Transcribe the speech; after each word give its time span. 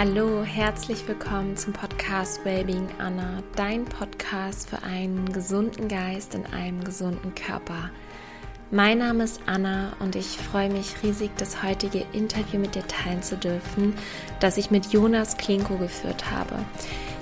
Hallo, 0.00 0.44
herzlich 0.44 1.08
willkommen 1.08 1.56
zum 1.56 1.72
Podcast 1.72 2.44
Wellbeing 2.44 2.86
Anna, 2.98 3.42
dein 3.56 3.84
Podcast 3.84 4.70
für 4.70 4.80
einen 4.84 5.32
gesunden 5.32 5.88
Geist 5.88 6.36
in 6.36 6.46
einem 6.46 6.84
gesunden 6.84 7.34
Körper. 7.34 7.90
Mein 8.70 8.98
Name 8.98 9.24
ist 9.24 9.40
Anna 9.46 9.94
und 9.98 10.14
ich 10.14 10.38
freue 10.38 10.70
mich 10.70 11.02
riesig, 11.02 11.32
das 11.36 11.64
heutige 11.64 12.04
Interview 12.12 12.60
mit 12.60 12.76
dir 12.76 12.86
teilen 12.86 13.24
zu 13.24 13.36
dürfen, 13.36 13.92
das 14.38 14.56
ich 14.56 14.70
mit 14.70 14.92
Jonas 14.92 15.36
Klinko 15.36 15.78
geführt 15.78 16.30
habe. 16.30 16.64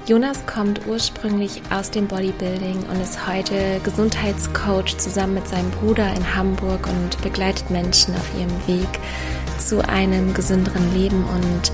Jonas 0.07 0.45
kommt 0.45 0.87
ursprünglich 0.87 1.63
aus 1.71 1.91
dem 1.91 2.07
Bodybuilding 2.07 2.77
und 2.91 3.01
ist 3.01 3.27
heute 3.27 3.81
Gesundheitscoach 3.85 4.99
zusammen 4.99 5.33
mit 5.33 5.49
seinem 5.49 5.71
Bruder 5.71 6.13
in 6.15 6.37
Hamburg 6.37 6.87
und 6.87 7.23
begleitet 7.23 7.71
Menschen 7.71 8.15
auf 8.15 8.39
ihrem 8.39 8.69
Weg 8.69 9.01
zu 9.59 9.83
einem 9.89 10.35
gesünderen 10.35 10.93
Leben 10.93 11.25
und 11.25 11.73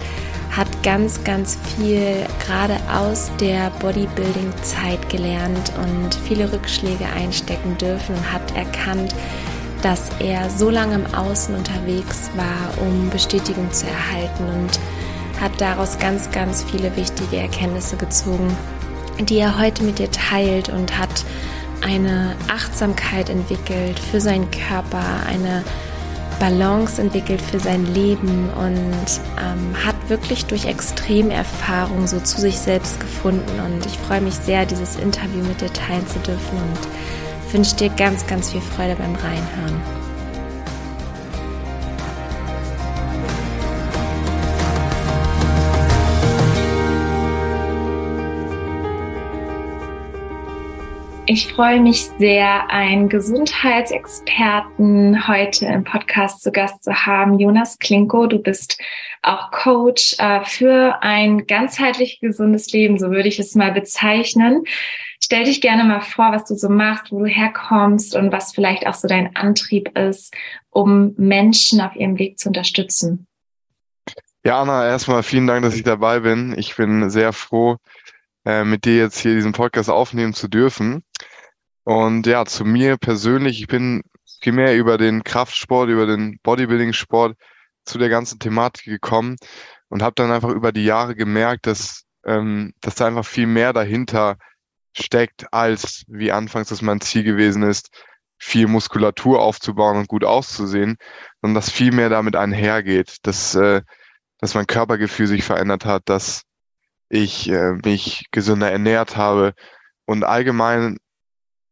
hat 0.57 0.83
ganz, 0.83 1.25
ganz 1.25 1.59
viel 1.77 2.27
gerade 2.45 2.77
aus 2.93 3.31
der 3.41 3.71
Bodybuilding-Zeit 3.81 5.09
gelernt 5.09 5.73
und 5.83 6.15
viele 6.27 6.53
Rückschläge 6.53 7.07
einstecken 7.07 7.79
dürfen 7.79 8.15
und 8.15 8.33
hat 8.33 8.55
erkannt, 8.55 9.15
dass 9.83 10.11
er 10.21 10.51
so 10.51 10.71
lange 10.71 10.95
im 10.95 11.15
Außen 11.15 11.55
unterwegs 11.55 12.31
war, 12.37 12.83
um 12.87 13.09
Bestätigung 13.11 13.73
zu 13.73 13.87
erhalten 13.87 14.45
und 14.45 14.79
hat 15.41 15.59
daraus 15.61 15.99
ganz, 15.99 16.31
ganz 16.31 16.63
viele 16.63 16.95
wichtige 16.97 17.39
Erkenntnisse 17.39 17.97
gezogen, 17.97 18.55
die 19.21 19.39
er 19.39 19.59
heute 19.59 19.83
mit 19.83 19.99
dir 19.99 20.11
teilt 20.11 20.69
und 20.69 20.99
hat 20.99 21.25
eine 21.81 22.37
Achtsamkeit 22.49 23.29
entwickelt 23.29 23.99
für 23.99 24.21
seinen 24.21 24.51
Körper, 24.51 25.03
eine 25.27 25.65
Balance 26.43 27.01
entwickelt 27.01 27.41
für 27.41 27.61
sein 27.61 27.87
Leben 27.95 28.51
und 28.51 29.21
ähm, 29.39 29.87
hat 29.87 29.95
wirklich 30.09 30.45
durch 30.47 30.67
Extremerfahrung 30.67 32.09
so 32.09 32.19
zu 32.19 32.41
sich 32.41 32.59
selbst 32.59 32.99
gefunden. 32.99 33.61
Und 33.61 33.87
ich 33.87 33.97
freue 33.97 34.21
mich 34.21 34.35
sehr, 34.35 34.67
dieses 34.67 34.97
Interview 34.97 35.45
mit 35.45 35.61
dir 35.61 35.73
teilen 35.73 36.05
zu 36.09 36.19
dürfen 36.19 36.59
und 36.59 37.53
wünsche 37.53 37.77
dir 37.77 37.91
ganz, 37.91 38.27
ganz 38.27 38.51
viel 38.51 38.61
Freude 38.61 38.97
beim 38.97 39.15
Reinhören. 39.15 40.12
Ich 51.35 51.51
freue 51.51 51.81
mich 51.81 52.11
sehr, 52.19 52.69
einen 52.69 53.09
Gesundheitsexperten 53.09 55.27
heute 55.27 55.65
im 55.65 55.83
Podcast 55.83 56.43
zu 56.43 56.53
Gast 56.53 56.85
zu 56.85 57.07
haben. 57.07 57.39
Jonas 57.39 57.79
Klinko, 57.79 58.27
du 58.27 58.39
bist 58.39 58.79
auch 59.23 59.51
Coach 59.51 60.15
äh, 60.19 60.45
für 60.45 60.99
ein 61.01 61.47
ganzheitlich 61.47 62.21
gesundes 62.21 62.71
Leben, 62.73 62.99
so 62.99 63.11
würde 63.11 63.29
ich 63.29 63.39
es 63.39 63.55
mal 63.55 63.73
bezeichnen. 63.73 64.65
Stell 65.25 65.45
dich 65.45 65.63
gerne 65.63 65.85
mal 65.85 66.03
vor, 66.03 66.33
was 66.33 66.45
du 66.45 66.55
so 66.55 66.69
machst, 66.69 67.11
wo 67.11 67.21
du 67.21 67.25
herkommst 67.25 68.15
und 68.15 68.31
was 68.31 68.53
vielleicht 68.53 68.87
auch 68.87 68.93
so 68.93 69.09
dein 69.09 69.35
Antrieb 69.35 69.97
ist, 69.97 70.35
um 70.69 71.15
Menschen 71.17 71.81
auf 71.81 71.97
ihrem 71.97 72.19
Weg 72.19 72.39
zu 72.39 72.51
unterstützen. 72.51 73.27
Ja, 74.45 74.61
Anna, 74.61 74.87
erstmal 74.87 75.23
vielen 75.23 75.47
Dank, 75.47 75.63
dass 75.63 75.77
ich 75.77 75.83
dabei 75.83 76.21
bin. 76.21 76.55
Ich 76.59 76.77
bin 76.77 77.09
sehr 77.09 77.33
froh, 77.33 77.79
äh, 78.45 78.65
mit 78.65 78.85
dir 78.85 78.97
jetzt 78.97 79.19
hier 79.19 79.35
diesen 79.35 79.53
Podcast 79.53 79.91
aufnehmen 79.91 80.35
zu 80.35 80.49
dürfen. 80.49 81.05
Und 81.85 82.27
ja, 82.27 82.45
zu 82.45 82.65
mir 82.65 82.97
persönlich, 82.97 83.61
ich 83.61 83.67
bin 83.67 84.03
mehr 84.45 84.77
über 84.77 84.99
den 84.99 85.23
Kraftsport, 85.23 85.89
über 85.89 86.07
den 86.07 86.39
Bodybuilding-Sport 86.43 87.37
zu 87.85 87.99
der 87.99 88.09
ganzen 88.09 88.39
Thematik 88.39 88.87
gekommen 88.87 89.37
und 89.89 90.03
habe 90.03 90.15
dann 90.17 90.33
einfach 90.33 90.51
über 90.51 90.73
die 90.73 90.85
Jahre 90.85 91.15
gemerkt, 91.15 91.67
dass, 91.67 92.05
ähm, 92.27 92.73
dass 92.81 92.97
da 92.97 93.07
einfach 93.07 93.25
viel 93.25 93.47
mehr 93.47 93.73
dahinter 93.73 94.37
steckt, 94.93 95.53
als 95.53 96.05
wie 96.09 96.33
anfangs 96.33 96.69
das 96.69 96.83
mein 96.83 97.01
Ziel 97.01 97.23
gewesen 97.23 97.63
ist, 97.63 97.91
viel 98.39 98.67
Muskulatur 98.67 99.41
aufzubauen 99.41 99.97
und 99.97 100.09
gut 100.09 100.25
auszusehen, 100.25 100.97
sondern 101.41 101.55
dass 101.55 101.71
viel 101.71 101.93
mehr 101.93 102.09
damit 102.09 102.37
einhergeht, 102.37 103.17
dass, 103.23 103.55
äh, 103.55 103.83
dass 104.39 104.55
mein 104.55 104.67
Körpergefühl 104.67 105.29
sich 105.29 105.45
verändert 105.45 105.85
hat, 105.85 106.03
dass 106.07 106.43
ich 107.13 107.51
äh, 107.51 107.75
mich 107.85 108.25
gesünder 108.31 108.73
ernährt 108.73 109.17
habe 109.17 109.53
und 110.07 110.25
allgemein 110.25 110.97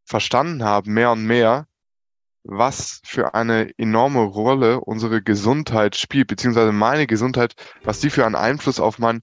verstanden 0.05 0.65
habe, 0.65 0.91
mehr 0.91 1.13
und 1.13 1.25
mehr, 1.25 1.67
was 2.45 3.01
für 3.05 3.35
eine 3.35 3.71
enorme 3.79 4.21
Rolle 4.21 4.81
unsere 4.81 5.23
Gesundheit 5.23 5.97
spielt, 5.97 6.29
beziehungsweise 6.29 6.73
meine 6.73 7.07
Gesundheit, 7.07 7.55
was 7.85 8.01
die 8.01 8.11
für 8.11 8.27
einen 8.27 8.35
Einfluss 8.35 8.81
auf 8.81 8.99
mein 8.99 9.23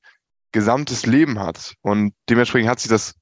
gesamtes 0.51 1.05
Leben 1.05 1.39
hat. 1.39 1.75
Und 1.81 2.13
dementsprechend 2.29 2.69
hat 2.69 2.79
sich 2.79 2.89
das 2.89 3.13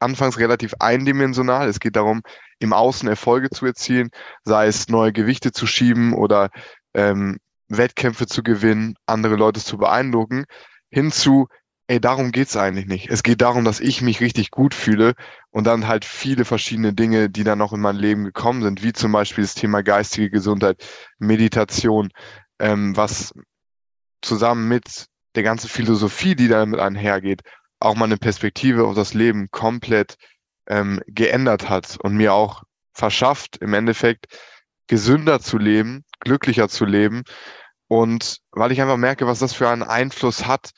anfangs 0.00 0.38
relativ 0.38 0.74
eindimensional. 0.80 1.68
Es 1.68 1.78
geht 1.78 1.94
darum, 1.94 2.22
im 2.58 2.72
Außen 2.72 3.08
Erfolge 3.08 3.50
zu 3.50 3.64
erzielen, 3.64 4.10
sei 4.42 4.66
es 4.66 4.88
neue 4.88 5.12
Gewichte 5.12 5.52
zu 5.52 5.68
schieben 5.68 6.14
oder 6.14 6.50
ähm, 6.94 7.38
Wettkämpfe 7.68 8.26
zu 8.26 8.42
gewinnen, 8.42 8.94
andere 9.06 9.36
Leute 9.36 9.60
zu 9.60 9.78
beeindrucken, 9.78 10.46
hinzu, 10.90 11.46
ey, 11.90 12.00
darum 12.00 12.30
geht's 12.30 12.56
eigentlich 12.56 12.86
nicht. 12.86 13.10
Es 13.10 13.24
geht 13.24 13.40
darum, 13.40 13.64
dass 13.64 13.80
ich 13.80 14.00
mich 14.00 14.20
richtig 14.20 14.52
gut 14.52 14.74
fühle 14.74 15.14
und 15.50 15.66
dann 15.66 15.88
halt 15.88 16.04
viele 16.04 16.44
verschiedene 16.44 16.92
Dinge, 16.92 17.28
die 17.28 17.42
dann 17.42 17.58
noch 17.58 17.72
in 17.72 17.80
mein 17.80 17.96
Leben 17.96 18.22
gekommen 18.24 18.62
sind, 18.62 18.84
wie 18.84 18.92
zum 18.92 19.10
Beispiel 19.10 19.42
das 19.42 19.54
Thema 19.54 19.82
geistige 19.82 20.30
Gesundheit, 20.30 20.86
Meditation, 21.18 22.10
ähm, 22.60 22.96
was 22.96 23.34
zusammen 24.22 24.68
mit 24.68 25.06
der 25.34 25.42
ganzen 25.42 25.68
Philosophie, 25.68 26.36
die 26.36 26.46
damit 26.46 26.78
einhergeht, 26.78 27.42
auch 27.80 27.96
meine 27.96 28.18
Perspektive 28.18 28.84
auf 28.84 28.94
das 28.94 29.12
Leben 29.12 29.48
komplett 29.50 30.14
ähm, 30.68 31.02
geändert 31.08 31.68
hat 31.68 31.98
und 32.00 32.16
mir 32.16 32.34
auch 32.34 32.62
verschafft, 32.92 33.56
im 33.56 33.74
Endeffekt 33.74 34.28
gesünder 34.86 35.40
zu 35.40 35.58
leben, 35.58 36.04
glücklicher 36.20 36.68
zu 36.68 36.84
leben. 36.84 37.24
Und 37.88 38.38
weil 38.52 38.70
ich 38.70 38.80
einfach 38.80 38.96
merke, 38.96 39.26
was 39.26 39.40
das 39.40 39.54
für 39.54 39.68
einen 39.68 39.82
Einfluss 39.82 40.46
hat, 40.46 40.70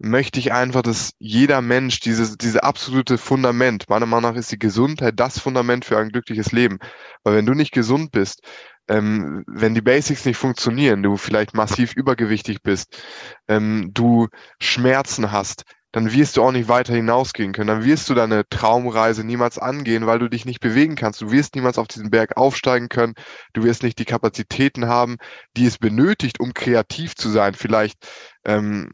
möchte 0.00 0.40
ich 0.40 0.52
einfach, 0.52 0.82
dass 0.82 1.12
jeder 1.18 1.60
Mensch 1.60 2.00
dieses, 2.00 2.36
diese 2.38 2.64
absolute 2.64 3.18
Fundament, 3.18 3.88
meiner 3.88 4.06
Meinung 4.06 4.32
nach 4.32 4.38
ist 4.38 4.50
die 4.50 4.58
Gesundheit 4.58 5.20
das 5.20 5.38
Fundament 5.38 5.84
für 5.84 5.98
ein 5.98 6.08
glückliches 6.08 6.52
Leben. 6.52 6.78
Weil 7.22 7.36
wenn 7.36 7.46
du 7.46 7.52
nicht 7.52 7.72
gesund 7.72 8.10
bist, 8.10 8.40
ähm, 8.88 9.44
wenn 9.46 9.74
die 9.74 9.82
Basics 9.82 10.24
nicht 10.24 10.38
funktionieren, 10.38 11.02
du 11.02 11.16
vielleicht 11.16 11.54
massiv 11.54 11.94
übergewichtig 11.94 12.62
bist, 12.62 13.02
ähm, 13.46 13.90
du 13.92 14.28
Schmerzen 14.58 15.32
hast, 15.32 15.64
dann 15.92 16.12
wirst 16.12 16.36
du 16.36 16.42
auch 16.42 16.52
nicht 16.52 16.68
weiter 16.68 16.94
hinausgehen 16.94 17.52
können. 17.52 17.66
Dann 17.66 17.84
wirst 17.84 18.08
du 18.08 18.14
deine 18.14 18.48
Traumreise 18.48 19.24
niemals 19.24 19.58
angehen, 19.58 20.06
weil 20.06 20.18
du 20.18 20.28
dich 20.28 20.46
nicht 20.46 20.60
bewegen 20.60 20.94
kannst. 20.94 21.20
Du 21.20 21.30
wirst 21.30 21.56
niemals 21.56 21.78
auf 21.78 21.88
diesen 21.88 22.10
Berg 22.10 22.36
aufsteigen 22.36 22.88
können. 22.88 23.14
Du 23.52 23.64
wirst 23.64 23.82
nicht 23.82 23.98
die 23.98 24.04
Kapazitäten 24.04 24.86
haben, 24.86 25.16
die 25.56 25.66
es 25.66 25.78
benötigt, 25.78 26.40
um 26.40 26.54
kreativ 26.54 27.16
zu 27.16 27.28
sein. 27.28 27.54
Vielleicht 27.54 27.98
ähm, 28.44 28.92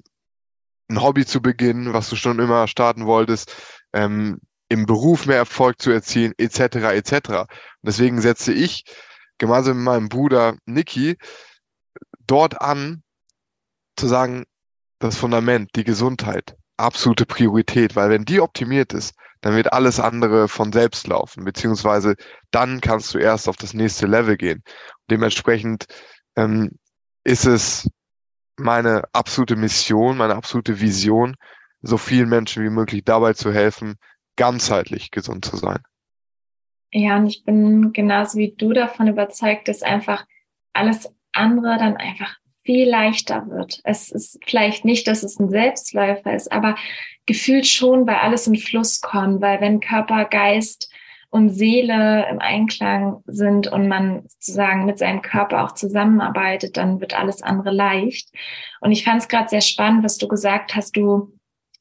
ein 0.89 1.03
Hobby 1.03 1.27
zu 1.27 1.41
beginnen, 1.41 1.93
was 1.93 2.09
du 2.09 2.17
schon 2.17 2.39
immer 2.39 2.69
starten 2.69 3.07
wolltest, 3.07 3.55
ähm, 3.93 4.41
im 4.69 4.87
Beruf 4.87 5.27
mehr 5.27 5.37
Erfolg 5.37 5.81
zu 5.81 5.91
erzielen, 5.91 6.33
etc. 6.39 6.77
etc. 6.95 7.13
Und 7.31 7.49
deswegen 7.83 8.21
setze 8.21 8.53
ich 8.53 8.85
gemeinsam 9.39 9.77
mit 9.77 9.85
meinem 9.85 10.09
Bruder 10.09 10.57
Niki 10.67 11.17
dort 12.27 12.61
an, 12.61 13.03
zu 13.97 14.09
sagen, 14.09 14.45
das 14.99 15.17
Fundament, 15.17 15.71
die 15.77 15.85
Gesundheit, 15.85 16.57
absolute 16.77 17.27
Priorität, 17.27 17.97
weil 17.97 18.11
wenn 18.11 18.25
die 18.25 18.41
optimiert 18.41 18.93
ist, 18.93 19.15
dann 19.41 19.55
wird 19.55 19.73
alles 19.73 20.01
andere 20.01 20.49
von 20.49 20.73
selbst 20.73 21.07
laufen, 21.07 21.45
beziehungsweise 21.45 22.17
dann 22.51 22.81
kannst 22.81 23.15
du 23.15 23.19
erst 23.19 23.49
auf 23.49 23.57
das 23.57 23.75
nächste 23.75 24.07
Level 24.07 24.37
gehen. 24.37 24.63
Dementsprechend 25.11 25.87
ähm, 26.37 26.71
ist 27.25 27.45
es 27.45 27.89
meine 28.59 29.05
absolute 29.13 29.57
Mission, 29.57 30.17
meine 30.17 30.35
absolute 30.35 30.81
Vision, 30.81 31.37
so 31.83 31.99
vielen 31.99 32.29
Menschen 32.29 32.65
wie 32.65 32.71
möglich 32.71 33.05
dabei 33.05 33.33
zu 33.33 33.53
helfen, 33.53 33.97
ganzheitlich 34.37 35.11
gesund 35.11 35.45
zu 35.45 35.57
sein. 35.57 35.79
Ja, 36.93 37.17
und 37.17 37.27
ich 37.27 37.45
bin 37.45 37.93
genauso 37.93 38.39
wie 38.39 38.55
du 38.57 38.73
davon 38.73 39.09
überzeugt, 39.09 39.69
dass 39.69 39.83
einfach 39.83 40.25
alles 40.73 41.09
andere 41.33 41.77
dann 41.79 41.97
einfach 41.97 42.37
viel 42.65 42.89
leichter 42.89 43.47
wird. 43.49 43.81
Es 43.85 44.11
ist 44.11 44.39
vielleicht 44.45 44.85
nicht, 44.85 45.07
dass 45.07 45.23
es 45.23 45.39
ein 45.39 45.51
Selbstläufer 45.51 46.35
ist, 46.35 46.51
aber 46.51 46.77
gefühlt 47.27 47.67
schon, 47.67 48.07
weil 48.07 48.17
alles 48.17 48.47
in 48.47 48.57
Fluss 48.57 49.01
kommt, 49.01 49.41
weil 49.41 49.61
wenn 49.61 49.81
Körper, 49.81 50.25
Geist 50.25 50.91
und 51.37 51.51
Seele 51.51 52.27
im 52.31 52.41
Einklang 52.41 53.23
sind 53.27 53.69
und 53.69 53.89
man 53.89 54.23
sozusagen 54.27 54.87
mit 54.87 54.99
seinem 54.99 55.21
Körper 55.21 55.65
auch 55.65 55.73
zusammenarbeitet, 55.73 56.77
dann 56.77 57.01
wird 57.01 57.17
alles 57.17 57.43
andere 57.43 57.71
leicht. 57.71 58.31
Und 58.81 58.91
ich 58.91 59.05
fand 59.05 59.21
es 59.21 59.29
gerade 59.29 59.49
sehr 59.49 59.61
spannend, 59.61 60.03
was 60.03 60.17
du 60.17 60.29
gesagt 60.29 60.75
hast. 60.75 60.97
Du 60.97 61.33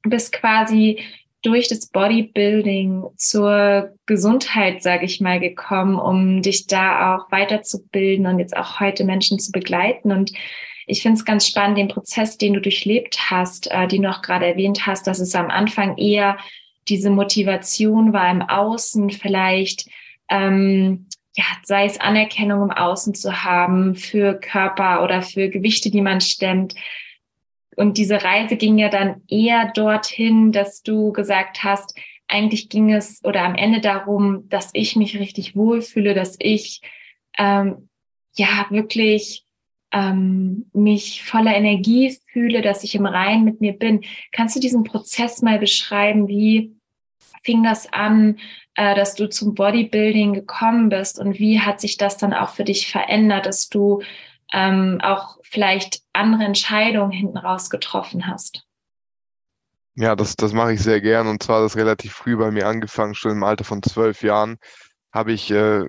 bist 0.04 0.34
quasi 0.34 1.00
durch 1.42 1.70
das 1.70 1.88
Bodybuilding 1.88 3.06
zur 3.18 3.94
Gesundheit, 4.06 4.84
sage 4.84 5.06
ich 5.06 5.22
mal, 5.22 5.40
gekommen, 5.40 6.00
um 6.00 6.42
dich 6.42 6.68
da 6.68 7.16
auch 7.16 7.32
weiterzubilden 7.32 8.26
und 8.26 8.40
jetzt 8.40 8.58
auch 8.58 8.80
heute 8.80 9.06
Menschen 9.06 9.40
zu 9.40 9.52
begleiten. 9.52 10.12
Und 10.12 10.32
ich 10.88 11.02
finde 11.02 11.18
es 11.18 11.26
ganz 11.26 11.48
spannend, 11.48 11.78
den 11.78 11.88
Prozess, 11.88 12.38
den 12.38 12.54
du 12.54 12.62
durchlebt 12.62 13.30
hast, 13.30 13.72
äh, 13.72 13.88
den 13.88 14.02
du 14.02 14.10
auch 14.10 14.22
gerade 14.22 14.46
erwähnt 14.46 14.86
hast, 14.86 15.08
dass 15.08 15.20
es 15.20 15.34
am 15.34 15.50
Anfang 15.50 15.98
eher 15.98 16.38
diese 16.88 17.10
Motivation 17.10 18.14
war 18.14 18.30
im 18.32 18.42
Außen, 18.42 19.10
vielleicht 19.10 19.90
ähm, 20.30 21.08
ja, 21.36 21.44
sei 21.64 21.86
es 21.86 22.00
Anerkennung 22.00 22.64
im 22.64 22.72
Außen 22.72 23.14
zu 23.14 23.44
haben 23.44 23.96
für 23.96 24.36
Körper 24.36 25.04
oder 25.04 25.22
für 25.22 25.50
Gewichte, 25.50 25.92
die 25.92 26.02
man 26.02 26.22
stemmt. 26.22 26.76
Und 27.76 27.98
diese 27.98 28.24
Reise 28.24 28.56
ging 28.56 28.78
ja 28.78 28.90
dann 28.90 29.22
eher 29.28 29.72
dorthin, 29.74 30.54
dass 30.54 30.82
du 30.82 31.12
gesagt 31.12 31.64
hast, 31.64 31.98
eigentlich 32.28 32.70
ging 32.70 32.94
es 32.94 33.24
oder 33.26 33.44
am 33.44 33.56
Ende 33.56 33.82
darum, 33.82 34.48
dass 34.50 34.70
ich 34.74 34.96
mich 34.96 35.20
richtig 35.20 35.56
wohlfühle, 35.56 36.14
dass 36.14 36.38
ich 36.40 36.82
ähm, 37.38 37.90
ja 38.36 38.66
wirklich 38.70 39.46
ähm, 39.92 40.70
mich 40.74 41.24
voller 41.24 41.56
Energie 41.56 42.18
fühle, 42.32 42.62
dass 42.62 42.84
ich 42.84 42.96
im 42.96 43.06
Rein 43.06 43.44
mit 43.44 43.62
mir 43.62 43.74
bin. 43.74 44.02
Kannst 44.32 44.56
du 44.56 44.60
diesen 44.60 44.84
Prozess 44.84 45.42
mal 45.42 45.60
beschreiben? 45.60 46.28
Wie 46.28 46.75
fing 47.46 47.64
das 47.64 47.92
an? 47.94 48.38
äh, 48.76 48.94
dass 48.94 49.16
du 49.16 49.28
zum 49.28 49.56
Bodybuilding 49.56 50.34
gekommen 50.34 50.90
bist 50.90 51.20
und 51.20 51.40
wie 51.40 51.60
hat 51.62 51.82
sich 51.82 51.98
das 51.98 52.18
dann 52.18 52.34
auch 52.34 52.50
für 52.50 52.66
dich 52.66 52.92
verändert, 52.92 53.46
dass 53.46 53.70
du 53.70 54.04
ähm, 54.54 55.00
auch 55.02 55.40
vielleicht 55.44 56.02
andere 56.14 56.44
Entscheidungen 56.44 57.12
hinten 57.12 57.38
raus 57.38 57.70
getroffen 57.70 58.28
hast? 58.28 58.64
Ja, 59.96 60.16
das, 60.16 60.36
das 60.36 60.52
mache 60.52 60.74
ich 60.74 60.82
sehr 60.82 61.00
gern 61.00 61.28
und 61.28 61.42
zwar 61.42 61.62
das 61.62 61.78
relativ 61.78 62.14
früh 62.14 62.36
bei 62.36 62.52
mir 62.52 62.68
angefangen, 62.68 63.16
schon 63.16 63.32
im 63.32 63.44
Alter 63.44 63.64
von 63.64 63.82
zwölf 63.82 64.22
Jahren 64.22 64.58
habe 65.14 65.32
ich 65.32 65.50
äh, 65.52 65.88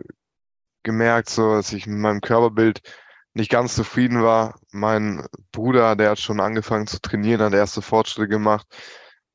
gemerkt, 0.85 1.29
so, 1.29 1.55
dass 1.55 1.73
ich 1.73 1.89
mit 1.89 1.99
meinem 1.99 2.21
Körperbild 2.21 2.81
nicht 3.35 3.51
ganz 3.51 3.75
zufrieden 3.75 4.23
war. 4.23 4.61
Mein 4.71 5.27
Bruder, 5.51 5.97
der 5.97 6.11
hat 6.11 6.21
schon 6.21 6.39
angefangen 6.39 6.87
zu 6.87 7.01
trainieren, 7.01 7.43
hat 7.43 7.53
erste 7.53 7.83
Fortschritte 7.83 8.29
gemacht. 8.29 8.67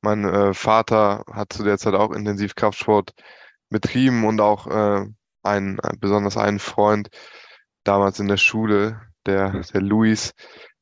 Mein 0.02 0.24
äh, 0.24 0.52
Vater 0.52 1.24
hat 1.32 1.52
zu 1.52 1.62
der 1.64 1.78
Zeit 1.78 1.94
auch 1.94 2.12
intensiv 2.12 2.54
Kraftsport 2.54 3.12
betrieben 3.70 4.24
und 4.24 4.40
auch 4.40 4.66
äh, 4.66 5.06
ein, 5.42 5.78
äh, 5.78 5.92
besonders 5.98 6.36
einen 6.36 6.58
Freund 6.58 7.08
damals 7.84 8.20
in 8.20 8.28
der 8.28 8.36
Schule, 8.36 9.00
der, 9.26 9.62
der 9.72 9.80
Luis, 9.80 10.32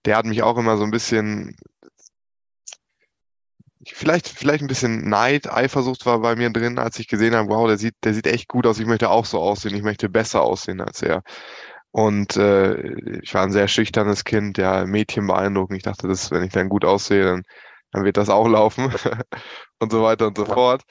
der 0.05 0.17
hat 0.17 0.27
mich 0.27 0.43
auch 0.43 0.57
immer 0.59 0.77
so 0.77 0.85
ein 0.85 0.91
bisschen, 0.91 1.57
vielleicht, 3.87 4.29
vielleicht 4.29 4.63
ein 4.63 4.69
bisschen 4.69 5.09
Neid, 5.09 5.51
Eifersucht 5.51 6.07
war 6.07 6.21
bei 6.21 6.37
mir 6.37 6.51
drin, 6.51 6.79
als 6.79 6.99
ich 6.99 7.09
gesehen 7.09 7.35
habe, 7.35 7.49
wow, 7.51 7.67
der 7.67 7.79
sieht, 7.79 7.97
der 8.05 8.15
sieht 8.15 8.27
echt 8.27 8.49
gut 8.49 8.67
aus, 8.67 8.79
ich 8.79 8.87
möchte 8.87 9.11
auch 9.11 9.27
so 9.27 9.41
aussehen, 9.41 9.75
ich 9.75 9.83
möchte 9.83 10.09
besser 10.09 10.43
aussehen 10.43 10.81
als 10.81 11.03
er. 11.03 11.23
Und 11.93 12.37
äh, 12.37 13.21
ich 13.21 13.35
war 13.35 13.43
ein 13.43 13.53
sehr 13.53 13.69
schüchternes 13.69 14.25
Kind, 14.25 14.59
ja, 14.59 14.87
Mädchen 14.87 15.27
beeindrucken. 15.27 15.75
Ich 15.75 15.83
dachte, 15.83 16.07
dass, 16.09 16.31
wenn 16.31 16.45
ich 16.45 16.53
dann 16.53 16.69
gut 16.69 16.85
aussehe, 16.85 17.25
dann, 17.25 17.43
dann 17.93 18.05
wird 18.05 18.17
das 18.17 18.29
auch 18.29 18.49
laufen 18.49 18.93
und 19.81 19.93
so 19.93 20.03
weiter 20.03 20.27
und 20.29 20.37
so 20.37 20.45
fort. 20.45 20.83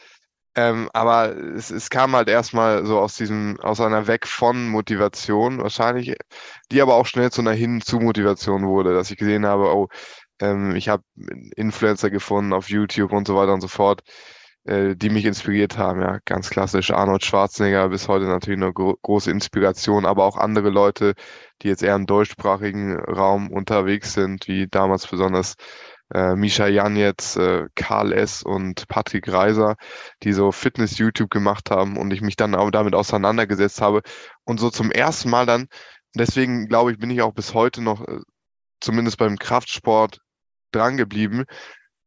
Ähm, 0.55 0.89
aber 0.93 1.37
es, 1.37 1.69
es 1.71 1.89
kam 1.89 2.15
halt 2.15 2.27
erstmal 2.27 2.85
so 2.85 2.99
aus 2.99 3.15
diesem, 3.15 3.59
aus 3.61 3.79
einer 3.79 4.07
Weg 4.07 4.27
von 4.27 4.67
Motivation 4.69 5.59
wahrscheinlich, 5.59 6.15
die 6.71 6.81
aber 6.81 6.95
auch 6.95 7.05
schnell 7.05 7.31
zu 7.31 7.41
einer 7.41 7.53
Hin 7.53 7.81
zu 7.81 7.99
Motivation 7.99 8.67
wurde, 8.67 8.93
dass 8.93 9.11
ich 9.11 9.17
gesehen 9.17 9.45
habe, 9.45 9.73
oh, 9.73 9.87
ähm, 10.41 10.75
ich 10.75 10.89
habe 10.89 11.03
Influencer 11.55 12.09
gefunden 12.09 12.53
auf 12.53 12.69
YouTube 12.69 13.13
und 13.13 13.27
so 13.27 13.35
weiter 13.35 13.53
und 13.53 13.61
so 13.61 13.67
fort, 13.67 14.01
äh, 14.65 14.95
die 14.95 15.09
mich 15.09 15.25
inspiriert 15.25 15.77
haben. 15.77 16.01
Ja, 16.01 16.19
ganz 16.25 16.49
klassisch 16.49 16.91
Arnold 16.91 17.25
Schwarzenegger 17.25 17.89
bis 17.89 18.07
heute 18.07 18.25
natürlich 18.25 18.61
eine 18.61 18.73
gro 18.73 18.97
große 19.01 19.31
Inspiration, 19.31 20.05
aber 20.05 20.25
auch 20.25 20.37
andere 20.37 20.69
Leute, 20.69 21.13
die 21.61 21.67
jetzt 21.69 21.83
eher 21.83 21.95
im 21.95 22.05
deutschsprachigen 22.07 22.99
Raum 22.99 23.51
unterwegs 23.51 24.13
sind, 24.13 24.47
wie 24.47 24.67
damals 24.67 25.07
besonders 25.07 25.55
äh, 26.13 26.35
Misha 26.35 26.67
Jan 26.67 26.95
jetzt, 26.95 27.37
äh, 27.37 27.67
Karl 27.75 28.13
S. 28.13 28.43
und 28.43 28.87
Patrick 28.87 29.31
Reiser, 29.31 29.75
die 30.23 30.33
so 30.33 30.51
Fitness-YouTube 30.51 31.29
gemacht 31.29 31.71
haben 31.71 31.97
und 31.97 32.11
ich 32.11 32.21
mich 32.21 32.35
dann 32.35 32.55
auch 32.55 32.71
damit 32.71 32.95
auseinandergesetzt 32.95 33.81
habe 33.81 34.01
und 34.45 34.59
so 34.59 34.69
zum 34.69 34.91
ersten 34.91 35.29
Mal 35.29 35.45
dann, 35.45 35.67
deswegen 36.15 36.67
glaube 36.67 36.91
ich, 36.91 36.99
bin 36.99 37.09
ich 37.11 37.21
auch 37.21 37.33
bis 37.33 37.53
heute 37.53 37.81
noch, 37.81 38.07
äh, 38.07 38.19
zumindest 38.81 39.17
beim 39.17 39.37
Kraftsport, 39.37 40.19
dran 40.71 40.97
geblieben, 40.97 41.45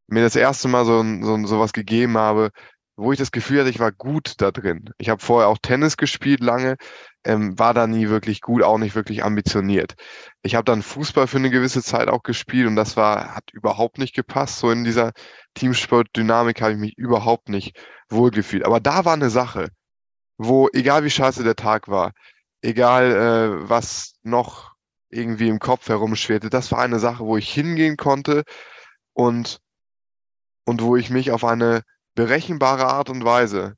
mir 0.06 0.22
das 0.22 0.37
erste 0.37 0.69
Mal 0.69 0.84
so, 0.84 1.02
so, 1.22 1.46
so 1.46 1.60
was 1.60 1.72
gegeben 1.72 2.16
habe, 2.19 2.50
wo 2.97 3.12
ich 3.12 3.19
das 3.19 3.33
Gefühl 3.33 3.61
hatte, 3.61 3.71
ich 3.71 3.79
war 3.79 3.93
gut 3.93 4.35
da 4.39 4.50
drin. 4.50 4.91
Ich 4.99 5.09
habe 5.09 5.23
vorher 5.23 5.49
auch 5.49 5.59
Tennis 5.59 5.97
gespielt 5.97 6.41
lange, 6.41 6.77
ähm, 7.25 7.59
war 7.59 7.75
da 7.75 7.87
nie 7.87 8.09
wirklich 8.09 8.41
gut, 8.43 8.62
auch 8.62 8.79
nicht 8.79 8.94
wirklich 8.94 9.25
ambitioniert. 9.25 9.94
Ich 10.43 10.55
habe 10.55 10.65
dann 10.65 10.83
Fußball 10.83 11.27
für 11.27 11.39
eine 11.39 11.50
gewisse 11.50 11.83
Zeit 11.83 12.09
auch 12.09 12.23
gespielt 12.23 12.67
und 12.67 12.77
das 12.77 12.97
war, 12.97 13.35
hat 13.35 13.50
überhaupt 13.53 13.99
nicht 13.99 14.15
gepasst. 14.15 14.59
So 14.59 14.71
in 14.71 14.85
dieser 14.85 15.12
Teamsport-Dynamik 15.55 16.61
habe 16.61 16.73
ich 16.73 16.79
mich 16.79 16.99
überhaupt 16.99 17.49
nicht 17.49 17.77
wohlgefühlt. 18.11 18.65
Aber 18.67 18.81
da 18.81 19.05
war 19.05 19.15
eine 19.15 19.31
Sache, 19.31 19.69
wo, 20.39 20.69
egal 20.73 21.05
wie 21.05 21.11
scheiße 21.11 21.44
der 21.44 21.56
Tag 21.56 21.89
war, 21.89 22.12
egal 22.62 23.12
äh, 23.12 23.69
was 23.69 24.15
noch 24.23 24.73
irgendwie 25.11 25.49
im 25.49 25.59
Kopf 25.59 25.89
herumschwirrte, 25.89 26.50
das 26.50 26.73
war 26.73 26.81
eine 26.81 26.99
Sache, 26.99 27.25
wo 27.25 27.37
ich 27.37 27.53
hingehen 27.53 27.97
konnte 27.97 28.44
und, 29.15 29.61
und 30.65 30.83
wo 30.83 30.97
ich 30.97 31.11
mich 31.11 31.31
auf 31.31 31.44
eine 31.44 31.83
berechenbare 32.14 32.87
Art 32.87 33.11
und 33.11 33.25
Weise 33.25 33.76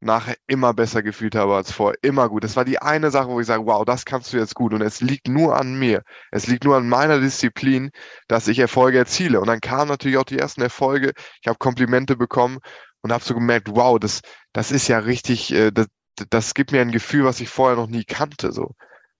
nachher 0.00 0.36
immer 0.46 0.72
besser 0.72 1.02
gefühlt 1.02 1.34
habe 1.34 1.54
als 1.54 1.72
vorher. 1.72 1.98
Immer 2.02 2.28
gut. 2.28 2.42
Das 2.42 2.56
war 2.56 2.64
die 2.64 2.80
eine 2.80 3.10
Sache, 3.10 3.28
wo 3.28 3.40
ich 3.40 3.46
sage, 3.46 3.66
wow, 3.66 3.84
das 3.84 4.04
kannst 4.06 4.32
du 4.32 4.38
jetzt 4.38 4.54
gut. 4.54 4.72
Und 4.72 4.80
es 4.80 5.00
liegt 5.00 5.28
nur 5.28 5.56
an 5.56 5.78
mir. 5.78 6.02
Es 6.30 6.46
liegt 6.46 6.64
nur 6.64 6.76
an 6.76 6.88
meiner 6.88 7.20
Disziplin, 7.20 7.90
dass 8.26 8.48
ich 8.48 8.58
Erfolge 8.58 8.98
erziele. 8.98 9.40
Und 9.40 9.46
dann 9.46 9.60
kamen 9.60 9.88
natürlich 9.88 10.16
auch 10.16 10.24
die 10.24 10.38
ersten 10.38 10.62
Erfolge. 10.62 11.12
Ich 11.42 11.48
habe 11.48 11.58
Komplimente 11.58 12.16
bekommen 12.16 12.58
und 13.02 13.12
habe 13.12 13.24
so 13.24 13.34
gemerkt, 13.34 13.68
wow, 13.70 13.98
das, 13.98 14.20
das 14.52 14.72
ist 14.72 14.88
ja 14.88 14.98
richtig, 15.00 15.52
äh, 15.52 15.70
das, 15.70 15.86
das 16.30 16.54
gibt 16.54 16.72
mir 16.72 16.80
ein 16.80 16.92
Gefühl, 16.92 17.24
was 17.24 17.40
ich 17.40 17.50
vorher 17.50 17.76
noch 17.76 17.88
nie 17.88 18.04
kannte. 18.04 18.52
So. 18.52 18.74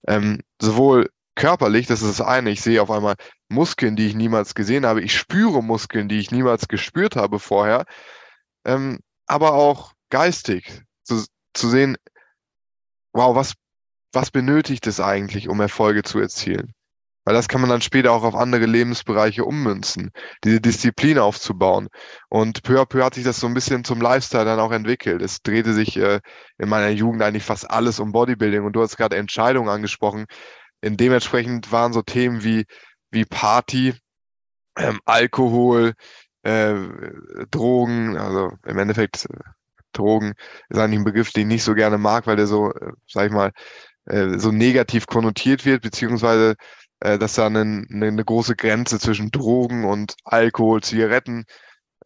Ähm, 0.08 0.40
sowohl 0.60 1.10
körperlich, 1.34 1.86
das 1.86 2.02
ist 2.02 2.20
das 2.20 2.26
eine, 2.26 2.50
ich 2.50 2.62
sehe 2.62 2.82
auf 2.82 2.90
einmal 2.90 3.16
Muskeln, 3.48 3.96
die 3.96 4.06
ich 4.06 4.14
niemals 4.14 4.54
gesehen 4.54 4.86
habe. 4.86 5.02
Ich 5.02 5.14
spüre 5.16 5.62
Muskeln, 5.62 6.08
die 6.08 6.18
ich 6.18 6.30
niemals 6.30 6.68
gespürt 6.68 7.16
habe 7.16 7.38
vorher. 7.38 7.84
Ähm, 8.64 9.00
aber 9.26 9.54
auch 9.54 9.92
geistig 10.10 10.82
zu, 11.02 11.24
zu 11.54 11.68
sehen, 11.68 11.96
wow, 13.12 13.34
was, 13.34 13.54
was 14.12 14.30
benötigt 14.30 14.86
es 14.86 15.00
eigentlich, 15.00 15.48
um 15.48 15.60
Erfolge 15.60 16.02
zu 16.02 16.18
erzielen? 16.18 16.74
Weil 17.24 17.34
das 17.34 17.48
kann 17.48 17.60
man 17.60 17.70
dann 17.70 17.82
später 17.82 18.12
auch 18.12 18.22
auf 18.22 18.34
andere 18.34 18.64
Lebensbereiche 18.64 19.44
ummünzen, 19.44 20.10
diese 20.42 20.60
Disziplin 20.60 21.18
aufzubauen. 21.18 21.88
Und 22.30 22.62
peu 22.62 22.80
à 22.80 22.86
peu 22.86 23.04
hat 23.04 23.14
sich 23.14 23.24
das 23.24 23.38
so 23.38 23.46
ein 23.46 23.54
bisschen 23.54 23.84
zum 23.84 24.00
Lifestyle 24.00 24.46
dann 24.46 24.58
auch 24.58 24.72
entwickelt. 24.72 25.20
Es 25.20 25.42
drehte 25.42 25.74
sich 25.74 25.96
äh, 25.98 26.20
in 26.58 26.68
meiner 26.68 26.88
Jugend 26.88 27.22
eigentlich 27.22 27.44
fast 27.44 27.70
alles 27.70 28.00
um 28.00 28.12
Bodybuilding 28.12 28.64
und 28.64 28.72
du 28.72 28.82
hast 28.82 28.96
gerade 28.96 29.16
Entscheidungen 29.16 29.68
angesprochen. 29.68 30.26
In 30.80 30.96
dementsprechend 30.96 31.70
waren 31.70 31.92
so 31.92 32.00
Themen 32.02 32.42
wie, 32.42 32.64
wie 33.10 33.26
Party, 33.26 33.94
ähm, 34.78 34.98
Alkohol, 35.04 35.92
äh, 36.42 36.74
Drogen, 37.50 38.16
also 38.16 38.52
im 38.66 38.78
Endeffekt 38.78 39.26
äh, 39.26 39.38
Drogen 39.92 40.34
ist 40.68 40.78
eigentlich 40.78 41.00
ein 41.00 41.04
Begriff, 41.04 41.32
den 41.32 41.42
ich 41.42 41.54
nicht 41.56 41.64
so 41.64 41.74
gerne 41.74 41.98
mag, 41.98 42.26
weil 42.26 42.36
der 42.36 42.46
so, 42.46 42.72
äh, 42.72 42.92
sag 43.08 43.26
ich 43.26 43.32
mal, 43.32 43.52
äh, 44.06 44.38
so 44.38 44.52
negativ 44.52 45.06
konnotiert 45.06 45.64
wird, 45.64 45.82
beziehungsweise 45.82 46.54
äh, 47.00 47.18
dass 47.18 47.34
da 47.34 47.46
eine, 47.46 47.84
eine 47.90 48.24
große 48.24 48.56
Grenze 48.56 48.98
zwischen 48.98 49.30
Drogen 49.30 49.84
und 49.84 50.14
Alkohol, 50.24 50.82
Zigaretten 50.82 51.44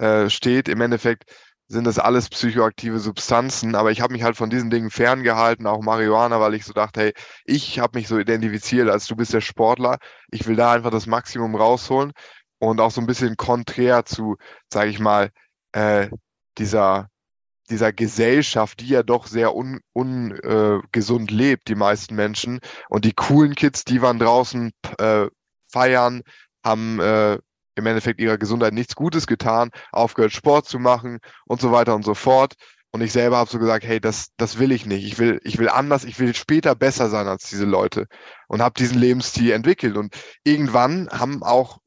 äh, 0.00 0.28
steht. 0.30 0.68
Im 0.68 0.80
Endeffekt 0.80 1.24
sind 1.68 1.84
das 1.86 1.98
alles 1.98 2.28
psychoaktive 2.28 2.98
Substanzen, 2.98 3.74
aber 3.74 3.90
ich 3.90 4.00
habe 4.00 4.12
mich 4.12 4.22
halt 4.22 4.36
von 4.36 4.50
diesen 4.50 4.70
Dingen 4.70 4.90
ferngehalten, 4.90 5.66
auch 5.66 5.82
Marihuana, 5.82 6.40
weil 6.40 6.54
ich 6.54 6.64
so 6.64 6.72
dachte, 6.72 7.00
hey, 7.00 7.12
ich 7.44 7.78
habe 7.78 7.98
mich 7.98 8.08
so 8.08 8.18
identifiziert, 8.18 8.88
als 8.90 9.06
du 9.06 9.16
bist 9.16 9.32
der 9.32 9.40
Sportler, 9.40 9.98
ich 10.30 10.46
will 10.46 10.56
da 10.56 10.72
einfach 10.72 10.90
das 10.90 11.06
Maximum 11.06 11.54
rausholen 11.54 12.12
und 12.68 12.80
auch 12.80 12.90
so 12.90 13.00
ein 13.00 13.06
bisschen 13.06 13.36
konträr 13.36 14.04
zu, 14.04 14.36
sage 14.72 14.90
ich 14.90 14.98
mal, 14.98 15.30
äh, 15.72 16.08
dieser 16.58 17.08
dieser 17.70 17.92
Gesellschaft, 17.92 18.80
die 18.80 18.88
ja 18.88 19.02
doch 19.02 19.26
sehr 19.26 19.54
ungesund 19.54 19.82
un, 19.94 21.28
äh, 21.28 21.32
lebt, 21.32 21.68
die 21.68 21.74
meisten 21.74 22.14
Menschen. 22.14 22.60
Und 22.88 23.04
die 23.04 23.12
coolen 23.12 23.54
Kids, 23.54 23.84
die 23.84 24.02
waren 24.02 24.18
draußen 24.18 24.72
äh, 24.98 25.26
feiern, 25.72 26.22
haben 26.64 27.00
äh, 27.00 27.38
im 27.76 27.86
Endeffekt 27.86 28.20
ihrer 28.20 28.38
Gesundheit 28.38 28.72
nichts 28.72 28.94
Gutes 28.94 29.26
getan, 29.26 29.70
aufgehört 29.92 30.32
Sport 30.32 30.66
zu 30.66 30.78
machen 30.78 31.18
und 31.46 31.60
so 31.60 31.72
weiter 31.72 31.94
und 31.94 32.04
so 32.04 32.14
fort. 32.14 32.54
Und 32.92 33.00
ich 33.00 33.12
selber 33.12 33.38
habe 33.38 33.50
so 33.50 33.58
gesagt, 33.58 33.84
hey, 33.84 34.00
das, 34.00 34.28
das 34.36 34.58
will 34.58 34.70
ich 34.70 34.86
nicht. 34.86 35.04
Ich 35.04 35.18
will, 35.18 35.40
ich 35.42 35.58
will 35.58 35.68
anders, 35.68 36.04
ich 36.04 36.20
will 36.20 36.32
später 36.34 36.76
besser 36.76 37.08
sein 37.08 37.26
als 37.26 37.48
diese 37.48 37.64
Leute. 37.64 38.06
Und 38.46 38.62
habe 38.62 38.74
diesen 38.78 38.98
Lebensstil 38.98 39.50
entwickelt. 39.50 39.96
Und 39.96 40.14
irgendwann 40.44 41.08
haben 41.10 41.42
auch 41.42 41.78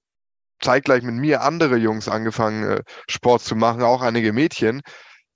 zeitgleich 0.62 1.04
mit 1.04 1.16
mir 1.16 1.42
andere 1.42 1.78
Jungs 1.78 2.08
angefangen, 2.08 2.64
äh, 2.64 2.84
Sport 3.10 3.42
zu 3.44 3.56
machen, 3.56 3.84
auch 3.84 4.02
einige 4.02 4.34
Mädchen, 4.34 4.82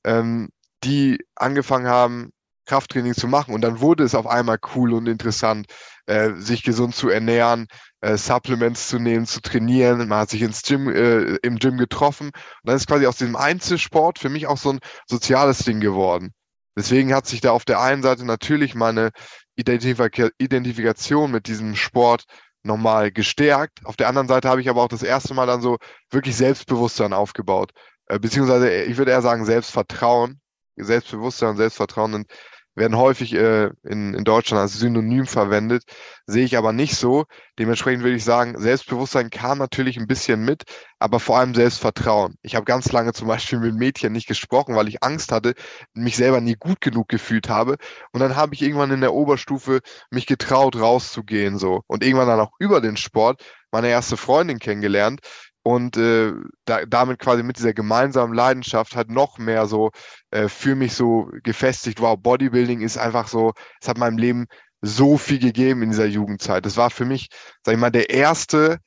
ähm, 0.03 0.49
die 0.83 1.19
angefangen 1.35 1.87
haben, 1.87 2.31
Krafttraining 2.65 3.13
zu 3.13 3.27
machen. 3.27 3.53
Und 3.53 3.61
dann 3.61 3.81
wurde 3.81 4.03
es 4.03 4.15
auf 4.15 4.27
einmal 4.27 4.57
cool 4.75 4.93
und 4.93 5.07
interessant, 5.07 5.67
äh, 6.05 6.31
sich 6.35 6.63
gesund 6.63 6.95
zu 6.95 7.09
ernähren, 7.09 7.67
äh, 8.01 8.17
Supplements 8.17 8.87
zu 8.87 8.99
nehmen, 8.99 9.25
zu 9.25 9.41
trainieren. 9.41 10.07
Man 10.07 10.19
hat 10.19 10.29
sich 10.29 10.41
ins 10.41 10.61
Gym, 10.63 10.89
äh, 10.89 11.35
im 11.43 11.57
Gym 11.57 11.77
getroffen. 11.77 12.27
Und 12.27 12.35
dann 12.63 12.75
ist 12.75 12.87
quasi 12.87 13.05
aus 13.05 13.17
diesem 13.17 13.35
Einzelsport 13.35 14.19
für 14.19 14.29
mich 14.29 14.47
auch 14.47 14.57
so 14.57 14.73
ein 14.73 14.79
soziales 15.07 15.59
Ding 15.59 15.79
geworden. 15.79 16.33
Deswegen 16.77 17.13
hat 17.13 17.27
sich 17.27 17.41
da 17.41 17.51
auf 17.51 17.65
der 17.65 17.81
einen 17.81 18.01
Seite 18.01 18.25
natürlich 18.25 18.75
meine 18.75 19.11
Identifik 19.55 20.31
Identifikation 20.37 21.31
mit 21.31 21.47
diesem 21.47 21.75
Sport 21.75 22.23
nochmal 22.63 23.11
gestärkt. 23.11 23.85
Auf 23.85 23.95
der 23.97 24.07
anderen 24.07 24.27
Seite 24.27 24.49
habe 24.49 24.61
ich 24.61 24.69
aber 24.69 24.81
auch 24.83 24.87
das 24.87 25.03
erste 25.03 25.33
Mal 25.33 25.47
dann 25.47 25.61
so 25.61 25.77
wirklich 26.09 26.35
Selbstbewusstsein 26.35 27.13
aufgebaut. 27.13 27.71
Äh, 28.07 28.19
beziehungsweise, 28.19 28.71
ich 28.83 28.97
würde 28.97 29.11
eher 29.11 29.21
sagen, 29.21 29.45
Selbstvertrauen. 29.45 30.39
Selbstbewusstsein 30.77 31.49
und 31.49 31.57
Selbstvertrauen. 31.57 32.13
Und 32.13 32.27
werden 32.75 32.97
häufig 32.97 33.33
äh, 33.33 33.69
in, 33.83 34.13
in 34.13 34.23
Deutschland 34.23 34.61
als 34.61 34.73
Synonym 34.73 35.25
verwendet, 35.25 35.83
sehe 36.25 36.45
ich 36.45 36.57
aber 36.57 36.73
nicht 36.73 36.95
so. 36.95 37.25
Dementsprechend 37.59 38.03
würde 38.03 38.15
ich 38.15 38.23
sagen, 38.23 38.57
Selbstbewusstsein 38.57 39.29
kam 39.29 39.57
natürlich 39.57 39.97
ein 39.97 40.07
bisschen 40.07 40.43
mit, 40.43 40.63
aber 40.99 41.19
vor 41.19 41.37
allem 41.37 41.53
Selbstvertrauen. 41.53 42.35
Ich 42.41 42.55
habe 42.55 42.65
ganz 42.65 42.91
lange 42.91 43.13
zum 43.13 43.27
Beispiel 43.27 43.59
mit 43.59 43.75
Mädchen 43.75 44.13
nicht 44.13 44.27
gesprochen, 44.27 44.75
weil 44.75 44.87
ich 44.87 45.03
Angst 45.03 45.31
hatte, 45.31 45.53
mich 45.93 46.15
selber 46.15 46.41
nie 46.41 46.55
gut 46.55 46.81
genug 46.81 47.07
gefühlt 47.09 47.49
habe. 47.49 47.77
Und 48.13 48.21
dann 48.21 48.35
habe 48.35 48.53
ich 48.55 48.61
irgendwann 48.61 48.91
in 48.91 49.01
der 49.01 49.13
Oberstufe 49.13 49.81
mich 50.09 50.25
getraut, 50.25 50.75
rauszugehen 50.75 51.57
so. 51.57 51.81
Und 51.87 52.03
irgendwann 52.03 52.27
dann 52.27 52.39
auch 52.39 52.51
über 52.59 52.81
den 52.81 52.97
Sport 52.97 53.43
meine 53.71 53.87
erste 53.87 54.17
Freundin 54.17 54.59
kennengelernt, 54.59 55.21
und 55.63 55.97
äh, 55.97 56.33
da, 56.65 56.85
damit 56.85 57.19
quasi 57.19 57.43
mit 57.43 57.57
dieser 57.57 57.73
gemeinsamen 57.73 58.33
Leidenschaft 58.33 58.95
halt 58.95 59.09
noch 59.09 59.37
mehr 59.37 59.67
so 59.67 59.91
äh, 60.31 60.47
für 60.47 60.75
mich 60.75 60.93
so 60.93 61.29
gefestigt, 61.43 62.01
wow, 62.01 62.17
Bodybuilding 62.17 62.81
ist 62.81 62.97
einfach 62.97 63.27
so, 63.27 63.53
es 63.79 63.87
hat 63.87 63.97
meinem 63.97 64.17
Leben 64.17 64.47
so 64.81 65.17
viel 65.17 65.39
gegeben 65.39 65.83
in 65.83 65.91
dieser 65.91 66.07
Jugendzeit. 66.07 66.65
Das 66.65 66.77
war 66.77 66.89
für 66.89 67.05
mich, 67.05 67.29
sag 67.63 67.75
ich 67.75 67.79
mal, 67.79 67.91
der 67.91 68.09
erste 68.09 68.79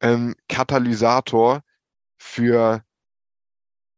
ähm, 0.00 0.34
Katalysator 0.48 1.62
für 2.18 2.82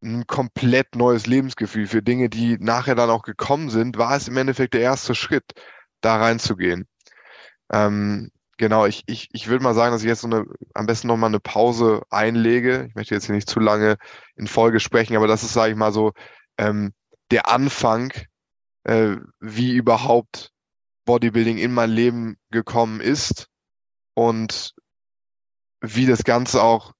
ein 0.02 0.26
komplett 0.26 0.96
neues 0.96 1.26
Lebensgefühl, 1.26 1.86
für 1.86 2.02
Dinge, 2.02 2.28
die 2.28 2.58
nachher 2.58 2.94
dann 2.94 3.10
auch 3.10 3.22
gekommen 3.22 3.70
sind, 3.70 3.98
war 3.98 4.16
es 4.16 4.28
im 4.28 4.36
Endeffekt 4.36 4.74
der 4.74 4.82
erste 4.82 5.14
Schritt, 5.14 5.52
da 6.00 6.16
reinzugehen. 6.16 6.86
Ähm, 7.72 8.30
Genau, 8.56 8.86
ich, 8.86 9.02
ich, 9.06 9.28
ich 9.32 9.48
würde 9.48 9.64
mal 9.64 9.74
sagen, 9.74 9.92
dass 9.92 10.02
ich 10.02 10.08
jetzt 10.08 10.20
so 10.20 10.28
eine, 10.28 10.44
am 10.74 10.86
besten 10.86 11.08
nochmal 11.08 11.28
eine 11.28 11.40
Pause 11.40 12.02
einlege. 12.10 12.86
Ich 12.88 12.94
möchte 12.94 13.14
jetzt 13.14 13.26
hier 13.26 13.34
nicht 13.34 13.48
zu 13.48 13.58
lange 13.58 13.96
in 14.36 14.46
Folge 14.46 14.78
sprechen, 14.80 15.16
aber 15.16 15.26
das 15.26 15.42
ist, 15.42 15.52
sage 15.52 15.72
ich 15.72 15.78
mal 15.78 15.92
so, 15.92 16.12
ähm, 16.58 16.92
der 17.30 17.48
Anfang, 17.48 18.12
äh, 18.84 19.16
wie 19.40 19.72
überhaupt 19.74 20.52
Bodybuilding 21.04 21.58
in 21.58 21.72
mein 21.72 21.90
Leben 21.90 22.36
gekommen 22.50 23.00
ist 23.00 23.48
und 24.14 24.74
wie 25.80 26.06
das 26.06 26.24
Ganze 26.24 26.62
auch 26.62 26.92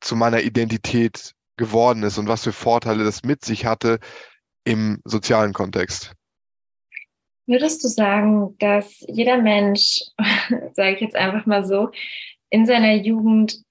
zu 0.00 0.16
meiner 0.16 0.42
Identität 0.42 1.34
geworden 1.56 2.02
ist 2.02 2.18
und 2.18 2.28
was 2.28 2.42
für 2.44 2.52
Vorteile 2.52 3.04
das 3.04 3.22
mit 3.22 3.44
sich 3.44 3.66
hatte 3.66 4.00
im 4.64 5.00
sozialen 5.04 5.52
Kontext. 5.52 6.14
Würdest 7.46 7.84
du 7.84 7.88
sagen, 7.88 8.56
dass 8.58 9.04
jeder 9.06 9.36
Mensch, 9.38 10.00
sage 10.72 10.94
ich 10.94 11.00
jetzt 11.00 11.16
einfach 11.16 11.46
mal 11.46 11.64
so, 11.64 11.90
in 12.50 12.66
seiner 12.66 12.94
Jugend 12.94 13.62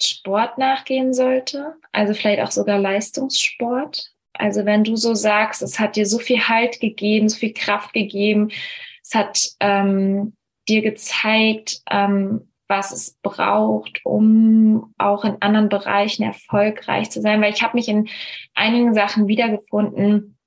Sport 0.00 0.58
nachgehen 0.58 1.12
sollte? 1.14 1.74
Also 1.92 2.14
vielleicht 2.14 2.40
auch 2.42 2.50
sogar 2.50 2.78
Leistungssport? 2.78 4.12
Also 4.34 4.64
wenn 4.64 4.84
du 4.84 4.96
so 4.96 5.14
sagst, 5.14 5.62
es 5.62 5.78
hat 5.78 5.96
dir 5.96 6.06
so 6.06 6.18
viel 6.18 6.48
Halt 6.48 6.80
gegeben, 6.80 7.28
so 7.28 7.38
viel 7.38 7.52
Kraft 7.52 7.92
gegeben, 7.92 8.50
es 9.02 9.14
hat 9.14 9.50
ähm, 9.60 10.34
dir 10.68 10.82
gezeigt, 10.82 11.82
ähm, 11.90 12.48
was 12.68 12.92
es 12.92 13.18
braucht, 13.22 14.00
um 14.04 14.94
auch 14.96 15.24
in 15.24 15.36
anderen 15.40 15.68
Bereichen 15.68 16.22
erfolgreich 16.22 17.10
zu 17.10 17.20
sein. 17.20 17.42
Weil 17.42 17.52
ich 17.52 17.62
habe 17.62 17.76
mich 17.76 17.88
in 17.88 18.08
einigen 18.54 18.94
Sachen 18.94 19.28
wiedergefunden, 19.28 20.38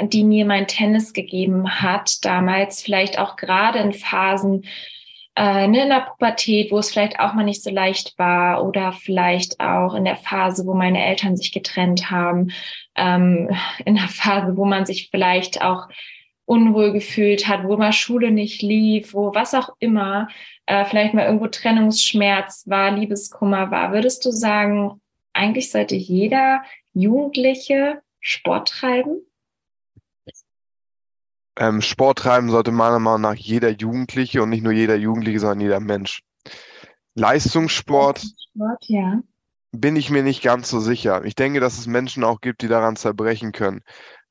die 0.00 0.24
mir 0.24 0.44
mein 0.44 0.66
Tennis 0.66 1.12
gegeben 1.12 1.80
hat, 1.80 2.24
damals 2.24 2.82
vielleicht 2.82 3.18
auch 3.18 3.36
gerade 3.36 3.78
in 3.78 3.92
Phasen 3.92 4.64
äh, 5.36 5.66
ne, 5.66 5.82
in 5.82 5.88
der 5.88 6.06
Pubertät, 6.12 6.70
wo 6.70 6.78
es 6.78 6.92
vielleicht 6.92 7.18
auch 7.18 7.34
mal 7.34 7.42
nicht 7.42 7.62
so 7.62 7.70
leicht 7.70 8.18
war 8.18 8.64
oder 8.64 8.92
vielleicht 8.92 9.58
auch 9.60 9.94
in 9.94 10.04
der 10.04 10.16
Phase, 10.16 10.64
wo 10.64 10.74
meine 10.74 11.04
Eltern 11.04 11.36
sich 11.36 11.52
getrennt 11.52 12.10
haben, 12.10 12.52
ähm, 12.94 13.50
in 13.84 13.96
der 13.96 14.08
Phase, 14.08 14.56
wo 14.56 14.64
man 14.64 14.86
sich 14.86 15.08
vielleicht 15.10 15.62
auch 15.62 15.88
unwohl 16.46 16.92
gefühlt 16.92 17.48
hat, 17.48 17.64
wo 17.64 17.76
mal 17.76 17.92
Schule 17.92 18.30
nicht 18.30 18.62
lief, 18.62 19.14
wo 19.14 19.34
was 19.34 19.54
auch 19.54 19.70
immer, 19.80 20.28
äh, 20.66 20.84
vielleicht 20.84 21.14
mal 21.14 21.24
irgendwo 21.24 21.48
Trennungsschmerz 21.48 22.64
war, 22.66 22.92
Liebeskummer 22.92 23.70
war, 23.70 23.92
würdest 23.92 24.24
du 24.24 24.30
sagen, 24.30 25.00
eigentlich 25.32 25.70
sollte 25.70 25.96
jeder 25.96 26.62
Jugendliche 26.92 28.02
Sport 28.20 28.68
treiben? 28.68 29.22
Ähm, 31.56 31.80
Sport 31.80 32.18
treiben 32.18 32.50
sollte 32.50 32.72
meiner 32.72 32.98
Meinung 32.98 33.22
nach 33.22 33.34
jeder 33.34 33.70
Jugendliche 33.70 34.42
und 34.42 34.50
nicht 34.50 34.64
nur 34.64 34.72
jeder 34.72 34.96
Jugendliche, 34.96 35.40
sondern 35.40 35.60
jeder 35.60 35.80
Mensch. 35.80 36.22
Leistungssport, 37.14 38.18
Leistungssport 38.18 38.84
ja. 38.88 39.20
bin 39.72 39.96
ich 39.96 40.10
mir 40.10 40.22
nicht 40.22 40.42
ganz 40.42 40.68
so 40.68 40.80
sicher. 40.80 41.24
Ich 41.24 41.34
denke, 41.34 41.60
dass 41.60 41.78
es 41.78 41.86
Menschen 41.86 42.24
auch 42.24 42.40
gibt, 42.40 42.62
die 42.62 42.68
daran 42.68 42.96
zerbrechen 42.96 43.52
können, 43.52 43.82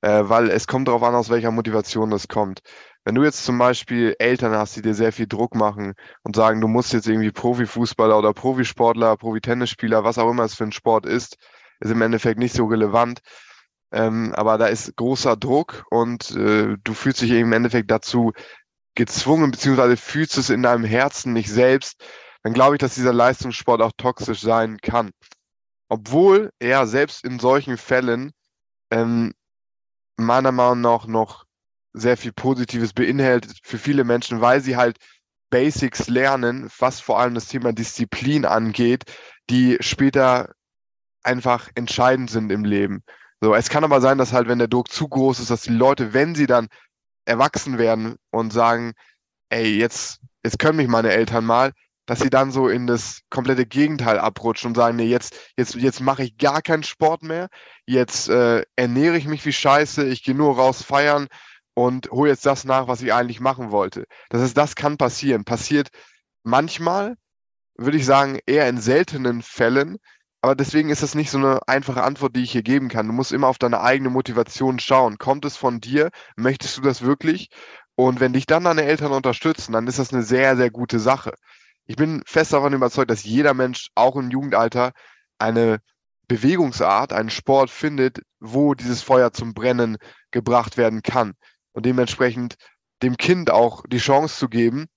äh, 0.02 0.24
weil 0.26 0.50
es 0.50 0.68
kommt 0.68 0.88
darauf 0.90 1.04
an, 1.04 1.16
aus 1.16 1.30
welcher 1.30 1.52
Motivation 1.52 2.10
das 2.10 2.28
kommt. 2.28 2.62
Wenn 3.06 3.16
du 3.16 3.24
jetzt 3.24 3.44
zum 3.44 3.58
Beispiel 3.58 4.16
Eltern 4.20 4.54
hast, 4.54 4.76
die 4.78 4.82
dir 4.82 4.94
sehr 4.94 5.12
viel 5.12 5.28
Druck 5.28 5.56
machen 5.56 5.94
und 6.24 6.36
sagen, 6.36 6.62
du 6.62 6.68
musst 6.68 6.94
jetzt 6.94 7.08
irgendwie 7.08 7.32
Profifußballer 7.32 8.18
oder 8.18 8.34
Profisportler, 8.34 9.18
Profitennisspieler, 9.18 10.04
was 10.04 10.18
auch 10.18 10.30
immer 10.30 10.44
es 10.44 10.56
für 10.56 10.64
ein 10.64 10.72
Sport 10.72 11.06
ist, 11.06 11.38
ist 11.82 11.92
im 11.92 12.02
Endeffekt 12.02 12.40
nicht 12.40 12.56
so 12.56 12.66
relevant. 12.66 13.22
Ähm, 13.94 14.34
aber 14.34 14.58
da 14.58 14.66
ist 14.68 14.96
großer 14.96 15.38
Druck 15.38 15.86
und 15.92 16.32
äh, 16.32 16.78
du 16.84 16.94
fühlst 16.94 17.22
dich 17.22 17.32
im 17.32 17.54
Endeffekt 17.54 17.92
dazu 17.92 18.34
gezwungen, 18.96 19.52
beziehungsweise 19.52 19.98
fühlst 19.98 20.38
es 20.38 20.50
in 20.50 20.64
deinem 20.64 20.84
Herzen 20.84 21.32
nicht 21.34 21.50
selbst, 21.50 22.04
dann 22.42 22.54
glaube 22.54 22.76
ich, 22.76 22.80
dass 22.80 22.96
dieser 22.96 23.14
Leistungssport 23.14 23.82
auch 23.82 23.92
toxisch 23.96 24.42
sein 24.42 24.80
kann. 24.82 25.12
Obwohl 25.90 26.52
er 26.60 26.88
selbst 26.88 27.24
in 27.24 27.40
solchen 27.40 27.78
Fällen 27.78 28.32
ähm, 28.92 29.34
meiner 30.18 30.52
Meinung 30.52 30.82
nach 30.82 31.06
noch 31.06 31.46
sehr 31.94 32.18
viel 32.18 32.34
Positives 32.34 32.94
beinhaltet 32.94 33.60
für 33.64 33.78
viele 33.78 34.04
Menschen, 34.04 34.42
weil 34.42 34.62
sie 34.62 34.76
halt 34.76 34.98
Basics 35.52 36.08
lernen, 36.08 36.68
was 36.80 37.00
vor 37.00 37.20
allem 37.20 37.36
das 37.36 37.48
Thema 37.48 37.74
Disziplin 37.74 38.44
angeht, 38.44 39.04
die 39.52 39.78
später 39.82 40.52
einfach 41.22 41.70
entscheidend 41.76 42.32
sind 42.32 42.52
im 42.52 42.66
Leben. 42.66 43.04
So, 43.44 43.54
es 43.54 43.70
kann 43.70 43.84
aber 43.84 44.00
sein, 44.00 44.18
dass 44.18 44.32
halt, 44.32 44.48
wenn 44.48 44.60
der 44.60 44.70
Druck 44.70 44.90
zu 44.90 45.10
groß 45.10 45.42
ist, 45.42 45.50
dass 45.52 45.64
die 45.64 45.74
Leute, 45.74 46.14
wenn 46.14 46.34
sie 46.34 46.48
dann 46.48 46.70
erwachsen 47.26 47.78
werden 47.78 48.16
und 48.32 48.54
sagen, 48.54 48.94
ey, 49.50 49.78
jetzt, 49.78 50.22
jetzt 50.46 50.60
können 50.60 50.78
mich 50.78 50.88
meine 50.88 51.12
Eltern 51.12 51.44
mal, 51.44 51.74
dass 52.06 52.22
sie 52.22 52.30
dann 52.30 52.52
so 52.52 52.70
in 52.70 52.88
das 52.88 53.20
komplette 53.30 53.66
Gegenteil 53.66 54.18
abrutschen 54.18 54.70
und 54.70 54.76
sagen, 54.76 54.96
nee, 54.96 55.08
jetzt, 55.08 55.36
jetzt, 55.58 55.76
jetzt 55.76 56.00
mache 56.00 56.24
ich 56.24 56.38
gar 56.38 56.62
keinen 56.62 56.84
Sport 56.84 57.24
mehr, 57.24 57.50
jetzt 57.86 58.30
äh, 58.30 58.64
ernähre 58.78 59.18
ich 59.18 59.28
mich 59.28 59.46
wie 59.46 59.52
scheiße, 59.52 60.06
ich 60.06 60.24
gehe 60.24 60.36
nur 60.36 60.56
raus 60.56 60.82
feiern 60.82 61.28
und 61.74 62.12
hole 62.12 62.30
jetzt 62.30 62.46
das 62.46 62.64
nach, 62.64 62.88
was 62.88 63.02
ich 63.02 63.12
eigentlich 63.12 63.42
machen 63.42 63.72
wollte. 63.72 64.06
Das 64.30 64.42
heißt, 64.42 64.56
das 64.56 64.76
kann 64.78 64.96
passieren. 64.96 65.44
Passiert 65.44 65.90
manchmal, 66.44 67.18
würde 67.76 67.98
ich 67.98 68.06
sagen, 68.06 68.40
eher 68.46 68.70
in 68.70 68.80
seltenen 68.80 69.42
Fällen, 69.42 69.98
aber 70.44 70.56
deswegen 70.56 70.90
ist 70.90 71.02
das 71.02 71.16
nicht 71.16 71.32
so 71.32 71.38
eine 71.38 71.62
einfache 71.70 72.04
Antwort, 72.04 72.36
die 72.36 72.44
ich 72.44 72.52
hier 72.52 72.64
geben 72.64 72.90
kann. 72.90 73.08
Du 73.08 73.14
musst 73.14 73.32
immer 73.32 73.48
auf 73.48 73.60
deine 73.60 73.80
eigene 73.80 74.10
Motivation 74.10 74.78
schauen. 74.78 75.18
Kommt 75.18 75.46
es 75.46 75.56
von 75.56 75.80
dir? 75.80 76.10
Möchtest 76.36 76.76
du 76.76 76.82
das 76.82 77.02
wirklich? 77.02 77.48
Und 77.96 78.20
wenn 78.20 78.34
dich 78.34 78.46
dann 78.46 78.66
deine 78.66 78.84
Eltern 78.84 79.14
unterstützen, 79.14 79.72
dann 79.72 79.88
ist 79.88 80.00
das 80.00 80.12
eine 80.12 80.22
sehr, 80.22 80.58
sehr 80.58 80.70
gute 80.70 81.00
Sache. 81.00 81.34
Ich 81.86 81.96
bin 81.96 82.24
fest 82.26 82.52
davon 82.52 82.74
überzeugt, 82.74 83.10
dass 83.10 83.24
jeder 83.24 83.54
Mensch 83.54 83.88
auch 83.96 84.18
im 84.18 84.32
Jugendalter 84.32 84.92
eine 85.38 85.80
Bewegungsart, 86.28 87.14
einen 87.14 87.30
Sport 87.30 87.70
findet, 87.70 88.20
wo 88.42 88.74
dieses 88.74 89.02
Feuer 89.02 89.32
zum 89.32 89.54
Brennen 89.54 89.98
gebracht 90.32 90.76
werden 90.76 91.04
kann. 91.04 91.36
Und 91.72 91.86
dementsprechend 91.86 92.56
dem 93.02 93.16
Kind 93.16 93.50
auch 93.50 93.86
die 93.88 93.98
Chance 93.98 94.40
zu 94.40 94.50
geben, 94.50 94.88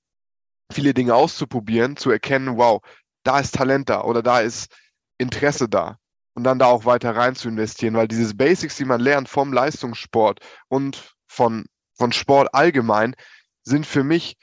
viele 0.72 0.92
Dinge 0.92 1.14
auszuprobieren, 1.14 1.96
zu 1.96 2.10
erkennen, 2.10 2.56
wow, 2.56 2.82
da 3.22 3.38
ist 3.38 3.54
Talent 3.54 3.90
da 3.90 4.02
oder 4.02 4.24
da 4.24 4.40
ist 4.40 4.74
Interesse 5.18 5.68
da 5.68 5.98
und 6.34 6.44
dann 6.44 6.58
da 6.58 6.66
auch 6.66 6.84
weiter 6.84 7.16
rein 7.16 7.34
zu 7.34 7.48
investieren, 7.48 7.94
weil 7.94 8.08
dieses 8.08 8.36
Basics, 8.36 8.76
die 8.76 8.84
man 8.84 9.00
lernt 9.00 9.28
vom 9.28 9.52
Leistungssport 9.52 10.40
und 10.68 11.14
von, 11.26 11.64
von 11.94 12.12
Sport 12.12 12.52
allgemein, 12.52 13.14
sind 13.64 13.86
für 13.86 14.04
mich 14.04 14.36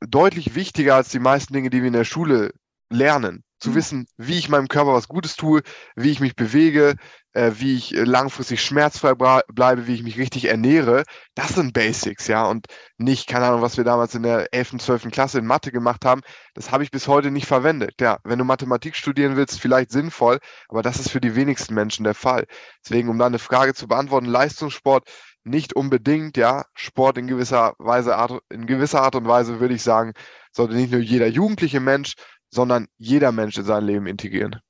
deutlich 0.00 0.54
wichtiger 0.54 0.96
als 0.96 1.08
die 1.08 1.18
meisten 1.18 1.54
Dinge, 1.54 1.70
die 1.70 1.80
wir 1.80 1.88
in 1.88 1.94
der 1.94 2.04
Schule 2.04 2.52
lernen. 2.90 3.42
Zu 3.64 3.70
mhm. 3.70 3.74
wissen, 3.74 4.06
wie 4.16 4.38
ich 4.38 4.48
meinem 4.48 4.68
Körper 4.68 4.92
was 4.92 5.08
Gutes 5.08 5.34
tue, 5.36 5.62
wie 5.96 6.10
ich 6.10 6.20
mich 6.20 6.36
bewege, 6.36 6.94
äh, 7.32 7.52
wie 7.56 7.74
ich 7.76 7.94
äh, 7.94 8.04
langfristig 8.04 8.62
schmerzfrei 8.62 9.14
bleibe, 9.14 9.86
wie 9.86 9.94
ich 9.94 10.02
mich 10.02 10.18
richtig 10.18 10.44
ernähre. 10.44 11.04
Das 11.34 11.54
sind 11.54 11.72
Basics, 11.72 12.28
ja, 12.28 12.44
und 12.44 12.66
nicht, 12.98 13.26
keine 13.26 13.46
Ahnung, 13.46 13.62
was 13.62 13.76
wir 13.76 13.84
damals 13.84 14.14
in 14.14 14.22
der 14.22 14.52
11., 14.52 14.78
12. 14.78 15.10
Klasse 15.10 15.38
in 15.38 15.46
Mathe 15.46 15.72
gemacht 15.72 16.04
haben. 16.04 16.20
Das 16.54 16.70
habe 16.70 16.84
ich 16.84 16.90
bis 16.90 17.08
heute 17.08 17.30
nicht 17.30 17.46
verwendet. 17.46 17.94
Ja, 18.00 18.18
wenn 18.22 18.38
du 18.38 18.44
Mathematik 18.44 18.94
studieren 18.94 19.36
willst, 19.36 19.60
vielleicht 19.60 19.90
sinnvoll, 19.90 20.38
aber 20.68 20.82
das 20.82 21.00
ist 21.00 21.10
für 21.10 21.20
die 21.20 21.34
wenigsten 21.34 21.74
Menschen 21.74 22.04
der 22.04 22.14
Fall. 22.14 22.44
Deswegen, 22.84 23.08
um 23.08 23.18
da 23.18 23.26
eine 23.26 23.38
Frage 23.38 23.74
zu 23.74 23.88
beantworten, 23.88 24.26
Leistungssport 24.26 25.08
nicht 25.44 25.74
unbedingt, 25.74 26.36
ja, 26.36 26.64
Sport 26.74 27.18
in 27.18 27.26
gewisser 27.26 27.74
Weise, 27.78 28.16
Art, 28.16 28.40
in 28.50 28.66
gewisser 28.66 29.02
Art 29.02 29.14
und 29.14 29.28
Weise 29.28 29.60
würde 29.60 29.74
ich 29.74 29.82
sagen, 29.82 30.12
sollte 30.52 30.74
nicht 30.74 30.92
nur 30.92 31.00
jeder 31.00 31.26
jugendliche 31.26 31.80
Mensch, 31.80 32.14
sondern 32.54 32.86
jeder 32.98 33.32
Mensch 33.32 33.58
in 33.58 33.64
sein 33.64 33.84
Leben 33.84 34.06
integrieren. 34.06 34.60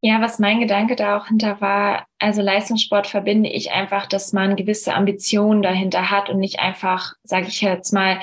Ja, 0.00 0.20
was 0.20 0.38
mein 0.38 0.60
Gedanke 0.60 0.94
da 0.94 1.18
auch 1.18 1.26
hinter 1.26 1.60
war, 1.60 2.06
also 2.18 2.42
Leistungssport 2.42 3.06
verbinde 3.06 3.50
ich 3.50 3.72
einfach, 3.72 4.06
dass 4.06 4.32
man 4.32 4.56
gewisse 4.56 4.94
Ambitionen 4.94 5.62
dahinter 5.62 6.10
hat 6.10 6.30
und 6.30 6.38
nicht 6.38 6.60
einfach, 6.60 7.14
sage 7.22 7.46
ich 7.48 7.60
jetzt 7.60 7.92
mal, 7.92 8.20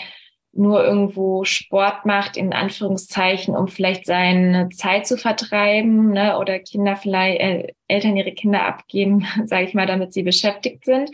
nur 0.53 0.83
irgendwo 0.83 1.43
Sport 1.45 2.05
macht, 2.05 2.37
in 2.37 2.53
Anführungszeichen, 2.53 3.55
um 3.55 3.67
vielleicht 3.67 4.05
seine 4.05 4.69
Zeit 4.69 5.07
zu 5.07 5.17
vertreiben, 5.17 6.11
ne, 6.11 6.37
oder 6.37 6.59
Kinder 6.59 6.95
vielleicht, 6.95 7.41
äh, 7.41 7.67
Eltern 7.87 8.15
ihre 8.15 8.33
Kinder 8.33 8.65
abgeben, 8.65 9.25
sage 9.45 9.65
ich 9.65 9.73
mal, 9.73 9.87
damit 9.87 10.13
sie 10.13 10.23
beschäftigt 10.23 10.85
sind, 10.85 11.11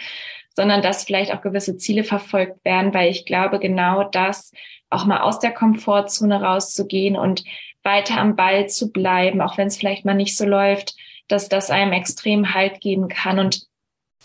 sondern 0.55 0.81
dass 0.81 1.05
vielleicht 1.05 1.33
auch 1.33 1.41
gewisse 1.41 1.77
Ziele 1.77 2.03
verfolgt 2.03 2.63
werden, 2.65 2.93
weil 2.93 3.09
ich 3.09 3.25
glaube, 3.25 3.59
genau 3.59 4.03
das 4.03 4.51
auch 4.89 5.05
mal 5.05 5.21
aus 5.21 5.39
der 5.39 5.51
Komfortzone 5.51 6.41
rauszugehen 6.41 7.15
und 7.15 7.43
weiter 7.83 8.17
am 8.17 8.35
Ball 8.35 8.67
zu 8.67 8.91
bleiben, 8.91 9.41
auch 9.41 9.57
wenn 9.57 9.67
es 9.67 9.77
vielleicht 9.77 10.05
mal 10.05 10.13
nicht 10.13 10.35
so 10.35 10.45
läuft, 10.45 10.95
dass 11.27 11.49
das 11.49 11.69
einem 11.69 11.93
extrem 11.93 12.53
Halt 12.53 12.81
geben 12.81 13.07
kann. 13.07 13.39
Und 13.39 13.67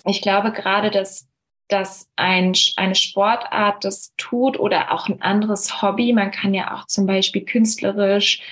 ich 0.04 0.22
glaube 0.22 0.52
gerade, 0.52 0.90
dass 0.90 1.28
dass 1.68 2.10
ein, 2.16 2.52
eine 2.76 2.94
Sportart 2.94 3.84
das 3.84 4.14
tut 4.16 4.58
oder 4.58 4.92
auch 4.92 5.08
ein 5.08 5.22
anderes 5.22 5.80
Hobby. 5.82 6.12
Man 6.12 6.30
kann 6.30 6.52
ja 6.52 6.74
auch 6.74 6.86
zum 6.86 7.06
Beispiel 7.06 7.44
künstlerisch 7.44 8.42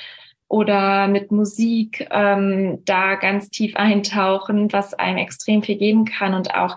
oder 0.49 1.09
mit 1.09 1.31
Musik 1.31 2.09
ähm, 2.11 2.83
da 2.85 3.17
ganz 3.17 3.51
tief 3.51 3.77
eintauchen, 3.77 4.73
was 4.73 4.95
einem 4.95 5.19
extrem 5.19 5.63
viel 5.63 5.77
geben 5.77 6.05
kann 6.05 6.35
und 6.35 6.55
auch 6.55 6.77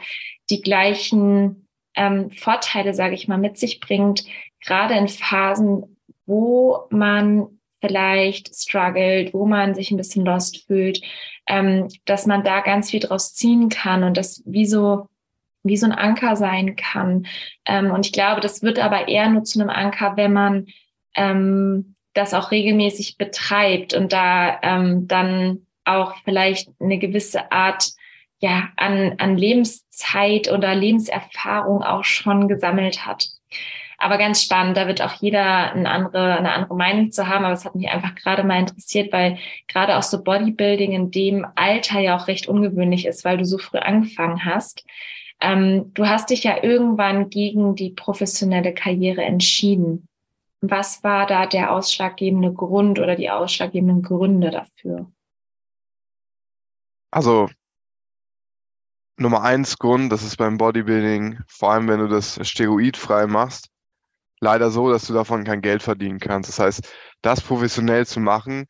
die 0.50 0.62
gleichen 0.62 1.68
ähm, 1.96 2.32
Vorteile, 2.32 2.94
sage 2.94 3.16
ich 3.16 3.28
mal, 3.28 3.38
mit 3.38 3.58
sich 3.58 3.80
bringt, 3.80 4.26
gerade 4.66 4.96
in 4.96 5.08
Phasen, 5.08 5.98
wo 6.26 6.86
man 6.90 7.48
vielleicht 7.82 8.56
struggelt, 8.56 9.34
wo 9.34 9.46
man 9.46 9.76
sich 9.76 9.92
ein 9.92 9.98
bisschen 9.98 10.26
lost 10.26 10.66
fühlt, 10.66 11.02
ähm, 11.48 11.88
dass 12.06 12.26
man 12.26 12.44
da 12.44 12.62
ganz 12.62 12.90
viel 12.90 13.00
draus 13.00 13.34
ziehen 13.36 13.70
kann 13.70 14.04
und 14.04 14.18
das 14.18 14.42
wie 14.46 14.66
so 14.66 15.08
wie 15.64 15.78
so 15.78 15.88
ein 15.88 15.92
Anker 15.94 16.36
sein 16.36 16.76
kann. 16.76 17.26
Ähm, 17.66 17.90
und 17.90 18.06
ich 18.06 18.12
glaube, 18.12 18.40
das 18.40 18.62
wird 18.62 18.78
aber 18.78 19.08
eher 19.08 19.28
nur 19.30 19.44
zu 19.44 19.60
einem 19.60 19.72
Anker, 19.72 20.16
wenn 20.16 20.32
man 20.32 20.68
ähm, 21.16 21.96
das 22.14 22.34
auch 22.36 22.52
regelmäßig 22.52 23.18
betreibt 23.18 23.96
und 23.96 24.14
da 24.14 24.60
ähm, 24.62 25.08
dann 25.08 25.66
auch 25.84 26.16
vielleicht 26.24 26.70
eine 26.80 27.00
gewisse 27.00 27.52
Art 27.52 27.92
ja, 28.40 28.70
an, 28.78 29.16
an 29.18 29.38
Lebenszeit 29.38 30.52
oder 30.52 30.76
Lebenserfahrung 30.76 31.82
auch 31.82 32.04
schon 32.04 32.48
gesammelt 32.48 33.06
hat. 33.06 33.28
Aber 33.98 34.18
ganz 34.18 34.44
spannend, 34.44 34.78
da 34.78 34.88
wird 34.88 35.02
auch 35.02 35.14
jeder 35.14 35.72
eine 35.74 35.90
andere, 35.90 36.38
eine 36.38 36.52
andere 36.54 36.76
Meinung 36.76 37.12
zu 37.12 37.28
haben. 37.28 37.46
Aber 37.46 37.54
es 37.54 37.66
hat 37.66 37.76
mich 37.76 37.90
einfach 37.90 38.16
gerade 38.16 38.44
mal 38.44 38.60
interessiert, 38.60 39.14
weil 39.14 39.38
gerade 39.68 39.98
auch 39.98 40.04
so 40.04 40.24
Bodybuilding 40.24 40.92
in 40.92 41.12
dem 41.12 41.46
Alter 41.56 42.00
ja 42.00 42.18
auch 42.18 42.28
recht 42.28 42.48
ungewöhnlich 42.48 43.06
ist, 43.06 43.26
weil 43.26 43.38
du 43.38 43.46
so 43.46 43.58
früh 43.58 43.78
angefangen 43.78 44.46
hast. 44.46 44.86
Ähm, 45.42 45.92
du 45.94 46.08
hast 46.08 46.30
dich 46.30 46.44
ja 46.44 46.64
irgendwann 46.64 47.30
gegen 47.30 47.76
die 47.76 47.92
professionelle 47.92 48.74
Karriere 48.74 49.24
entschieden. 49.24 50.08
Was 50.62 51.04
war 51.04 51.28
da 51.28 51.46
der 51.46 51.72
ausschlaggebende 51.72 52.54
Grund 52.54 53.00
oder 53.00 53.16
die 53.16 53.30
ausschlaggebenden 53.30 54.02
Gründe 54.02 54.52
dafür? 54.52 55.12
Also 57.12 57.50
Nummer 59.18 59.44
eins 59.44 59.78
Grund, 59.78 60.12
das 60.12 60.24
ist 60.24 60.36
beim 60.36 60.58
Bodybuilding, 60.58 61.40
vor 61.48 61.72
allem 61.72 61.88
wenn 61.88 62.00
du 62.00 62.08
das 62.08 62.40
steroidfrei 62.46 63.28
machst, 63.28 63.70
leider 64.40 64.72
so, 64.72 64.92
dass 64.92 65.06
du 65.08 65.14
davon 65.14 65.44
kein 65.44 65.62
Geld 65.62 65.84
verdienen 65.84 66.20
kannst. 66.20 66.50
Das 66.50 66.60
heißt, 66.60 66.94
das 67.22 67.42
professionell 67.42 68.06
zu 68.06 68.20
machen, 68.20 68.68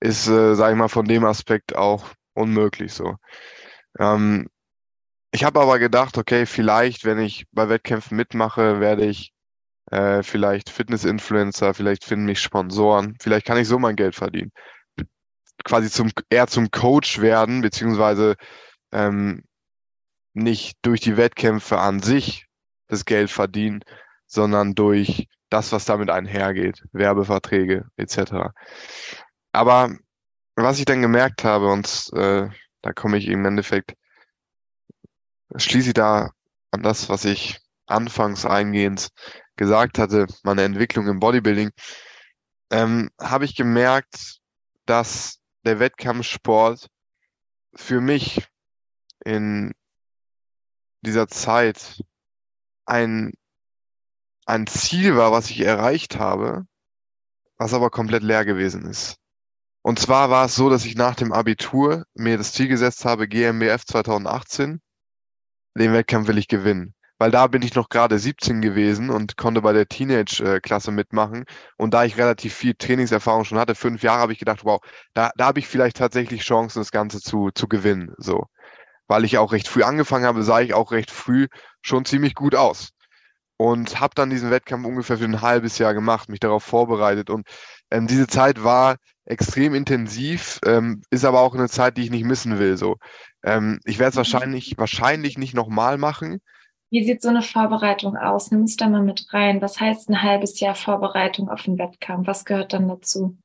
ist, 0.00 0.28
äh, 0.28 0.54
sage 0.54 0.74
ich 0.74 0.78
mal, 0.78 0.88
von 0.88 1.06
dem 1.06 1.24
Aspekt 1.24 1.76
auch 1.76 2.06
unmöglich 2.34 2.92
so. 2.92 3.16
Ähm, 3.98 4.48
ich 5.32 5.44
habe 5.44 5.60
aber 5.60 5.78
gedacht, 5.78 6.18
okay, 6.18 6.46
vielleicht, 6.46 7.04
wenn 7.04 7.18
ich 7.18 7.46
bei 7.52 7.68
Wettkämpfen 7.68 8.16
mitmache, 8.16 8.80
werde 8.80 9.04
ich 9.06 9.32
äh, 9.90 10.22
vielleicht 10.22 10.70
Fitness-Influencer, 10.70 11.74
vielleicht 11.74 12.04
finden 12.04 12.26
mich 12.26 12.40
Sponsoren, 12.40 13.16
vielleicht 13.20 13.46
kann 13.46 13.58
ich 13.58 13.68
so 13.68 13.78
mein 13.78 13.96
Geld 13.96 14.14
verdienen. 14.14 14.52
Quasi 15.64 15.90
zum, 15.90 16.10
eher 16.30 16.46
zum 16.46 16.70
Coach 16.70 17.20
werden, 17.20 17.62
beziehungsweise 17.62 18.36
ähm, 18.92 19.42
nicht 20.34 20.78
durch 20.82 21.00
die 21.00 21.16
Wettkämpfe 21.16 21.78
an 21.78 22.00
sich 22.00 22.46
das 22.88 23.04
Geld 23.04 23.30
verdienen, 23.30 23.80
sondern 24.34 24.74
durch 24.74 25.28
das, 25.48 25.72
was 25.72 25.84
damit 25.84 26.10
einhergeht, 26.10 26.82
Werbeverträge 26.92 27.86
etc. 27.96 28.50
Aber 29.52 29.96
was 30.56 30.78
ich 30.78 30.84
dann 30.84 31.02
gemerkt 31.02 31.44
habe, 31.44 31.68
und 31.68 32.10
äh, 32.14 32.48
da 32.82 32.92
komme 32.92 33.16
ich 33.18 33.28
im 33.28 33.44
Endeffekt 33.44 33.94
schließe 35.56 35.88
ich 35.88 35.94
da 35.94 36.30
an 36.70 36.82
das, 36.82 37.08
was 37.08 37.24
ich 37.24 37.60
anfangs 37.86 38.44
eingehend 38.44 39.08
gesagt 39.56 39.98
hatte, 39.98 40.26
meine 40.42 40.62
Entwicklung 40.62 41.06
im 41.06 41.20
Bodybuilding, 41.20 41.70
ähm, 42.70 43.10
habe 43.20 43.44
ich 43.44 43.54
gemerkt, 43.54 44.40
dass 44.86 45.38
der 45.64 45.78
Wettkampfsport 45.78 46.88
für 47.74 48.00
mich 48.00 48.46
in 49.24 49.72
dieser 51.02 51.28
Zeit 51.28 52.02
ein, 52.86 53.32
ein 54.46 54.66
Ziel 54.66 55.16
war, 55.16 55.32
was 55.32 55.50
ich 55.50 55.60
erreicht 55.60 56.18
habe, 56.18 56.66
was 57.56 57.74
aber 57.74 57.90
komplett 57.90 58.22
leer 58.22 58.44
gewesen 58.44 58.86
ist. 58.86 59.16
Und 59.82 59.98
zwar 59.98 60.30
war 60.30 60.46
es 60.46 60.54
so, 60.54 60.70
dass 60.70 60.84
ich 60.84 60.96
nach 60.96 61.14
dem 61.14 61.32
Abitur 61.32 62.04
mir 62.14 62.38
das 62.38 62.52
Ziel 62.52 62.68
gesetzt 62.68 63.04
habe, 63.04 63.28
GmbF 63.28 63.84
2018 63.84 64.80
den 65.76 65.92
Wettkampf 65.92 66.28
will 66.28 66.38
ich 66.38 66.48
gewinnen. 66.48 66.94
Weil 67.18 67.30
da 67.30 67.46
bin 67.46 67.62
ich 67.62 67.74
noch 67.74 67.88
gerade 67.88 68.18
17 68.18 68.60
gewesen 68.60 69.10
und 69.10 69.36
konnte 69.36 69.62
bei 69.62 69.72
der 69.72 69.86
Teenage-Klasse 69.86 70.90
mitmachen. 70.90 71.44
Und 71.76 71.94
da 71.94 72.04
ich 72.04 72.16
relativ 72.16 72.54
viel 72.54 72.74
Trainingserfahrung 72.74 73.44
schon 73.44 73.58
hatte, 73.58 73.74
fünf 73.74 74.02
Jahre, 74.02 74.20
habe 74.20 74.32
ich 74.32 74.38
gedacht, 74.38 74.64
wow, 74.64 74.80
da, 75.14 75.30
da 75.36 75.46
habe 75.46 75.60
ich 75.60 75.68
vielleicht 75.68 75.96
tatsächlich 75.96 76.42
Chancen, 76.42 76.80
das 76.80 76.90
Ganze 76.90 77.20
zu, 77.20 77.50
zu 77.54 77.68
gewinnen. 77.68 78.12
So. 78.18 78.46
Weil 79.06 79.24
ich 79.24 79.38
auch 79.38 79.52
recht 79.52 79.68
früh 79.68 79.84
angefangen 79.84 80.24
habe, 80.26 80.42
sah 80.42 80.60
ich 80.60 80.74
auch 80.74 80.90
recht 80.90 81.10
früh 81.10 81.46
schon 81.82 82.04
ziemlich 82.04 82.34
gut 82.34 82.56
aus. 82.56 82.90
Und 83.56 84.00
habe 84.00 84.14
dann 84.16 84.30
diesen 84.30 84.50
Wettkampf 84.50 84.86
ungefähr 84.86 85.18
für 85.18 85.24
ein 85.24 85.42
halbes 85.42 85.78
Jahr 85.78 85.94
gemacht, 85.94 86.28
mich 86.28 86.40
darauf 86.40 86.64
vorbereitet. 86.64 87.30
Und 87.30 87.46
ähm, 87.90 88.06
diese 88.06 88.26
Zeit 88.26 88.64
war 88.64 88.96
extrem 89.26 89.74
intensiv, 89.74 90.58
ähm, 90.66 91.02
ist 91.10 91.24
aber 91.24 91.40
auch 91.40 91.54
eine 91.54 91.68
Zeit, 91.68 91.96
die 91.96 92.02
ich 92.02 92.10
nicht 92.10 92.24
missen 92.24 92.58
will. 92.58 92.76
So. 92.76 92.96
Ähm, 93.44 93.80
ich 93.84 93.98
werde 93.98 94.10
es 94.10 94.16
wahrscheinlich, 94.16 94.74
wahrscheinlich 94.76 95.38
nicht 95.38 95.54
nochmal 95.54 95.98
machen. 95.98 96.40
Wie 96.90 97.04
sieht 97.04 97.22
so 97.22 97.28
eine 97.28 97.42
Vorbereitung 97.42 98.16
aus? 98.16 98.50
Nimm 98.50 98.62
es 98.62 98.76
da 98.76 98.88
mal 98.88 99.02
mit 99.02 99.32
rein. 99.32 99.60
Was 99.62 99.80
heißt 99.80 100.10
ein 100.10 100.22
halbes 100.22 100.60
Jahr 100.60 100.74
Vorbereitung 100.74 101.48
auf 101.48 101.62
den 101.62 101.78
Wettkampf? 101.78 102.26
Was 102.26 102.44
gehört 102.44 102.72
dann 102.72 102.88
dazu? 102.88 103.36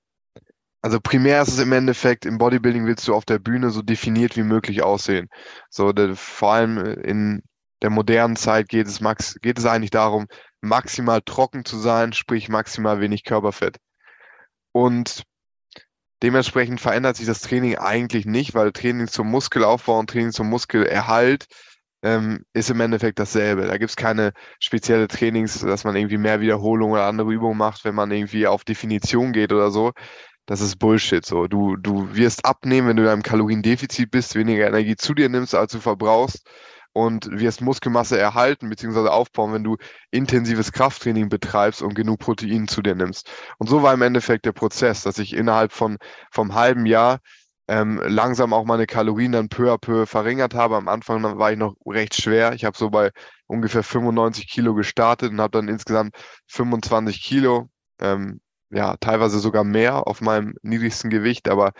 Also 0.81 0.99
primär 1.01 1.41
ist 1.41 1.49
es 1.49 1.59
im 1.59 1.71
Endeffekt, 1.73 2.25
im 2.25 2.37
Bodybuilding 2.37 2.85
willst 2.85 3.07
du 3.07 3.13
auf 3.13 3.25
der 3.25 3.39
Bühne 3.39 3.69
so 3.69 3.81
definiert 3.81 4.37
wie 4.37 4.43
möglich 4.43 4.81
aussehen. 4.81 5.27
So, 5.69 5.91
vor 6.13 6.53
allem 6.53 6.77
in 7.01 7.41
der 7.81 7.89
modernen 7.89 8.35
Zeit 8.35 8.69
geht 8.69 8.87
es, 8.87 9.01
max, 9.01 9.35
geht 9.41 9.57
es 9.57 9.65
eigentlich 9.65 9.91
darum, 9.91 10.27
maximal 10.61 11.21
trocken 11.21 11.65
zu 11.65 11.77
sein, 11.77 12.13
sprich 12.13 12.49
maximal 12.49 12.99
wenig 12.99 13.23
Körperfett. 13.23 13.77
Und 14.71 15.23
Dementsprechend 16.21 16.81
verändert 16.81 17.15
sich 17.15 17.25
das 17.25 17.41
Training 17.41 17.77
eigentlich 17.77 18.25
nicht, 18.25 18.53
weil 18.53 18.73
Training 18.73 19.07
zum 19.07 19.29
Muskelaufbau 19.31 19.99
und 19.99 20.09
Training 20.09 20.31
zum 20.31 20.49
Muskelerhalt 20.49 21.45
ähm, 22.01 22.43
ist 22.53 22.69
im 22.69 22.81
Endeffekt 22.81 23.19
dasselbe. 23.19 23.67
Da 23.67 23.77
gibt 23.77 23.91
es 23.91 23.95
keine 23.95 24.33
spezielle 24.59 25.07
Trainings, 25.07 25.59
dass 25.61 25.85
man 25.85 25.95
irgendwie 25.95 26.17
mehr 26.17 26.41
Wiederholungen 26.41 26.93
oder 26.93 27.05
andere 27.05 27.31
Übungen 27.31 27.57
macht, 27.57 27.85
wenn 27.85 27.95
man 27.95 28.11
irgendwie 28.11 28.47
auf 28.47 28.65
Definition 28.65 29.31
geht 29.31 29.53
oder 29.53 29.71
so. 29.71 29.93
Das 30.45 30.61
ist 30.61 30.77
Bullshit. 30.77 31.25
So, 31.25 31.47
du, 31.47 31.77
du 31.77 32.13
wirst 32.13 32.45
abnehmen, 32.45 32.89
wenn 32.89 32.97
du 32.97 33.03
in 33.03 33.09
einem 33.09 33.23
Kaloriendefizit 33.23 34.11
bist, 34.11 34.35
weniger 34.35 34.67
Energie 34.67 34.95
zu 34.97 35.13
dir 35.13 35.29
nimmst, 35.29 35.55
als 35.55 35.71
du 35.71 35.79
verbrauchst. 35.79 36.45
Und 36.99 37.29
wirst 37.31 37.61
Muskelmasse 37.61 38.19
erhalten 38.19 38.69
bzw. 38.69 39.07
aufbauen, 39.07 39.53
wenn 39.53 39.63
du 39.63 39.77
intensives 40.11 40.71
Krafttraining 40.73 41.29
betreibst 41.29 41.81
und 41.81 41.95
genug 41.95 42.19
Protein 42.19 42.67
zu 42.67 42.81
dir 42.81 42.95
nimmst. 42.95 43.31
Und 43.57 43.69
so 43.69 43.83
war 43.83 43.93
im 43.93 44.01
Endeffekt 44.01 44.45
der 44.45 44.51
Prozess, 44.51 45.03
dass 45.03 45.17
ich 45.17 45.33
innerhalb 45.33 45.71
von 45.71 45.97
vom 46.31 46.55
halben 46.55 46.85
Jahr 46.85 47.19
ähm, 47.69 48.01
langsam 48.05 48.51
auch 48.51 48.65
meine 48.65 48.85
Kalorien 48.85 49.31
dann 49.31 49.47
peu 49.47 49.71
à 49.71 49.77
peu 49.77 50.05
verringert 50.05 50.55
habe. 50.55 50.75
Am 50.75 50.87
Anfang 50.89 51.23
war 51.23 51.51
ich 51.51 51.57
noch 51.57 51.75
recht 51.85 52.21
schwer. 52.21 52.53
Ich 52.53 52.65
habe 52.65 52.77
so 52.77 52.89
bei 52.89 53.11
ungefähr 53.47 53.83
95 53.83 54.49
Kilo 54.49 54.73
gestartet 54.73 55.31
und 55.31 55.39
habe 55.39 55.51
dann 55.51 55.69
insgesamt 55.69 56.15
25 56.47 57.21
Kilo, 57.23 57.69
ähm, 58.01 58.41
ja, 58.71 58.97
teilweise 58.97 59.39
sogar 59.39 59.63
mehr 59.63 60.07
auf 60.07 60.19
meinem 60.21 60.55
niedrigsten 60.63 61.09
Gewicht, 61.09 61.47
aber 61.47 61.71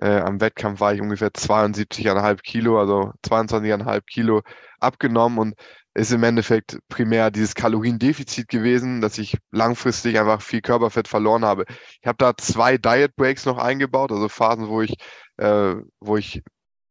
äh, 0.00 0.18
am 0.18 0.40
Wettkampf 0.40 0.80
war 0.80 0.94
ich 0.94 1.00
ungefähr 1.00 1.30
72,5 1.30 2.42
Kilo, 2.42 2.78
also 2.78 3.12
22,5 3.24 4.02
Kilo 4.06 4.42
abgenommen 4.80 5.38
und 5.38 5.54
ist 5.94 6.12
im 6.12 6.24
Endeffekt 6.24 6.78
primär 6.88 7.30
dieses 7.30 7.54
Kaloriendefizit 7.54 8.48
gewesen, 8.48 9.00
dass 9.00 9.18
ich 9.18 9.38
langfristig 9.52 10.18
einfach 10.18 10.42
viel 10.42 10.60
Körperfett 10.60 11.06
verloren 11.06 11.44
habe. 11.44 11.64
Ich 12.00 12.06
habe 12.06 12.16
da 12.18 12.36
zwei 12.36 12.76
Diet 12.76 13.14
Breaks 13.14 13.46
noch 13.46 13.58
eingebaut, 13.58 14.10
also 14.10 14.28
Phasen, 14.28 14.68
wo 14.68 14.82
ich, 14.82 14.96
äh, 15.36 15.76
wo 16.00 16.16
ich 16.16 16.42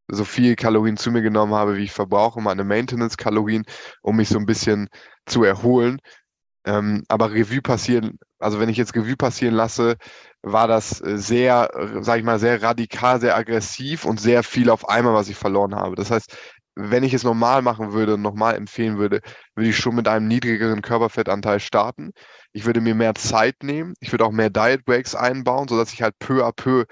so 0.08 0.24
viel 0.26 0.56
Kalorien 0.56 0.98
zu 0.98 1.12
mir 1.12 1.22
genommen 1.22 1.54
habe, 1.54 1.76
wie 1.78 1.84
ich 1.84 1.92
verbrauche, 1.92 2.42
meine 2.42 2.64
Maintenance-Kalorien, 2.64 3.66
um 4.02 4.16
mich 4.16 4.30
so 4.30 4.38
ein 4.38 4.46
bisschen 4.46 4.88
zu 5.26 5.44
erholen. 5.44 6.00
Ähm, 6.66 7.04
aber 7.10 7.32
Revue 7.34 7.62
passieren, 7.62 8.20
also 8.40 8.60
wenn 8.60 8.70
ich 8.70 8.78
jetzt 8.78 8.96
Revue 8.96 9.18
passieren 9.18 9.54
lasse, 9.56 9.98
war 10.44 10.68
das 10.68 11.02
äh, 11.02 11.18
sehr, 11.18 11.72
äh, 11.76 12.04
sag 12.04 12.20
ich 12.20 12.24
mal, 12.26 12.40
sehr 12.40 12.62
radikal, 12.62 13.20
sehr 13.22 13.36
aggressiv 13.36 14.06
und 14.06 14.20
sehr 14.20 14.44
viel 14.44 14.70
auf 14.70 14.88
einmal, 14.90 15.14
was 15.14 15.30
ich 15.30 15.38
verloren 15.38 15.76
habe. 15.76 15.96
Das 15.96 16.12
heißt, 16.12 16.36
wenn 16.76 17.04
ich 17.04 17.14
es 17.14 17.24
normal 17.24 17.62
machen 17.62 17.94
würde 17.94 18.16
und 18.16 18.22
nochmal 18.22 18.56
empfehlen 18.56 18.98
würde, 18.98 19.22
würde 19.56 19.70
ich 19.70 19.78
schon 19.78 19.96
mit 19.96 20.08
einem 20.08 20.28
niedrigeren 20.28 20.82
Körperfettanteil 20.82 21.60
starten. 21.60 22.12
Ich 22.52 22.66
würde 22.66 22.82
mir 22.82 22.96
mehr 22.96 23.16
Zeit 23.16 23.64
nehmen. 23.64 23.94
Ich 24.00 24.12
würde 24.12 24.26
auch 24.26 24.32
mehr 24.32 24.50
Diet 24.50 24.86
Breaks 24.86 25.16
einbauen, 25.16 25.68
sodass 25.68 25.94
ich 25.94 26.02
halt 26.02 26.18
peu 26.20 26.46
à 26.46 26.52
peu 26.52 26.86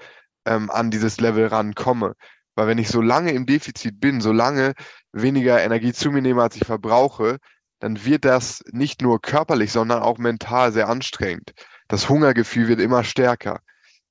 ähm, 0.46 0.70
an 0.70 0.90
dieses 0.90 1.20
Level 1.20 1.46
rankomme. 1.46 2.14
Weil 2.54 2.68
wenn 2.68 2.78
ich 2.78 2.88
so 2.88 3.00
lange 3.00 3.32
im 3.32 3.46
Defizit 3.46 4.00
bin, 4.00 4.20
so 4.20 4.32
lange 4.32 4.74
weniger 5.12 5.62
Energie 5.62 5.92
zu 5.92 6.10
mir 6.10 6.22
nehme, 6.22 6.42
als 6.42 6.56
ich 6.56 6.64
verbrauche, 6.66 7.38
dann 7.80 8.04
wird 8.04 8.24
das 8.24 8.62
nicht 8.70 9.02
nur 9.02 9.20
körperlich, 9.20 9.72
sondern 9.72 10.02
auch 10.02 10.18
mental 10.18 10.72
sehr 10.72 10.88
anstrengend. 10.88 11.52
Das 11.92 12.08
Hungergefühl 12.08 12.68
wird 12.68 12.80
immer 12.80 13.04
stärker. 13.04 13.60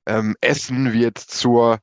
Ähm, 0.05 0.35
Essen 0.39 0.93
wird 0.93 1.17
zur, 1.17 1.79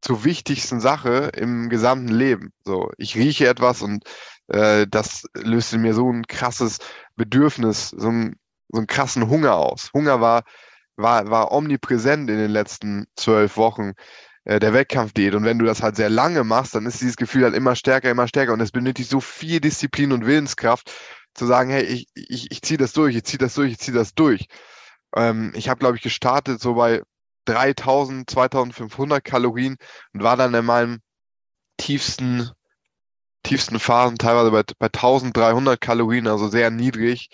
zur 0.00 0.24
wichtigsten 0.24 0.80
Sache 0.80 1.30
im 1.36 1.68
gesamten 1.68 2.08
Leben. 2.08 2.54
So, 2.64 2.90
ich 2.96 3.16
rieche 3.16 3.48
etwas 3.48 3.82
und 3.82 4.02
äh, 4.48 4.86
das 4.88 5.28
löst 5.34 5.74
in 5.74 5.82
mir 5.82 5.92
so 5.92 6.10
ein 6.10 6.26
krasses 6.26 6.78
Bedürfnis, 7.16 7.90
so, 7.90 8.08
ein, 8.08 8.36
so 8.70 8.78
einen 8.78 8.86
krassen 8.86 9.28
Hunger 9.28 9.56
aus. 9.56 9.90
Hunger 9.92 10.22
war, 10.22 10.44
war, 10.96 11.28
war 11.28 11.52
omnipräsent 11.52 12.30
in 12.30 12.38
den 12.38 12.50
letzten 12.50 13.04
zwölf 13.16 13.58
Wochen 13.58 13.92
äh, 14.44 14.58
der 14.58 14.72
Wettkampfdiät. 14.72 15.34
Und 15.34 15.44
wenn 15.44 15.58
du 15.58 15.66
das 15.66 15.82
halt 15.82 15.96
sehr 15.96 16.08
lange 16.08 16.44
machst, 16.44 16.74
dann 16.74 16.86
ist 16.86 17.02
dieses 17.02 17.16
Gefühl 17.18 17.44
halt 17.44 17.54
immer 17.54 17.76
stärker, 17.76 18.10
immer 18.10 18.26
stärker. 18.26 18.54
Und 18.54 18.60
es 18.62 18.72
benötigt 18.72 19.10
so 19.10 19.20
viel 19.20 19.60
Disziplin 19.60 20.12
und 20.12 20.24
Willenskraft, 20.24 20.90
zu 21.34 21.46
sagen, 21.46 21.70
hey, 21.70 21.82
ich, 21.82 22.06
ich, 22.14 22.50
ich 22.50 22.62
ziehe 22.62 22.78
das 22.78 22.92
durch, 22.92 23.16
ich 23.16 23.24
ziehe 23.24 23.38
das 23.38 23.54
durch, 23.54 23.72
ich 23.72 23.78
ziehe 23.78 23.96
das 23.96 24.14
durch. 24.14 24.48
Ähm, 25.16 25.52
ich 25.54 25.68
habe, 25.68 25.78
glaube 25.78 25.96
ich, 25.96 26.02
gestartet 26.02 26.60
so 26.60 26.74
bei 26.74 27.02
3000, 27.46 28.28
2500 28.30 29.24
Kalorien 29.24 29.76
und 30.12 30.22
war 30.22 30.36
dann 30.36 30.54
in 30.54 30.64
meinem 30.64 31.00
tiefsten, 31.76 32.50
tiefsten 33.42 33.78
Phasen 33.78 34.18
teilweise 34.18 34.50
bei, 34.50 34.62
bei 34.78 34.86
1300 34.86 35.80
Kalorien, 35.80 36.28
also 36.28 36.48
sehr 36.48 36.70
niedrig. 36.70 37.28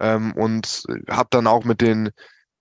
Ähm, 0.00 0.34
und 0.34 0.84
habe 1.08 1.28
dann 1.30 1.46
auch 1.46 1.64
mit 1.64 1.80
den 1.80 2.10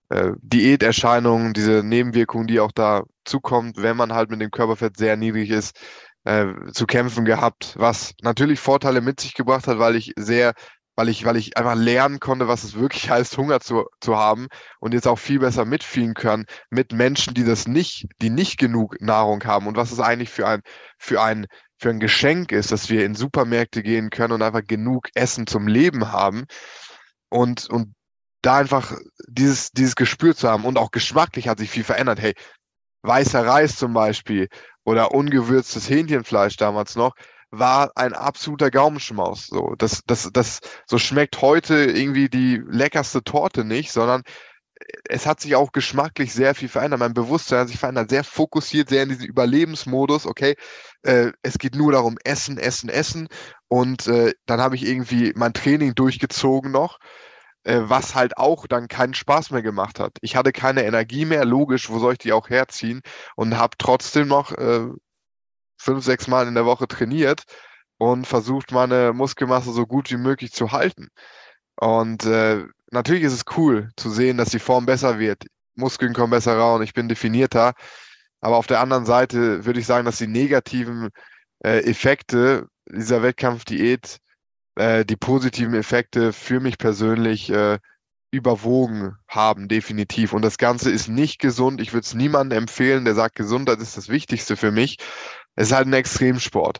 äh, 0.09 0.31
Diäterscheinungen, 0.41 1.53
diese 1.53 1.83
Nebenwirkungen, 1.83 2.47
die 2.47 2.59
auch 2.59 2.71
da 2.71 3.03
zukommt, 3.25 3.77
wenn 3.77 3.97
man 3.97 4.13
halt 4.13 4.29
mit 4.29 4.41
dem 4.41 4.51
Körperfett 4.51 4.97
sehr 4.97 5.17
niedrig 5.17 5.49
ist, 5.49 5.77
äh, 6.25 6.45
zu 6.73 6.85
kämpfen 6.85 7.25
gehabt, 7.25 7.75
was 7.77 8.13
natürlich 8.21 8.59
Vorteile 8.59 9.01
mit 9.01 9.19
sich 9.19 9.33
gebracht 9.33 9.67
hat, 9.67 9.79
weil 9.79 9.95
ich 9.95 10.13
sehr 10.17 10.53
weil 10.95 11.09
ich, 11.09 11.25
weil 11.25 11.37
ich 11.37 11.57
einfach 11.57 11.75
lernen 11.75 12.19
konnte, 12.19 12.47
was 12.47 12.63
es 12.63 12.75
wirklich 12.75 13.09
heißt, 13.09 13.37
Hunger 13.37 13.59
zu, 13.59 13.85
zu 14.01 14.15
haben 14.17 14.47
und 14.79 14.93
jetzt 14.93 15.07
auch 15.07 15.19
viel 15.19 15.39
besser 15.39 15.65
mitfühlen 15.65 16.13
kann 16.13 16.45
mit 16.69 16.93
Menschen, 16.93 17.33
die 17.33 17.43
das 17.43 17.67
nicht, 17.67 18.07
die 18.21 18.29
nicht 18.29 18.57
genug 18.57 18.99
Nahrung 19.01 19.43
haben 19.45 19.67
und 19.67 19.77
was 19.77 19.91
es 19.91 19.99
eigentlich 19.99 20.29
für 20.29 20.47
ein, 20.47 20.61
für 20.97 21.21
ein, 21.21 21.47
für 21.77 21.89
ein 21.89 21.99
Geschenk 21.99 22.51
ist, 22.51 22.71
dass 22.71 22.89
wir 22.89 23.05
in 23.05 23.15
Supermärkte 23.15 23.83
gehen 23.83 24.09
können 24.09 24.33
und 24.33 24.41
einfach 24.41 24.63
genug 24.65 25.09
Essen 25.13 25.47
zum 25.47 25.67
Leben 25.67 26.11
haben 26.11 26.45
und, 27.29 27.69
und 27.69 27.93
da 28.41 28.57
einfach 28.57 28.93
dieses, 29.27 29.71
dieses 29.71 29.95
Gespür 29.95 30.35
zu 30.35 30.47
haben 30.47 30.65
und 30.65 30.77
auch 30.77 30.91
geschmacklich 30.91 31.47
hat 31.47 31.59
sich 31.59 31.69
viel 31.69 31.83
verändert. 31.83 32.21
Hey, 32.21 32.33
weißer 33.01 33.45
Reis 33.45 33.75
zum 33.75 33.93
Beispiel 33.93 34.47
oder 34.83 35.11
ungewürztes 35.13 35.89
Hähnchenfleisch 35.89 36.57
damals 36.57 36.95
noch, 36.95 37.15
war 37.59 37.91
ein 37.95 38.13
absoluter 38.13 38.71
Gaumenschmaus. 38.71 39.47
So, 39.47 39.75
das, 39.77 40.01
das, 40.05 40.29
das, 40.33 40.59
so 40.85 40.97
schmeckt 40.97 41.41
heute 41.41 41.75
irgendwie 41.75 42.29
die 42.29 42.61
leckerste 42.67 43.23
Torte 43.23 43.63
nicht, 43.63 43.91
sondern 43.91 44.23
es 45.07 45.25
hat 45.25 45.39
sich 45.39 45.55
auch 45.55 45.71
geschmacklich 45.71 46.33
sehr 46.33 46.53
viel 46.55 46.69
verändert. 46.69 46.99
Mein 46.99 47.13
Bewusstsein 47.13 47.59
hat 47.59 47.67
sich 47.69 47.79
verändert, 47.79 48.09
sehr 48.09 48.23
fokussiert, 48.23 48.89
sehr 48.89 49.03
in 49.03 49.09
diesen 49.09 49.25
Überlebensmodus. 49.25 50.25
Okay, 50.25 50.55
äh, 51.03 51.31
es 51.41 51.57
geht 51.57 51.75
nur 51.75 51.91
darum, 51.91 52.17
essen, 52.23 52.57
essen, 52.57 52.89
essen. 52.89 53.27
Und 53.67 54.07
äh, 54.07 54.33
dann 54.45 54.61
habe 54.61 54.75
ich 54.75 54.85
irgendwie 54.85 55.33
mein 55.35 55.53
Training 55.53 55.95
durchgezogen 55.95 56.71
noch, 56.71 56.99
äh, 57.63 57.81
was 57.83 58.15
halt 58.15 58.37
auch 58.37 58.67
dann 58.67 58.87
keinen 58.87 59.13
Spaß 59.13 59.51
mehr 59.51 59.61
gemacht 59.61 59.99
hat. 59.99 60.17
Ich 60.21 60.35
hatte 60.35 60.51
keine 60.51 60.83
Energie 60.83 61.25
mehr, 61.25 61.45
logisch, 61.45 61.89
wo 61.89 61.99
soll 61.99 62.13
ich 62.13 62.19
die 62.19 62.33
auch 62.33 62.49
herziehen? 62.49 63.01
Und 63.35 63.57
habe 63.57 63.77
trotzdem 63.77 64.27
noch 64.27 64.51
äh, 64.51 64.87
fünf, 65.77 66.03
sechs 66.03 66.27
Mal 66.27 66.47
in 66.47 66.55
der 66.55 66.65
Woche 66.65 66.87
trainiert 66.87 67.43
und 67.97 68.27
versucht, 68.27 68.71
meine 68.71 69.13
Muskelmasse 69.13 69.71
so 69.71 69.85
gut 69.85 70.11
wie 70.11 70.17
möglich 70.17 70.51
zu 70.51 70.71
halten. 70.71 71.09
Und 71.77 72.25
äh, 72.25 72.65
natürlich 72.91 73.23
ist 73.23 73.33
es 73.33 73.57
cool 73.57 73.89
zu 73.97 74.09
sehen, 74.09 74.37
dass 74.37 74.49
die 74.49 74.59
Form 74.59 74.85
besser 74.85 75.19
wird. 75.19 75.43
Muskeln 75.75 76.13
kommen 76.13 76.31
besser 76.31 76.57
raus 76.57 76.77
und 76.77 76.83
ich 76.83 76.93
bin 76.93 77.09
definierter. 77.09 77.73
Aber 78.41 78.57
auf 78.57 78.67
der 78.67 78.79
anderen 78.79 79.05
Seite 79.05 79.65
würde 79.65 79.79
ich 79.79 79.85
sagen, 79.85 80.05
dass 80.05 80.17
die 80.17 80.27
negativen 80.27 81.09
äh, 81.63 81.79
Effekte 81.79 82.67
dieser 82.87 83.23
Wettkampfdiät, 83.23 84.19
äh, 84.75 85.05
die 85.05 85.15
positiven 85.15 85.73
Effekte 85.73 86.31
für 86.31 86.59
mich 86.59 86.77
persönlich 86.77 87.49
äh, 87.49 87.79
überwogen 88.31 89.15
haben, 89.27 89.67
definitiv. 89.67 90.33
Und 90.33 90.43
das 90.43 90.57
Ganze 90.57 90.91
ist 90.91 91.07
nicht 91.07 91.39
gesund. 91.39 91.81
Ich 91.81 91.93
würde 91.93 92.05
es 92.05 92.13
niemandem 92.13 92.59
empfehlen, 92.59 93.05
der 93.05 93.15
sagt, 93.15 93.35
Gesundheit 93.35 93.79
ist 93.79 93.97
das 93.97 94.09
Wichtigste 94.09 94.57
für 94.57 94.71
mich 94.71 94.97
es 95.55 95.69
ist 95.69 95.75
halt 95.75 95.87
ein 95.87 95.93
Extremsport. 95.93 96.79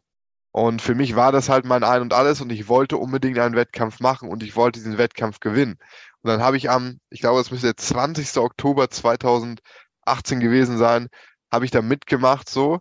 Und 0.52 0.82
für 0.82 0.96
mich 0.96 1.16
war 1.16 1.32
das 1.34 1.50
halt 1.50 1.66
mein 1.66 1.84
Ein 1.84 2.02
und 2.02 2.14
Alles 2.14 2.40
und 2.40 2.50
ich 2.52 2.70
wollte 2.70 2.98
unbedingt 2.98 3.38
einen 3.40 3.56
Wettkampf 3.56 4.00
machen 4.00 4.30
und 4.30 4.42
ich 4.42 4.56
wollte 4.56 4.80
diesen 4.80 4.98
Wettkampf 4.98 5.40
gewinnen. 5.42 5.78
Und 6.22 6.30
dann 6.30 6.42
habe 6.42 6.58
ich 6.58 6.70
am, 6.70 7.00
ich 7.10 7.20
glaube, 7.20 7.42
es 7.42 7.52
müsste 7.52 7.68
der 7.68 7.78
20. 7.78 8.38
Oktober 8.38 8.90
2018 8.90 10.40
gewesen 10.40 10.78
sein, 10.78 11.10
habe 11.52 11.66
ich 11.66 11.72
da 11.72 11.82
mitgemacht 11.82 12.50
so 12.50 12.80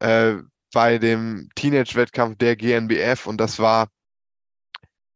äh, 0.00 0.34
bei 0.72 0.98
dem 0.98 1.48
Teenage-Wettkampf 1.54 2.36
der 2.38 2.56
GNBF 2.56 3.26
und 3.26 3.38
das 3.40 3.58
war 3.58 3.88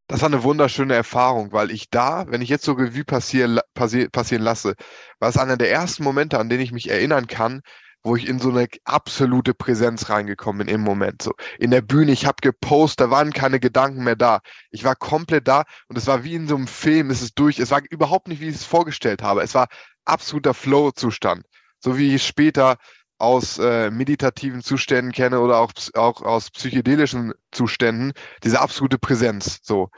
das 0.09 0.23
war 0.23 0.29
eine 0.29 0.43
wunderschöne 0.43 0.95
Erfahrung, 0.95 1.53
weil 1.53 1.71
ich 1.71 1.91
da, 1.91 2.27
wenn 2.29 2.41
ich 2.41 2.49
jetzt 2.49 2.65
so 2.65 2.73
Revue 2.73 3.05
passier, 3.05 3.61
passier, 3.75 4.09
passieren 4.09 4.43
lasse, 4.43 4.75
war 5.19 5.29
es 5.29 5.37
einer 5.37 5.59
der 5.59 5.71
ersten 5.71 6.03
Momente, 6.03 6.39
an 6.39 6.49
denen 6.49 6.63
ich 6.63 6.73
mich 6.73 6.89
erinnern 6.91 7.27
kann, 7.27 7.61
wo 8.03 8.17
ich 8.17 8.29
in 8.29 8.39
so 8.39 8.51
eine 8.51 8.69
absolute 8.85 9.55
Präsenz 9.55 10.09
reingekommen 10.09 10.67
bin 10.67 10.75
im 10.75 10.81
Moment. 10.83 11.23
So 11.23 11.33
in 11.59 11.71
der 11.71 11.83
Bühne, 11.83 12.13
ich 12.13 12.27
habe 12.27 12.37
gepostet, 12.41 13.01
da 13.01 13.11
waren 13.11 13.33
keine 13.33 13.61
Gedanken 13.61 14.05
mehr 14.05 14.17
da. 14.17 14.41
Ich 14.71 14.85
war 14.85 14.97
komplett 14.97 15.49
da 15.49 15.65
und 15.89 15.99
es 15.99 16.07
war 16.07 16.25
wie 16.25 16.35
in 16.35 16.49
so 16.49 16.57
einem 16.57 16.67
Film, 16.67 17.11
es 17.11 17.23
ist 17.23 17.39
durch. 17.39 17.59
Es 17.59 17.71
war 17.71 17.83
überhaupt 17.91 18.29
nicht, 18.29 18.41
wie 18.41 18.49
ich 18.49 18.57
es 18.57 18.65
vorgestellt 18.65 19.23
habe. 19.23 19.43
Es 19.43 19.55
war 19.55 19.69
absoluter 20.05 20.55
Flow-Zustand, 20.55 21.45
so 21.81 21.99
wie 21.99 22.15
ich 22.15 22.27
später 22.27 22.77
aus 23.19 23.59
äh, 23.59 23.91
meditativen 23.91 24.63
Zuständen 24.63 25.13
kenne 25.13 25.41
oder 25.41 25.59
auch, 25.59 25.73
auch 25.95 26.23
aus 26.23 26.51
psychedelischen 26.51 27.35
Zuständen, 27.51 28.13
diese 28.45 28.61
absolute 28.61 28.99
Präsenz. 28.99 29.59
So 29.63 29.91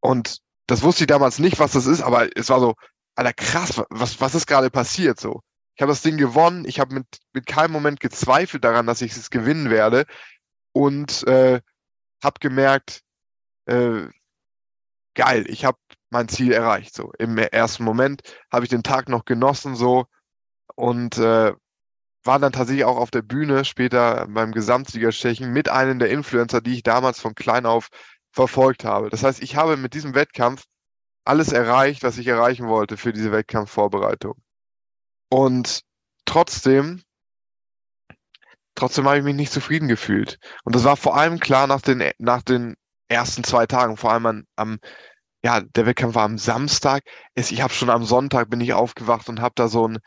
und 0.00 0.38
das 0.66 0.82
wusste 0.82 1.04
ich 1.04 1.08
damals 1.08 1.38
nicht, 1.38 1.58
was 1.58 1.72
das 1.72 1.86
ist, 1.86 2.02
aber 2.02 2.28
es 2.36 2.48
war 2.50 2.60
so, 2.60 2.74
Alter, 3.16 3.32
krass, 3.32 3.82
was, 3.90 4.20
was 4.20 4.34
ist 4.34 4.46
gerade 4.46 4.70
passiert 4.70 5.20
so? 5.20 5.40
Ich 5.74 5.82
habe 5.82 5.92
das 5.92 6.02
Ding 6.02 6.16
gewonnen. 6.16 6.64
Ich 6.66 6.80
habe 6.80 6.94
mit, 6.94 7.06
mit 7.32 7.46
keinem 7.46 7.72
Moment 7.72 8.00
gezweifelt 8.00 8.64
daran, 8.64 8.86
dass 8.86 9.02
ich 9.02 9.12
es 9.12 9.30
gewinnen 9.30 9.70
werde. 9.70 10.06
Und 10.72 11.26
äh, 11.26 11.60
habe 12.22 12.38
gemerkt, 12.40 13.02
äh, 13.66 14.08
geil, 15.14 15.44
ich 15.48 15.64
habe 15.64 15.78
mein 16.10 16.28
Ziel 16.28 16.52
erreicht. 16.52 16.94
So 16.94 17.12
im 17.18 17.36
ersten 17.38 17.84
Moment 17.84 18.22
habe 18.52 18.64
ich 18.64 18.70
den 18.70 18.82
Tag 18.82 19.08
noch 19.08 19.24
genossen 19.24 19.76
so 19.76 20.06
und 20.76 21.18
äh, 21.18 21.52
war 22.24 22.38
dann 22.38 22.52
tatsächlich 22.52 22.84
auch 22.84 22.96
auf 22.96 23.10
der 23.10 23.22
Bühne 23.22 23.64
später 23.64 24.26
beim 24.28 24.52
Gesamtsiegerstechen 24.52 25.52
mit 25.52 25.68
einem 25.68 25.98
der 25.98 26.10
Influencer, 26.10 26.60
die 26.60 26.74
ich 26.74 26.82
damals 26.82 27.20
von 27.20 27.34
klein 27.34 27.66
auf 27.66 27.88
verfolgt 28.32 28.84
habe. 28.84 29.10
Das 29.10 29.22
heißt, 29.22 29.42
ich 29.42 29.56
habe 29.56 29.76
mit 29.76 29.94
diesem 29.94 30.14
Wettkampf 30.14 30.64
alles 31.24 31.52
erreicht, 31.52 32.02
was 32.02 32.18
ich 32.18 32.26
erreichen 32.26 32.66
wollte 32.66 32.96
für 32.96 33.12
diese 33.12 33.30
Wettkampfvorbereitung. 33.30 34.43
Und 35.28 35.82
trotzdem, 36.24 37.02
trotzdem 38.74 39.06
habe 39.06 39.18
ich 39.18 39.24
mich 39.24 39.34
nicht 39.34 39.52
zufrieden 39.52 39.88
gefühlt. 39.88 40.38
Und 40.64 40.74
das 40.74 40.84
war 40.84 40.96
vor 40.96 41.16
allem 41.16 41.40
klar 41.40 41.66
nach 41.66 41.80
den, 41.80 42.10
nach 42.18 42.42
den 42.42 42.76
ersten 43.08 43.44
zwei 43.44 43.66
Tagen, 43.66 43.96
vor 43.96 44.12
allem 44.12 44.26
an, 44.26 44.46
am, 44.56 44.78
ja, 45.44 45.60
der 45.60 45.86
Wettkampf 45.86 46.14
war 46.14 46.24
am 46.24 46.38
Samstag. 46.38 47.02
Ich 47.34 47.60
habe 47.60 47.72
schon 47.72 47.90
am 47.90 48.04
Sonntag 48.04 48.50
bin 48.50 48.60
ich 48.60 48.72
aufgewacht 48.72 49.28
und 49.28 49.40
habe 49.40 49.54
da 49.56 49.68
so 49.68 49.86
ein, 49.88 49.98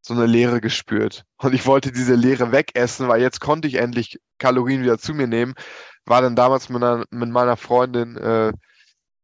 so 0.00 0.14
eine 0.14 0.26
Leere 0.26 0.60
gespürt. 0.60 1.24
Und 1.38 1.54
ich 1.54 1.66
wollte 1.66 1.90
diese 1.90 2.14
Leere 2.14 2.52
wegessen, 2.52 3.08
weil 3.08 3.20
jetzt 3.20 3.40
konnte 3.40 3.66
ich 3.66 3.74
endlich 3.74 4.20
Kalorien 4.38 4.82
wieder 4.82 4.98
zu 4.98 5.14
mir 5.14 5.26
nehmen. 5.26 5.54
War 6.04 6.22
dann 6.22 6.36
damals 6.36 6.68
mit, 6.68 6.82
einer, 6.82 7.04
mit 7.10 7.30
meiner 7.30 7.56
Freundin, 7.56 8.16
äh, 8.16 8.52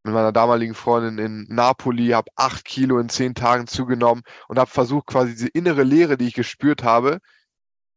mit 0.05 0.15
meiner 0.15 0.33
damaligen 0.33 0.75
Freundin 0.75 1.19
in 1.19 1.47
Napoli, 1.49 2.09
habe 2.09 2.31
acht 2.37 2.65
Kilo 2.65 2.99
in 2.99 3.09
zehn 3.09 3.35
Tagen 3.35 3.67
zugenommen 3.67 4.23
und 4.49 4.59
habe 4.59 4.71
versucht, 4.71 5.07
quasi 5.07 5.33
diese 5.33 5.49
innere 5.49 5.85
Leere, 5.85 6.17
die 6.17 6.29
ich 6.29 6.35
gespürt 6.35 6.83
habe, 6.83 7.19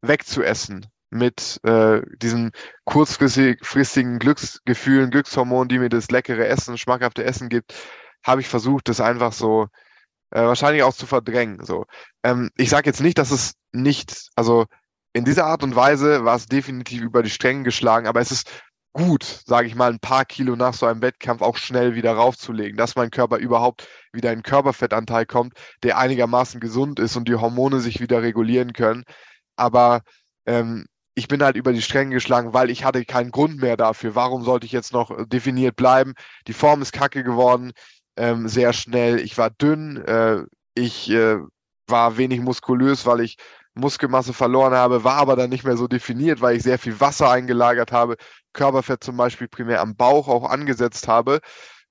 wegzuessen 0.02 0.88
mit 1.10 1.60
äh, 1.64 2.02
diesen 2.18 2.52
kurzfristigen 2.84 4.20
Glücksgefühlen, 4.20 5.12
Glückshormonen, 5.12 5.70
die 5.70 5.80
mir 5.80 5.90
das 5.90 6.12
leckere 6.12 6.48
Essen, 6.48 6.78
schmackhafte 6.78 7.24
Essen 7.24 7.50
gibt, 7.50 7.74
habe 8.24 8.42
ich 8.42 8.48
versucht, 8.48 8.90
das 8.90 9.02
einfach 9.02 9.34
so 9.34 9.68
äh, 10.32 10.42
wahrscheinlich 10.42 10.84
auch 10.84 10.94
zu 10.94 11.08
verdrängen. 11.08 11.64
So. 11.64 11.86
Ähm, 12.24 12.50
ich 12.58 12.70
sage 12.70 12.90
jetzt 12.90 13.02
nicht, 13.02 13.18
dass 13.18 13.32
es 13.32 13.54
nicht, 13.72 14.30
also 14.36 14.66
in 15.14 15.26
dieser 15.26 15.46
Art 15.46 15.64
und 15.64 15.76
Weise 15.76 16.26
war 16.26 16.36
es 16.36 16.48
definitiv 16.48 17.02
über 17.02 17.24
die 17.24 17.30
Stränge 17.30 17.64
geschlagen, 17.64 18.08
aber 18.08 18.20
es 18.20 18.32
ist 18.32 18.52
gut, 18.96 19.24
sage 19.46 19.68
ich 19.68 19.76
mal, 19.76 19.92
ein 19.92 20.00
paar 20.00 20.24
Kilo 20.24 20.56
nach 20.56 20.74
so 20.74 20.86
einem 20.86 21.02
Wettkampf 21.02 21.42
auch 21.42 21.58
schnell 21.58 21.96
wieder 21.96 22.14
raufzulegen, 22.14 22.78
dass 22.78 22.96
mein 22.96 23.12
Körper 23.12 23.38
überhaupt 23.38 23.88
wieder 24.14 24.32
in 24.32 24.42
Körperfettanteil 24.42 25.26
kommt, 25.26 25.54
der 25.84 25.98
einigermaßen 25.98 26.62
gesund 26.62 27.00
ist 27.00 27.18
und 27.18 27.28
die 27.28 27.36
Hormone 27.36 27.82
sich 27.82 28.00
wieder 28.00 28.22
regulieren 28.22 28.72
können. 28.72 29.04
Aber 29.58 30.02
ähm, 30.46 30.86
ich 31.14 31.28
bin 31.28 31.44
halt 31.44 31.58
über 31.58 31.74
die 31.74 31.82
Stränge 31.82 32.16
geschlagen, 32.16 32.54
weil 32.54 32.70
ich 32.70 32.86
hatte 32.86 33.04
keinen 33.04 33.32
Grund 33.32 33.62
mehr 33.62 33.76
dafür. 33.76 34.16
Warum 34.16 34.44
sollte 34.44 34.66
ich 34.66 34.72
jetzt 34.72 34.94
noch 34.94 35.12
definiert 35.28 35.76
bleiben? 35.76 36.14
Die 36.48 36.54
Form 36.54 36.82
ist 36.82 36.94
kacke 36.94 37.24
geworden 37.24 37.74
ähm, 38.16 38.48
sehr 38.48 38.72
schnell. 38.72 39.20
Ich 39.20 39.38
war 39.38 39.50
dünn, 39.50 39.98
äh, 40.06 40.44
ich 40.74 41.10
äh, 41.10 41.38
war 41.88 42.18
wenig 42.18 42.40
muskulös, 42.40 43.06
weil 43.06 43.20
ich 43.22 43.38
Muskelmasse 43.76 44.34
verloren 44.34 44.74
habe, 44.74 45.04
war 45.04 45.18
aber 45.18 45.36
dann 45.36 45.50
nicht 45.50 45.64
mehr 45.64 45.78
so 45.78 45.88
definiert, 45.88 46.42
weil 46.42 46.56
ich 46.56 46.64
sehr 46.64 46.80
viel 46.80 47.00
Wasser 47.00 47.30
eingelagert 47.30 47.92
habe, 47.92 48.16
Körperfett 48.54 49.04
zum 49.04 49.18
Beispiel 49.18 49.48
primär 49.48 49.82
am 49.82 49.96
Bauch 49.96 50.28
auch 50.28 50.50
angesetzt 50.50 51.08
habe 51.08 51.42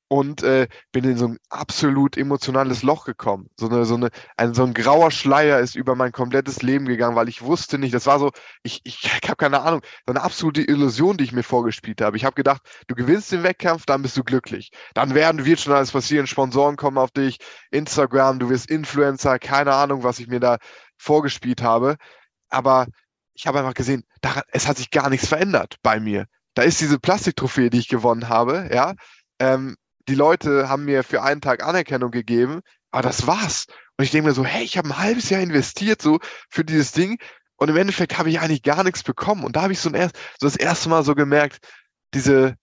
und 0.08 0.42
äh, 0.42 0.68
bin 0.92 1.04
in 1.04 1.16
so 1.16 1.28
ein 1.28 1.38
absolut 1.48 2.16
emotionales 2.16 2.82
Loch 2.82 3.04
gekommen. 3.04 3.48
So, 3.58 3.68
eine, 3.68 3.84
so, 3.84 3.94
eine, 3.94 4.10
ein, 4.36 4.54
so 4.54 4.62
ein 4.64 4.74
grauer 4.74 5.10
Schleier 5.10 5.60
ist 5.60 5.74
über 5.74 5.94
mein 5.94 6.12
komplettes 6.12 6.62
Leben 6.62 6.84
gegangen, 6.86 7.16
weil 7.16 7.28
ich 7.28 7.42
wusste 7.42 7.78
nicht, 7.78 7.94
das 7.94 8.06
war 8.06 8.18
so, 8.18 8.30
ich, 8.62 8.80
ich, 8.84 9.02
ich 9.22 9.28
habe 9.28 9.36
keine 9.36 9.62
Ahnung, 9.62 9.80
so 10.06 10.12
eine 10.12 10.22
absolute 10.22 10.62
Illusion, 10.62 11.16
die 11.16 11.24
ich 11.24 11.32
mir 11.32 11.42
vorgespielt 11.42 12.00
habe. 12.00 12.16
Ich 12.16 12.24
habe 12.24 12.34
gedacht, 12.34 12.62
du 12.86 12.94
gewinnst 12.94 13.32
den 13.32 13.42
Wettkampf, 13.42 13.86
dann 13.86 14.02
bist 14.02 14.16
du 14.16 14.24
glücklich. 14.24 14.70
Dann 14.94 15.14
werden, 15.14 15.44
wird 15.44 15.60
schon 15.60 15.72
alles 15.72 15.92
passieren, 15.92 16.26
Sponsoren 16.26 16.76
kommen 16.76 16.98
auf 16.98 17.10
dich, 17.10 17.38
Instagram, 17.70 18.38
du 18.38 18.50
wirst 18.50 18.70
Influencer, 18.70 19.38
keine 19.38 19.74
Ahnung, 19.74 20.02
was 20.04 20.18
ich 20.18 20.28
mir 20.28 20.40
da 20.40 20.58
vorgespielt 21.04 21.62
habe. 21.62 21.96
Aber 22.48 22.86
ich 23.34 23.46
habe 23.46 23.58
einfach 23.58 23.74
gesehen, 23.74 24.04
daran, 24.20 24.42
es 24.52 24.66
hat 24.66 24.78
sich 24.78 24.90
gar 24.90 25.10
nichts 25.10 25.28
verändert 25.28 25.76
bei 25.82 26.00
mir. 26.00 26.26
Da 26.54 26.62
ist 26.62 26.80
diese 26.80 26.98
Plastiktrophäe, 26.98 27.70
die 27.70 27.78
ich 27.78 27.88
gewonnen 27.88 28.28
habe, 28.28 28.70
ja. 28.72 28.94
Ähm, 29.38 29.76
die 30.08 30.14
Leute 30.14 30.68
haben 30.68 30.84
mir 30.84 31.02
für 31.02 31.22
einen 31.22 31.40
Tag 31.40 31.62
Anerkennung 31.64 32.10
gegeben, 32.10 32.60
aber 32.90 33.02
das 33.02 33.26
war's. 33.26 33.66
Und 33.96 34.04
ich 34.04 34.10
denke 34.10 34.28
mir 34.28 34.34
so, 34.34 34.44
hey, 34.44 34.64
ich 34.64 34.76
habe 34.76 34.88
ein 34.88 34.98
halbes 34.98 35.30
Jahr 35.30 35.40
investiert 35.40 36.02
so 36.02 36.18
für 36.50 36.64
dieses 36.64 36.92
Ding 36.92 37.18
und 37.56 37.68
im 37.68 37.76
Endeffekt 37.76 38.18
habe 38.18 38.30
ich 38.30 38.40
eigentlich 38.40 38.62
gar 38.62 38.84
nichts 38.84 39.02
bekommen. 39.02 39.44
Und 39.44 39.56
da 39.56 39.62
habe 39.62 39.72
ich 39.72 39.80
so, 39.80 39.90
ein, 39.90 40.10
so 40.38 40.46
das 40.46 40.56
erste 40.56 40.88
Mal 40.88 41.04
so 41.04 41.14
gemerkt, 41.14 41.58
diese, 42.12 42.54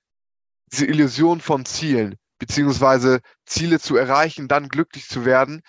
diese 0.72 0.86
Illusion 0.86 1.42
von 1.42 1.66
Zielen, 1.66 2.16
beziehungsweise 2.40 3.20
Ziele 3.46 3.80
zu 3.80 3.98
erreichen, 3.98 4.48
dann 4.48 4.70
glücklich 4.70 5.08
zu 5.08 5.26
werden, 5.26 5.62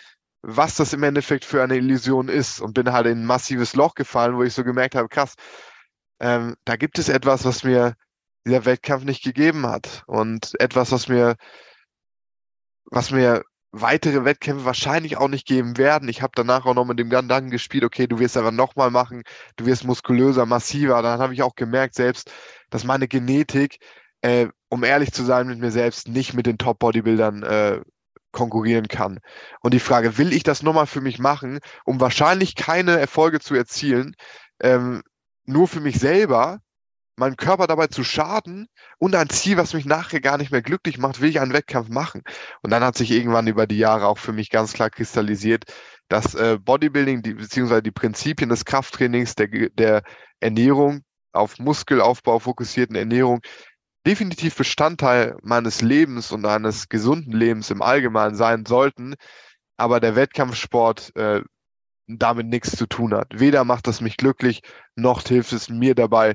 was 0.42 0.76
das 0.76 0.92
im 0.92 1.02
Endeffekt 1.02 1.44
für 1.44 1.62
eine 1.62 1.76
Illusion 1.76 2.28
ist. 2.28 2.60
Und 2.60 2.74
bin 2.74 2.92
halt 2.92 3.06
in 3.06 3.20
ein 3.20 3.26
massives 3.26 3.74
Loch 3.74 3.94
gefallen, 3.94 4.36
wo 4.36 4.42
ich 4.42 4.54
so 4.54 4.64
gemerkt 4.64 4.94
habe, 4.94 5.08
krass, 5.08 5.34
ähm, 6.20 6.56
da 6.64 6.76
gibt 6.76 6.98
es 6.98 7.08
etwas, 7.08 7.44
was 7.44 7.64
mir 7.64 7.94
dieser 8.46 8.64
Wettkampf 8.64 9.04
nicht 9.04 9.22
gegeben 9.24 9.66
hat. 9.66 10.04
Und 10.06 10.60
etwas, 10.60 10.92
was 10.92 11.08
mir, 11.08 11.36
was 12.86 13.10
mir 13.10 13.42
weitere 13.72 14.24
Wettkämpfe 14.24 14.64
wahrscheinlich 14.66 15.16
auch 15.16 15.28
nicht 15.28 15.46
geben 15.46 15.78
werden. 15.78 16.08
Ich 16.08 16.20
habe 16.22 16.32
danach 16.34 16.66
auch 16.66 16.74
noch 16.74 16.84
mit 16.84 16.98
dem 16.98 17.08
Gedanken 17.08 17.50
gespielt, 17.50 17.84
okay, 17.84 18.06
du 18.06 18.18
wirst 18.18 18.36
aber 18.36 18.52
nochmal 18.52 18.90
machen, 18.90 19.22
du 19.56 19.66
wirst 19.66 19.84
muskulöser, 19.84 20.44
massiver. 20.46 21.00
Dann 21.02 21.20
habe 21.20 21.32
ich 21.32 21.42
auch 21.42 21.54
gemerkt 21.54 21.94
selbst, 21.94 22.30
dass 22.70 22.84
meine 22.84 23.08
Genetik, 23.08 23.78
äh, 24.20 24.48
um 24.68 24.84
ehrlich 24.84 25.12
zu 25.12 25.24
sein 25.24 25.46
mit 25.46 25.58
mir 25.58 25.70
selbst, 25.70 26.08
nicht 26.08 26.34
mit 26.34 26.46
den 26.46 26.58
Top-Bodybuildern 26.58 27.42
äh, 27.42 27.80
konkurrieren 28.32 28.88
kann. 28.88 29.20
Und 29.60 29.74
die 29.74 29.80
Frage, 29.80 30.18
will 30.18 30.32
ich 30.32 30.42
das 30.42 30.62
nochmal 30.62 30.86
für 30.86 31.00
mich 31.00 31.18
machen, 31.18 31.60
um 31.84 32.00
wahrscheinlich 32.00 32.54
keine 32.54 32.98
Erfolge 32.98 33.40
zu 33.40 33.54
erzielen, 33.54 34.14
ähm, 34.60 35.02
nur 35.44 35.68
für 35.68 35.80
mich 35.80 35.98
selber 35.98 36.58
meinem 37.16 37.36
Körper 37.36 37.66
dabei 37.66 37.88
zu 37.88 38.04
schaden 38.04 38.68
und 38.98 39.14
ein 39.14 39.28
Ziel, 39.28 39.56
was 39.56 39.74
mich 39.74 39.84
nachher 39.84 40.20
gar 40.20 40.38
nicht 40.38 40.50
mehr 40.50 40.62
glücklich 40.62 40.98
macht, 40.98 41.20
will 41.20 41.28
ich 41.28 41.40
einen 41.40 41.52
Wettkampf 41.52 41.88
machen. 41.88 42.22
Und 42.62 42.70
dann 42.70 42.82
hat 42.82 42.96
sich 42.96 43.10
irgendwann 43.10 43.46
über 43.46 43.66
die 43.66 43.78
Jahre 43.78 44.06
auch 44.06 44.18
für 44.18 44.32
mich 44.32 44.50
ganz 44.50 44.72
klar 44.72 44.90
kristallisiert, 44.90 45.64
dass 46.08 46.34
äh, 46.34 46.58
Bodybuilding, 46.58 47.22
die, 47.22 47.34
beziehungsweise 47.34 47.82
die 47.82 47.90
Prinzipien 47.90 48.48
des 48.48 48.64
Krafttrainings, 48.64 49.34
der, 49.34 49.48
der 49.48 50.02
Ernährung, 50.40 51.02
auf 51.32 51.58
Muskelaufbau 51.58 52.38
fokussierten 52.38 52.96
Ernährung, 52.96 53.40
definitiv 54.06 54.56
Bestandteil 54.56 55.36
meines 55.42 55.80
Lebens 55.82 56.32
und 56.32 56.44
eines 56.46 56.88
gesunden 56.88 57.32
Lebens 57.32 57.70
im 57.70 57.82
Allgemeinen 57.82 58.34
sein 58.34 58.66
sollten, 58.66 59.14
aber 59.76 60.00
der 60.00 60.16
Wettkampfsport 60.16 61.14
äh, 61.16 61.42
damit 62.06 62.46
nichts 62.48 62.76
zu 62.76 62.86
tun 62.86 63.14
hat. 63.14 63.28
Weder 63.38 63.64
macht 63.64 63.88
es 63.88 64.00
mich 64.00 64.16
glücklich, 64.16 64.62
noch 64.96 65.22
hilft 65.22 65.52
es 65.52 65.68
mir 65.68 65.94
dabei, 65.94 66.34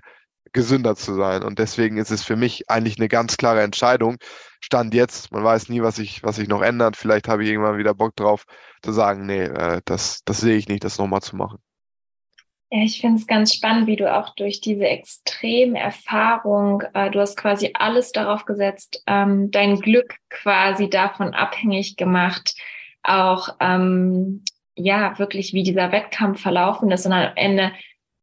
gesünder 0.54 0.96
zu 0.96 1.16
sein. 1.16 1.44
Und 1.44 1.60
deswegen 1.60 1.98
ist 1.98 2.12
es 2.12 2.24
für 2.24 2.36
mich 2.36 2.70
eigentlich 2.70 2.98
eine 2.98 3.10
ganz 3.10 3.38
klare 3.38 3.62
Entscheidung. 3.62 4.18
Stand 4.62 4.94
jetzt, 4.94 5.32
man 5.32 5.44
weiß 5.44 5.70
nie, 5.70 5.82
was 5.82 5.98
sich 5.98 6.24
was 6.24 6.40
ich 6.40 6.48
noch 6.48 6.62
ändert. 6.62 6.96
Vielleicht 6.98 7.28
habe 7.28 7.44
ich 7.44 7.50
irgendwann 7.50 7.78
wieder 7.78 7.94
Bock 7.94 8.16
drauf 8.16 8.46
zu 8.82 8.92
sagen, 8.92 9.26
nee, 9.26 9.44
äh, 9.44 9.82
das, 9.86 10.22
das 10.26 10.40
sehe 10.40 10.58
ich 10.58 10.68
nicht, 10.68 10.84
das 10.84 10.98
nochmal 10.98 11.22
zu 11.22 11.36
machen. 11.36 11.60
Ja, 12.70 12.84
ich 12.84 13.00
finde 13.00 13.18
es 13.18 13.28
ganz 13.28 13.54
spannend, 13.54 13.88
wie 13.88 13.96
du 13.96 14.14
auch 14.14 14.36
durch 14.36 14.60
diese 14.60 14.86
extreme 14.86 15.80
Erfahrung, 15.80 16.84
äh, 16.94 17.10
du 17.10 17.22
hast 17.22 17.38
quasi 17.38 17.72
alles 17.74 18.12
darauf 18.12 18.44
gesetzt, 18.44 19.04
ähm, 19.08 19.52
dein 19.52 19.80
Glück 19.80 20.16
quasi 20.30 20.90
davon 20.90 21.34
abhängig 21.34 21.96
gemacht, 21.96 22.56
auch 23.04 23.56
ähm, 23.62 24.44
ja 24.76 25.18
wirklich, 25.18 25.54
wie 25.54 25.64
dieser 25.64 25.94
Wettkampf 25.94 26.42
verlaufen 26.42 26.92
ist 26.92 27.06
und 27.06 27.14
am 27.14 27.32
Ende 27.36 27.72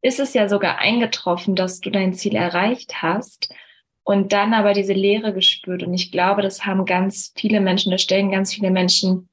ist 0.02 0.20
es 0.20 0.34
ja 0.34 0.46
sogar 0.46 0.76
eingetroffen, 0.78 1.56
dass 1.56 1.80
du 1.80 1.90
dein 1.90 2.12
Ziel 2.12 2.36
erreicht 2.36 3.00
hast 3.00 3.54
und 4.02 4.34
dann 4.34 4.52
aber 4.52 4.74
diese 4.74 4.92
Leere 4.92 5.32
gespürt. 5.32 5.82
Und 5.82 5.94
ich 5.94 6.12
glaube, 6.12 6.42
das 6.42 6.66
haben 6.66 6.84
ganz 6.84 7.32
viele 7.34 7.60
Menschen, 7.60 7.90
das 7.90 8.02
stellen 8.02 8.30
ganz 8.30 8.52
viele 8.52 8.70
Menschen 8.70 9.30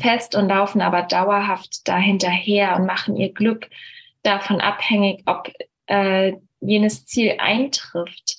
fest 0.00 0.36
und 0.36 0.48
laufen 0.48 0.80
aber 0.80 1.02
dauerhaft 1.02 1.88
dahinterher 1.88 2.76
und 2.76 2.86
machen 2.86 3.16
ihr 3.16 3.32
Glück 3.32 3.68
davon 4.26 4.60
abhängig, 4.60 5.22
ob 5.26 5.52
äh, 5.86 6.32
jenes 6.60 7.06
Ziel 7.06 7.36
eintrifft. 7.38 8.38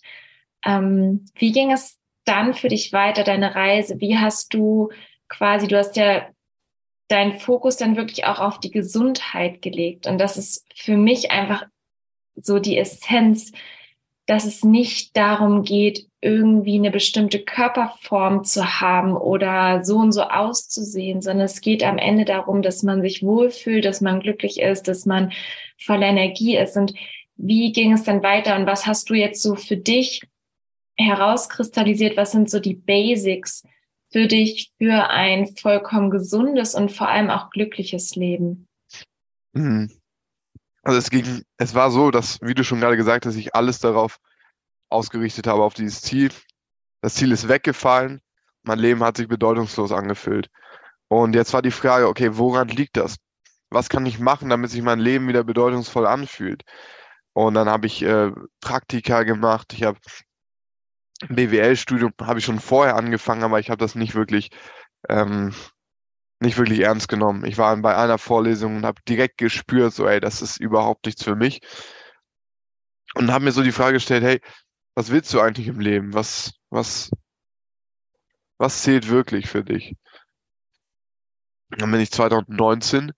Ähm, 0.66 1.26
wie 1.36 1.52
ging 1.52 1.72
es 1.72 1.98
dann 2.26 2.54
für 2.54 2.68
dich 2.68 2.92
weiter, 2.94 3.24
deine 3.24 3.56
Reise? 3.56 4.00
Wie 4.00 4.18
hast 4.18 4.54
du 4.54 4.90
quasi, 5.30 5.68
du 5.68 5.78
hast 5.78 5.96
ja 5.96 6.28
deinen 7.08 7.40
Fokus 7.40 7.78
dann 7.78 7.96
wirklich 7.96 8.26
auch 8.26 8.40
auf 8.40 8.60
die 8.60 8.72
Gesundheit 8.72 9.62
gelegt. 9.62 10.08
Und 10.08 10.18
das 10.18 10.38
ist 10.38 10.66
für 10.76 10.98
mich 10.98 11.32
einfach 11.32 11.66
so 12.36 12.60
die 12.60 12.78
Essenz, 12.78 13.52
dass 14.28 14.46
es 14.46 14.64
nicht 14.64 15.16
darum 15.16 15.64
geht, 15.64 16.06
irgendwie 16.22 16.76
eine 16.76 16.92
bestimmte 16.92 17.40
Körperform 17.40 18.44
zu 18.44 18.82
haben 18.82 19.16
oder 19.16 19.86
so 19.86 19.98
und 19.98 20.12
so 20.12 20.24
auszusehen, 20.24 21.22
sondern 21.22 21.46
es 21.46 21.62
geht 21.62 21.82
am 21.82 21.98
Ende 21.98 22.26
darum, 22.26 22.62
dass 22.62 22.84
man 22.84 23.02
sich 23.02 23.24
wohlfühlt, 23.24 23.86
dass 23.86 24.02
man 24.02 24.20
glücklich 24.20 24.60
ist, 24.60 24.88
dass 24.90 25.06
man 25.06 25.32
voller 25.80 26.08
Energie 26.08 26.58
ist. 26.58 26.76
Und 26.76 26.94
wie 27.38 27.72
ging 27.72 27.94
es 27.94 28.04
dann 28.04 28.22
weiter 28.22 28.58
und 28.58 28.66
was 28.66 28.86
hast 28.86 29.10
du 29.10 29.14
jetzt 29.14 29.42
so 29.42 29.56
für 29.56 29.78
dich 29.78 30.22
herauskristallisiert? 30.98 32.18
Was 32.18 32.32
sind 32.34 32.50
so 32.50 32.60
die 32.60 32.76
Basics, 32.76 33.64
für 34.10 34.28
dich 34.28 34.72
für 34.78 35.10
ein 35.10 35.48
vollkommen 35.48 36.10
gesundes 36.10 36.76
und 36.76 36.92
vor 36.92 37.08
allem 37.08 37.30
auch 37.30 37.50
glückliches 37.50 38.16
Leben? 38.16 38.68
Hm. 39.56 39.90
Also 40.88 41.00
es 41.00 41.10
ging, 41.10 41.44
es 41.58 41.76
war 41.76 41.92
so, 41.92 42.12
dass, 42.12 42.40
wie 42.42 42.54
du 42.54 42.64
schon 42.64 42.80
gerade 42.80 42.96
gesagt 42.96 43.26
hast, 43.26 43.36
ich 43.36 43.54
alles 43.54 43.80
darauf 43.80 44.20
ausgerichtet 44.90 45.46
habe, 45.46 45.62
auf 45.62 45.74
dieses 45.74 46.02
Ziel. 46.02 46.32
Das 47.02 47.16
Ziel 47.16 47.34
ist 47.34 47.50
weggefallen. 47.50 48.22
Mein 48.64 48.80
Leben 48.80 49.04
hat 49.04 49.18
sich 49.18 49.28
bedeutungslos 49.28 49.92
angefühlt. 49.92 50.50
Und 51.10 51.36
jetzt 51.36 51.52
war 51.52 51.62
die 51.62 51.72
Frage, 51.72 52.08
okay, 52.08 52.38
woran 52.38 52.70
liegt 52.70 52.96
das? 52.96 53.18
Was 53.70 53.90
kann 53.90 54.06
ich 54.06 54.20
machen, 54.20 54.48
damit 54.48 54.72
sich 54.72 54.82
mein 54.82 55.00
Leben 55.00 55.28
wieder 55.28 55.44
bedeutungsvoll 55.44 56.08
anfühlt? 56.08 56.64
Und 57.34 57.56
dann 57.56 57.68
habe 57.68 57.86
ich 57.86 58.02
äh, 58.04 58.32
Praktika 58.62 59.24
gemacht. 59.24 59.74
Ich 59.74 59.84
habe 59.84 60.00
BWL-Studium 61.28 62.14
habe 62.22 62.40
ich 62.40 62.46
schon 62.46 62.62
vorher 62.62 62.96
angefangen, 62.96 63.44
aber 63.44 63.60
ich 63.60 63.70
habe 63.70 63.80
das 63.80 63.96
nicht 63.96 64.16
wirklich 64.16 64.52
ähm, 65.10 65.54
nicht 66.40 66.58
wirklich 66.58 66.82
ernst 66.82 67.08
genommen. 67.08 67.46
Ich 67.46 67.58
war 67.58 67.76
bei 67.78 67.96
einer 67.96 68.18
Vorlesung 68.18 68.78
und 68.78 68.86
habe 68.86 69.02
direkt 69.08 69.38
gespürt, 69.38 69.94
so, 69.94 70.08
ey, 70.08 70.20
das 70.20 70.42
ist 70.42 70.60
überhaupt 70.60 71.06
nichts 71.06 71.24
für 71.24 71.36
mich. 71.36 71.62
Und 73.16 73.32
habe 73.32 73.46
mir 73.46 73.52
so 73.52 73.64
die 73.64 73.72
Frage 73.72 73.94
gestellt, 73.94 74.24
hey, 74.24 74.42
was 74.96 75.12
willst 75.12 75.34
du 75.34 75.40
eigentlich 75.40 75.68
im 75.68 75.80
Leben? 75.80 76.14
Was, 76.14 76.54
was, 76.70 77.10
was 78.58 78.84
zählt 78.84 79.10
wirklich 79.10 79.48
für 79.48 79.64
dich? 79.64 79.96
Dann 81.70 81.92
bin 81.92 82.00
ich 82.00 82.12
2019 82.12 83.12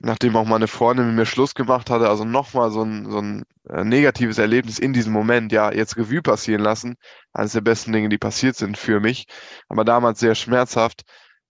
nachdem 0.00 0.36
auch 0.36 0.44
meine 0.44 0.68
Freundin 0.68 1.08
mit 1.08 1.16
mir 1.16 1.26
Schluss 1.26 1.54
gemacht 1.54 1.90
hatte, 1.90 2.08
also 2.08 2.24
nochmal 2.24 2.70
so 2.70 2.82
ein, 2.82 3.10
so 3.10 3.18
ein 3.18 3.44
äh, 3.68 3.84
negatives 3.84 4.38
Erlebnis 4.38 4.78
in 4.78 4.92
diesem 4.92 5.12
Moment, 5.12 5.52
ja, 5.52 5.72
jetzt 5.72 5.96
Revue 5.96 6.22
passieren 6.22 6.62
lassen. 6.62 6.96
Eines 7.32 7.52
der 7.52 7.60
besten 7.60 7.92
Dinge, 7.92 8.08
die 8.08 8.18
passiert 8.18 8.56
sind 8.56 8.78
für 8.78 9.00
mich. 9.00 9.26
Aber 9.68 9.84
damals 9.84 10.20
sehr 10.20 10.34
schmerzhaft, 10.34 11.02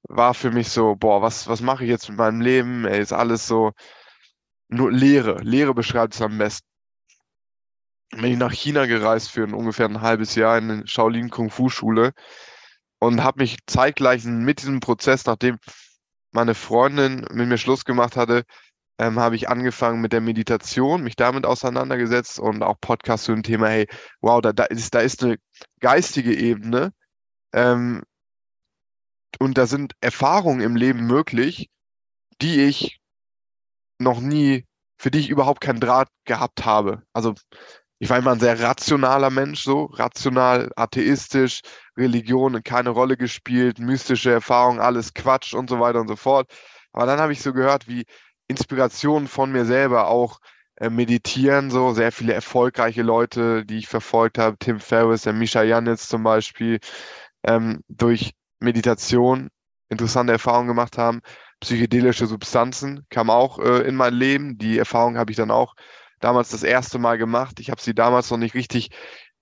war 0.05 0.35
für 0.35 0.51
mich 0.51 0.71
so, 0.71 0.97
boah, 0.97 1.23
was, 1.23 1.49
was 1.49 1.61
mache 1.61 1.85
ich 1.85 1.91
jetzt 1.91 2.09
mit 2.09 2.19
meinem 2.19 2.41
Leben? 2.41 2.85
Ey, 2.87 3.01
ist 3.01 3.13
alles 3.13 3.47
so 3.47 3.73
nur 4.69 4.91
Leere. 4.93 5.41
Leere 5.43 5.75
beschreibt 5.75 6.15
es 6.15 6.23
am 6.23 6.39
besten. 6.39 6.67
Bin 8.11 8.25
ich 8.25 8.39
nach 8.39 8.53
China 8.53 8.87
gereist 8.87 9.31
für 9.31 9.45
ein, 9.45 9.55
ungefähr 9.55 9.87
ein 9.87 10.01
halbes 10.01 10.35
Jahr 10.35 10.59
in 10.59 10.71
eine 10.71 10.87
Shaolin 10.87 11.31
Kung 11.31 11.51
Fu 11.51 11.69
Schule 11.69 12.13
und 13.01 13.23
habe 13.23 13.41
mich 13.43 13.59
zeitgleich 13.67 14.25
mit 14.25 14.61
diesem 14.61 14.81
Prozess, 14.81 15.27
nachdem 15.27 15.59
meine 16.35 16.55
Freundin 16.55 17.27
mit 17.33 17.49
mir 17.49 17.59
Schluss 17.59 17.85
gemacht 17.85 18.17
hatte, 18.17 18.45
ähm, 18.99 19.19
habe 19.19 19.37
ich 19.37 19.49
angefangen 19.49 20.01
mit 20.01 20.13
der 20.13 20.21
Meditation, 20.21 21.03
mich 21.03 21.17
damit 21.17 21.47
auseinandergesetzt 21.47 22.39
und 22.39 22.63
auch 22.63 22.81
Podcast 22.81 23.25
zu 23.25 23.33
dem 23.33 23.43
Thema, 23.43 23.69
hey, 23.69 23.87
wow, 24.21 24.41
da, 24.41 24.53
da, 24.53 24.65
ist, 24.65 24.95
da 24.95 25.01
ist 25.01 25.23
eine 25.23 25.39
geistige 25.81 26.35
Ebene 26.35 26.93
ähm, 27.53 28.03
und 29.39 29.59
da 29.59 29.67
sind 29.67 29.95
Erfahrungen 30.01 30.61
im 30.61 30.77
Leben 30.77 31.07
möglich, 31.07 31.71
die 32.41 32.63
ich 32.63 33.01
noch 33.99 34.21
nie, 34.21 34.67
für 34.99 35.11
die 35.11 35.19
ich 35.21 35.31
überhaupt 35.31 35.61
keinen 35.61 35.81
Draht 35.81 36.09
gehabt 36.25 36.65
habe. 36.65 37.03
Also 37.13 37.35
ich 37.99 38.11
war 38.11 38.19
immer 38.19 38.33
ein 38.33 38.41
sehr 38.41 38.61
rationaler 38.61 39.31
Mensch, 39.31 39.63
so 39.63 39.85
rational, 39.87 40.71
atheistisch, 40.77 41.63
Religion 41.97 42.63
keine 42.63 42.91
Rolle 42.91 43.17
gespielt, 43.17 43.79
mystische 43.79 44.33
Erfahrungen, 44.33 44.81
alles 44.81 45.15
Quatsch 45.15 45.55
und 45.55 45.71
so 45.71 45.81
weiter 45.81 46.01
und 46.01 46.09
so 46.09 46.17
fort. 46.17 46.51
Aber 46.93 47.07
dann 47.07 47.21
habe 47.21 47.33
ich 47.33 47.43
so 47.43 47.53
gehört, 47.53 47.89
wie 47.89 48.05
Inspirationen 48.49 49.29
von 49.29 49.53
mir 49.53 49.65
selber 49.65 50.09
auch 50.09 50.39
äh, 50.77 50.91
meditieren, 50.91 51.71
so 51.71 51.93
sehr 51.93 52.13
viele 52.13 52.35
erfolgreiche 52.35 53.03
Leute, 53.03 53.65
die 53.65 53.79
ich 53.79 53.89
verfolgt 53.89 54.39
habe, 54.39 54.57
Tim 54.59 54.81
Ferriss, 54.81 55.23
der 55.23 55.33
Misha 55.33 55.63
Janitz 55.63 56.09
zum 56.09 56.23
Beispiel, 56.23 56.81
ähm, 57.45 57.81
durch 57.89 58.33
Meditation 58.61 59.51
interessante 59.89 60.33
Erfahrungen 60.33 60.69
gemacht 60.69 60.99
haben. 60.99 61.21
Psychedelische 61.61 62.27
Substanzen 62.27 63.07
kam 63.11 63.31
auch 63.31 63.59
äh, 63.59 63.83
in 63.87 63.95
mein 63.95 64.15
Leben. 64.15 64.59
Die 64.59 64.79
Erfahrung 64.79 65.17
habe 65.17 65.31
ich 65.31 65.37
dann 65.37 65.51
auch 65.51 65.75
damals 66.21 66.51
das 66.51 66.63
erste 66.63 66.99
Mal 66.99 67.19
gemacht. 67.19 67.61
Ich 67.61 67.71
habe 67.71 67.81
sie 67.81 67.95
damals 67.95 68.31
noch 68.31 68.39
nicht 68.39 68.55
richtig 68.55 68.91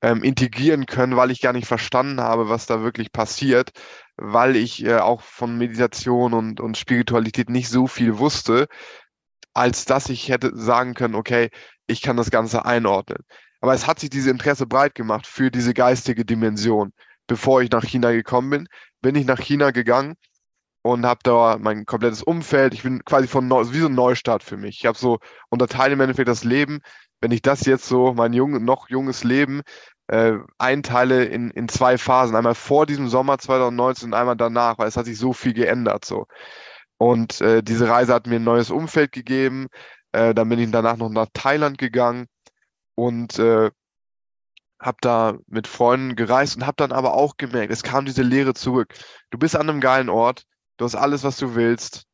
ähm, 0.03 0.23
integrieren 0.23 0.87
können, 0.87 1.17
weil 1.17 1.31
ich 1.31 1.41
gar 1.41 1.53
nicht 1.53 1.67
verstanden 1.67 2.21
habe, 2.21 2.49
was 2.49 2.67
da 2.67 2.83
wirklich 2.83 3.13
passiert, 3.13 3.71
weil 4.17 4.57
ich 4.57 4.85
äh, 4.85 4.99
auch 4.99 5.23
von 5.23 5.57
Meditation 5.57 6.35
und, 6.35 6.61
und 6.61 6.77
Spiritualität 6.77 7.49
nicht 7.49 7.69
so 7.69 7.87
viel 7.87 8.19
wusste, 8.19 8.67
als 9.55 9.85
dass 9.85 10.09
ich 10.09 10.29
hätte 10.29 10.53
sagen 10.55 10.95
können, 10.95 11.15
okay, 11.15 11.51
ich 11.87 12.03
kann 12.03 12.17
das 12.17 12.31
Ganze 12.31 12.65
einordnen. 12.65 13.25
Aber 13.61 13.75
es 13.75 13.87
hat 13.87 14.01
sich 14.01 14.11
diese 14.11 14.31
Interesse 14.31 14.67
breit 14.67 14.95
gemacht 14.95 15.27
für 15.27 15.51
diese 15.51 15.75
geistige 15.75 16.25
Dimension. 16.25 16.93
Bevor 17.29 17.63
ich 17.63 17.71
nach 17.71 17.85
China 17.85 18.11
gekommen 18.11 18.51
bin, 18.51 18.69
bin 19.01 19.15
ich 19.15 19.25
nach 19.25 19.39
China 19.39 19.71
gegangen 19.71 20.17
und 20.83 21.07
habe 21.07 21.21
da 21.23 21.59
mein 21.61 21.87
komplettes 21.87 22.23
Umfeld. 22.23 22.75
Ich 22.75 22.83
bin 22.83 23.05
quasi 23.05 23.29
von 23.29 23.47
Neu 23.47 23.65
wie 23.71 23.81
so 23.81 23.87
ein 23.87 23.95
Neustart 23.95 24.43
für 24.43 24.57
mich. 24.57 24.81
Ich 24.81 24.87
habe 24.87 24.99
so 24.99 25.19
unterteile 25.49 25.95
im 25.95 26.01
Endeffekt 26.01 26.29
das 26.29 26.45
Leben. 26.45 26.81
Wenn 27.21 27.31
ich 27.31 27.43
das 27.43 27.65
jetzt 27.67 27.87
so, 27.87 28.15
mein 28.15 28.33
jung, 28.33 28.65
noch 28.65 28.89
junges 28.91 29.23
Leben, 29.23 29.63
äh, 30.13 30.39
einteile 30.59 31.25
in, 31.25 31.51
in 31.53 31.69
zwei 31.71 31.97
Phasen. 31.97 32.37
Einmal 32.37 32.55
vor 32.55 32.85
diesem 32.85 33.09
Sommer 33.09 33.39
2019 33.39 34.11
und 34.11 34.15
einmal 34.15 34.37
danach, 34.37 34.77
weil 34.77 34.87
es 34.87 34.99
hat 34.99 35.07
sich 35.07 35.19
so 35.19 35.33
viel 35.33 35.55
geändert. 35.55 36.05
So. 36.05 36.27
Und 36.99 37.41
äh, 37.41 37.63
diese 37.63 37.89
Reise 37.89 38.13
hat 38.13 38.27
mir 38.27 38.37
ein 38.37 38.45
neues 38.45 38.71
Umfeld 38.71 39.13
gegeben. 39.13 39.69
Äh, 40.13 40.35
dann 40.35 40.51
bin 40.51 40.59
ich 40.59 40.71
danach 40.71 40.99
noch 40.99 41.09
nach 41.09 41.29
Thailand 41.33 41.79
gegangen 41.79 42.27
und 42.95 43.39
äh, 43.39 43.71
habe 44.79 44.99
da 45.01 45.39
mit 45.47 45.67
Freunden 45.67 46.15
gereist 46.15 46.57
und 46.57 46.67
habe 46.67 46.77
dann 46.77 46.93
aber 46.93 47.15
auch 47.15 47.39
gemerkt, 47.39 47.73
es 47.73 47.83
kam 47.83 48.05
diese 48.05 48.23
Lehre 48.23 48.53
zurück. 48.53 48.93
Du 49.31 49.39
bist 49.39 49.57
an 49.57 49.71
einem 49.71 49.81
geilen 49.81 50.11
Ort, 50.11 50.45
du 50.77 50.85
hast 50.85 50.95
alles, 50.95 51.25
was 51.25 51.39
du 51.39 51.55
willst, 51.55 52.05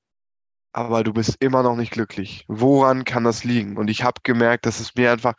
aber 0.73 1.03
du 1.03 1.13
bist 1.13 1.37
immer 1.41 1.65
noch 1.65 1.75
nicht 1.75 1.91
glücklich. 1.91 2.45
Woran 2.47 3.05
kann 3.05 3.25
das 3.25 3.43
liegen? 3.43 3.77
Und 3.77 3.91
ich 3.91 4.05
habe 4.05 4.21
gemerkt, 4.23 4.67
dass 4.67 4.79
es 4.79 4.95
mir 4.95 5.11
einfach 5.11 5.35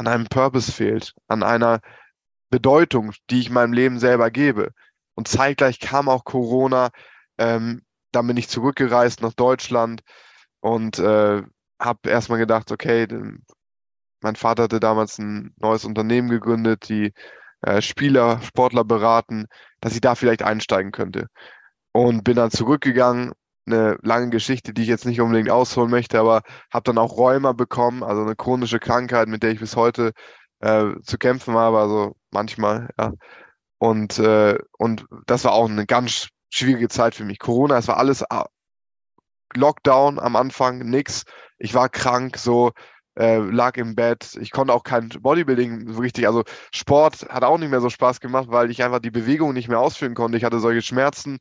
an 0.00 0.08
einem 0.08 0.28
Purpose 0.28 0.72
fehlt, 0.72 1.14
an 1.28 1.42
einer 1.42 1.80
Bedeutung, 2.48 3.12
die 3.28 3.40
ich 3.40 3.50
meinem 3.50 3.74
Leben 3.74 3.98
selber 3.98 4.30
gebe. 4.30 4.72
Und 5.14 5.28
zeitgleich 5.28 5.78
kam 5.78 6.08
auch 6.08 6.24
Corona. 6.24 6.88
Ähm, 7.36 7.82
dann 8.10 8.26
bin 8.26 8.38
ich 8.38 8.48
zurückgereist 8.48 9.20
nach 9.20 9.34
Deutschland 9.34 10.00
und 10.60 10.98
äh, 10.98 11.42
habe 11.78 12.08
erstmal 12.08 12.38
gedacht, 12.38 12.72
okay, 12.72 13.06
mein 14.22 14.36
Vater 14.36 14.62
hatte 14.64 14.80
damals 14.80 15.18
ein 15.18 15.52
neues 15.58 15.84
Unternehmen 15.84 16.30
gegründet, 16.30 16.88
die 16.88 17.12
äh, 17.60 17.82
Spieler, 17.82 18.40
Sportler 18.40 18.84
beraten, 18.84 19.48
dass 19.82 19.92
ich 19.92 20.00
da 20.00 20.14
vielleicht 20.14 20.42
einsteigen 20.42 20.92
könnte. 20.92 21.26
Und 21.92 22.24
bin 22.24 22.36
dann 22.36 22.50
zurückgegangen, 22.50 23.32
eine 23.72 23.98
lange 24.02 24.30
Geschichte, 24.30 24.72
die 24.74 24.82
ich 24.82 24.88
jetzt 24.88 25.06
nicht 25.06 25.20
unbedingt 25.20 25.50
ausholen 25.50 25.90
möchte, 25.90 26.18
aber 26.18 26.42
habe 26.72 26.84
dann 26.84 26.98
auch 26.98 27.16
Rheuma 27.16 27.52
bekommen, 27.52 28.02
also 28.02 28.22
eine 28.22 28.36
chronische 28.36 28.78
Krankheit, 28.78 29.28
mit 29.28 29.42
der 29.42 29.50
ich 29.50 29.60
bis 29.60 29.76
heute 29.76 30.12
äh, 30.60 30.92
zu 31.02 31.18
kämpfen 31.18 31.54
habe, 31.54 31.78
also 31.78 32.16
manchmal, 32.30 32.88
ja. 32.98 33.12
Und, 33.78 34.18
äh, 34.18 34.58
und 34.78 35.06
das 35.26 35.44
war 35.44 35.52
auch 35.52 35.68
eine 35.68 35.86
ganz 35.86 36.28
schwierige 36.50 36.88
Zeit 36.88 37.14
für 37.14 37.24
mich. 37.24 37.38
Corona, 37.38 37.78
es 37.78 37.88
war 37.88 37.96
alles 37.96 38.22
ah, 38.30 38.46
Lockdown 39.54 40.18
am 40.18 40.36
Anfang, 40.36 40.78
nix. 40.80 41.24
Ich 41.58 41.74
war 41.74 41.88
krank, 41.88 42.36
so 42.36 42.72
äh, 43.18 43.38
lag 43.38 43.76
im 43.76 43.94
Bett. 43.94 44.36
Ich 44.40 44.50
konnte 44.50 44.72
auch 44.72 44.82
kein 44.82 45.08
Bodybuilding 45.08 45.92
so 45.92 46.00
richtig, 46.00 46.26
also 46.26 46.44
Sport 46.72 47.26
hat 47.28 47.44
auch 47.44 47.58
nicht 47.58 47.70
mehr 47.70 47.80
so 47.80 47.90
Spaß 47.90 48.20
gemacht, 48.20 48.46
weil 48.48 48.70
ich 48.70 48.82
einfach 48.82 49.00
die 49.00 49.10
Bewegung 49.10 49.52
nicht 49.52 49.68
mehr 49.68 49.80
ausführen 49.80 50.14
konnte. 50.14 50.38
Ich 50.38 50.44
hatte 50.44 50.60
solche 50.60 50.82
Schmerzen 50.82 51.38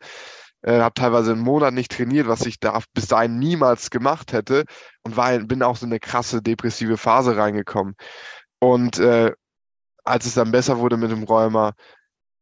äh, 0.61 0.79
habe 0.79 0.93
teilweise 0.93 1.31
einen 1.31 1.41
Monat 1.41 1.73
nicht 1.73 1.91
trainiert, 1.91 2.27
was 2.27 2.45
ich 2.45 2.59
da 2.59 2.79
bis 2.93 3.07
dahin 3.07 3.39
niemals 3.39 3.89
gemacht 3.89 4.33
hätte 4.33 4.65
und 5.03 5.17
war, 5.17 5.37
bin 5.39 5.63
auch 5.63 5.77
so 5.77 5.85
eine 5.85 5.99
krasse 5.99 6.41
depressive 6.41 6.97
Phase 6.97 7.37
reingekommen. 7.37 7.95
Und 8.59 8.99
äh, 8.99 9.33
als 10.03 10.25
es 10.25 10.33
dann 10.33 10.51
besser 10.51 10.79
wurde 10.79 10.97
mit 10.97 11.11
dem 11.11 11.23
Rheuma 11.23 11.73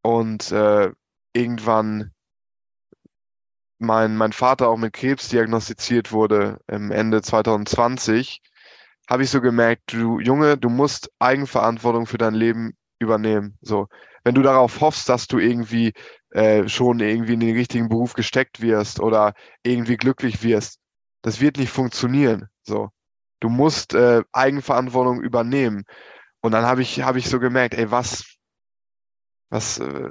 und 0.02 0.52
äh, 0.52 0.92
irgendwann 1.34 2.12
mein, 3.80 4.18
mein 4.18 4.34
Vater 4.34 4.70
auch 4.70 4.78
mit 4.78 4.94
Krebs 4.94 5.30
diagnostiziert 5.30 6.12
wurde 6.12 6.60
im 6.68 6.92
Ende 6.92 7.22
2020, 7.22 8.42
habe 9.10 9.24
ich 9.24 9.30
so 9.30 9.42
gemerkt, 9.42 9.94
du 9.94 10.20
Junge, 10.20 10.58
du 10.58 10.70
musst 10.70 11.12
Eigenverantwortung 11.20 12.08
für 12.08 12.18
dein 12.18 12.34
Leben 12.34 12.76
übernehmen. 13.00 13.58
So, 13.62 13.88
wenn 14.24 14.36
du 14.36 14.42
darauf 14.42 14.82
hoffst, 14.82 15.08
dass 15.10 15.28
du 15.28 15.38
irgendwie 15.38 15.94
äh, 16.32 16.68
schon 16.68 17.00
irgendwie 17.00 17.34
in 17.34 17.40
den 17.40 17.56
richtigen 17.56 17.90
Beruf 17.90 18.14
gesteckt 18.14 18.62
wirst 18.62 19.00
oder 19.00 19.34
irgendwie 19.64 19.98
glücklich 19.98 20.44
wirst. 20.44 20.80
Das 21.22 21.40
wird 21.42 21.58
nicht 21.58 21.72
funktionieren. 21.72 22.48
So. 22.64 22.90
Du 23.40 23.50
musst 23.50 23.94
äh, 23.94 24.24
Eigenverantwortung 24.34 25.22
übernehmen. 25.22 25.84
Und 26.42 26.52
dann 26.52 26.66
habe 26.66 26.82
ich, 26.82 27.02
habe 27.02 27.20
ich 27.20 27.30
so 27.30 27.40
gemerkt, 27.40 27.76
ey, 27.76 27.92
was, 27.92 28.38
was, 29.50 29.80
äh, 29.80 30.10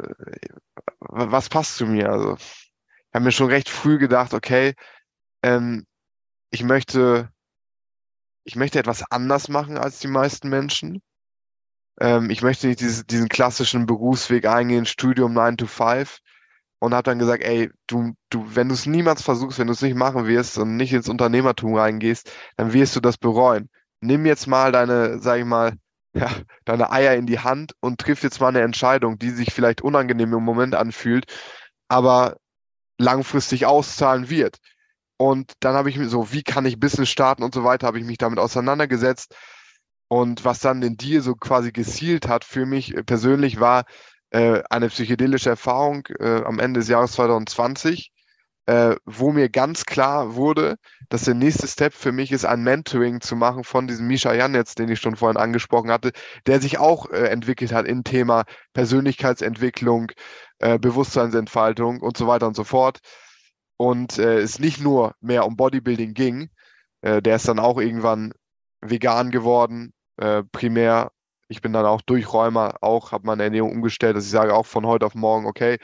was 1.00 1.48
passt 1.48 1.76
zu 1.76 1.86
mir? 1.86 2.10
Also, 2.10 2.34
ich 2.36 2.70
habe 3.14 3.24
mir 3.24 3.32
schon 3.32 3.48
recht 3.48 3.68
früh 3.68 3.98
gedacht, 3.98 4.34
okay, 4.34 4.74
ähm, 5.42 5.86
ich 6.50 6.62
möchte, 6.62 7.30
ich 8.44 8.56
möchte 8.56 8.78
etwas 8.78 9.02
anders 9.10 9.48
machen 9.48 9.78
als 9.78 9.98
die 9.98 10.08
meisten 10.08 10.48
Menschen. 10.48 11.02
Ähm, 12.00 12.30
ich 12.30 12.42
möchte 12.42 12.66
nicht 12.66 12.80
dieses, 12.80 13.06
diesen 13.06 13.28
klassischen 13.28 13.86
Berufsweg 13.86 14.46
eingehen, 14.46 14.86
Studium 14.86 15.32
9 15.32 15.56
to 15.56 15.66
5. 15.66 16.18
und 16.78 16.94
habe 16.94 17.04
dann 17.04 17.18
gesagt, 17.18 17.42
ey, 17.42 17.70
du, 17.86 18.14
du, 18.30 18.44
wenn 18.54 18.68
du 18.68 18.74
es 18.74 18.86
niemals 18.86 19.22
versuchst, 19.22 19.58
wenn 19.58 19.66
du 19.66 19.72
es 19.72 19.82
nicht 19.82 19.96
machen 19.96 20.26
wirst 20.26 20.58
und 20.58 20.76
nicht 20.76 20.92
ins 20.92 21.08
Unternehmertum 21.08 21.74
reingehst, 21.74 22.30
dann 22.56 22.72
wirst 22.72 22.96
du 22.96 23.00
das 23.00 23.18
bereuen. 23.18 23.70
Nimm 24.00 24.26
jetzt 24.26 24.46
mal 24.46 24.72
deine, 24.72 25.18
sag 25.20 25.38
ich 25.38 25.46
mal, 25.46 25.74
ja, 26.14 26.30
deine 26.64 26.90
Eier 26.90 27.14
in 27.14 27.26
die 27.26 27.40
Hand 27.40 27.74
und 27.80 28.00
triff 28.00 28.22
jetzt 28.22 28.40
mal 28.40 28.48
eine 28.48 28.62
Entscheidung, 28.62 29.18
die 29.18 29.30
sich 29.30 29.52
vielleicht 29.52 29.82
unangenehm 29.82 30.32
im 30.34 30.44
Moment 30.44 30.74
anfühlt, 30.74 31.26
aber 31.88 32.36
langfristig 32.98 33.66
auszahlen 33.66 34.30
wird. 34.30 34.58
Und 35.18 35.52
dann 35.60 35.74
habe 35.74 35.90
ich 35.90 35.96
mir 35.96 36.08
so, 36.08 36.32
wie 36.32 36.42
kann 36.42 36.66
ich 36.66 36.80
Business 36.80 37.08
starten 37.08 37.42
und 37.42 37.54
so 37.54 37.64
weiter, 37.64 37.86
habe 37.86 37.98
ich 37.98 38.04
mich 38.04 38.18
damit 38.18 38.38
auseinandergesetzt. 38.38 39.34
Und 40.08 40.44
was 40.44 40.60
dann 40.60 40.80
den 40.80 40.96
Deal 40.96 41.20
so 41.20 41.34
quasi 41.34 41.72
gezielt 41.72 42.28
hat 42.28 42.44
für 42.44 42.64
mich 42.66 42.94
persönlich 43.06 43.58
war 43.60 43.84
äh, 44.30 44.62
eine 44.70 44.88
psychedelische 44.88 45.50
Erfahrung 45.50 46.06
äh, 46.18 46.42
am 46.44 46.58
Ende 46.58 46.80
des 46.80 46.88
Jahres 46.88 47.12
2020, 47.12 48.12
äh, 48.66 48.96
wo 49.04 49.32
mir 49.32 49.48
ganz 49.48 49.86
klar 49.86 50.34
wurde, 50.34 50.76
dass 51.08 51.24
der 51.24 51.34
nächste 51.34 51.68
Step 51.68 51.94
für 51.94 52.12
mich 52.12 52.32
ist, 52.32 52.44
ein 52.44 52.62
Mentoring 52.62 53.20
zu 53.20 53.36
machen 53.36 53.64
von 53.64 53.86
diesem 53.86 54.08
Misha 54.08 54.34
Janetz, 54.34 54.74
den 54.74 54.88
ich 54.88 55.00
schon 55.00 55.16
vorhin 55.16 55.36
angesprochen 55.36 55.90
hatte, 55.90 56.12
der 56.46 56.60
sich 56.60 56.78
auch 56.78 57.10
äh, 57.10 57.28
entwickelt 57.28 57.72
hat 57.72 57.86
im 57.86 58.04
Thema 58.04 58.44
Persönlichkeitsentwicklung, 58.74 60.10
äh, 60.58 60.78
Bewusstseinsentfaltung 60.78 62.00
und 62.00 62.16
so 62.16 62.26
weiter 62.26 62.46
und 62.48 62.56
so 62.56 62.64
fort. 62.64 62.98
Und 63.76 64.18
äh, 64.18 64.38
es 64.38 64.58
nicht 64.58 64.80
nur 64.80 65.14
mehr 65.20 65.46
um 65.46 65.56
Bodybuilding 65.56 66.14
ging, 66.14 66.50
äh, 67.02 67.22
der 67.22 67.36
ist 67.36 67.46
dann 67.48 67.58
auch 67.58 67.78
irgendwann 67.78 68.32
vegan 68.80 69.30
geworden, 69.30 69.92
äh, 70.16 70.42
primär. 70.52 71.12
Ich 71.48 71.60
bin 71.60 71.72
dann 71.72 71.86
auch 71.86 72.00
Durchräumer, 72.02 72.76
auch 72.80 73.12
habe 73.12 73.26
meine 73.26 73.44
Ernährung 73.44 73.72
umgestellt, 73.72 74.16
dass 74.16 74.24
ich 74.24 74.30
sage 74.30 74.54
auch 74.54 74.66
von 74.66 74.84
heute 74.86 75.06
auf 75.06 75.14
morgen, 75.14 75.46
okay, 75.46 75.78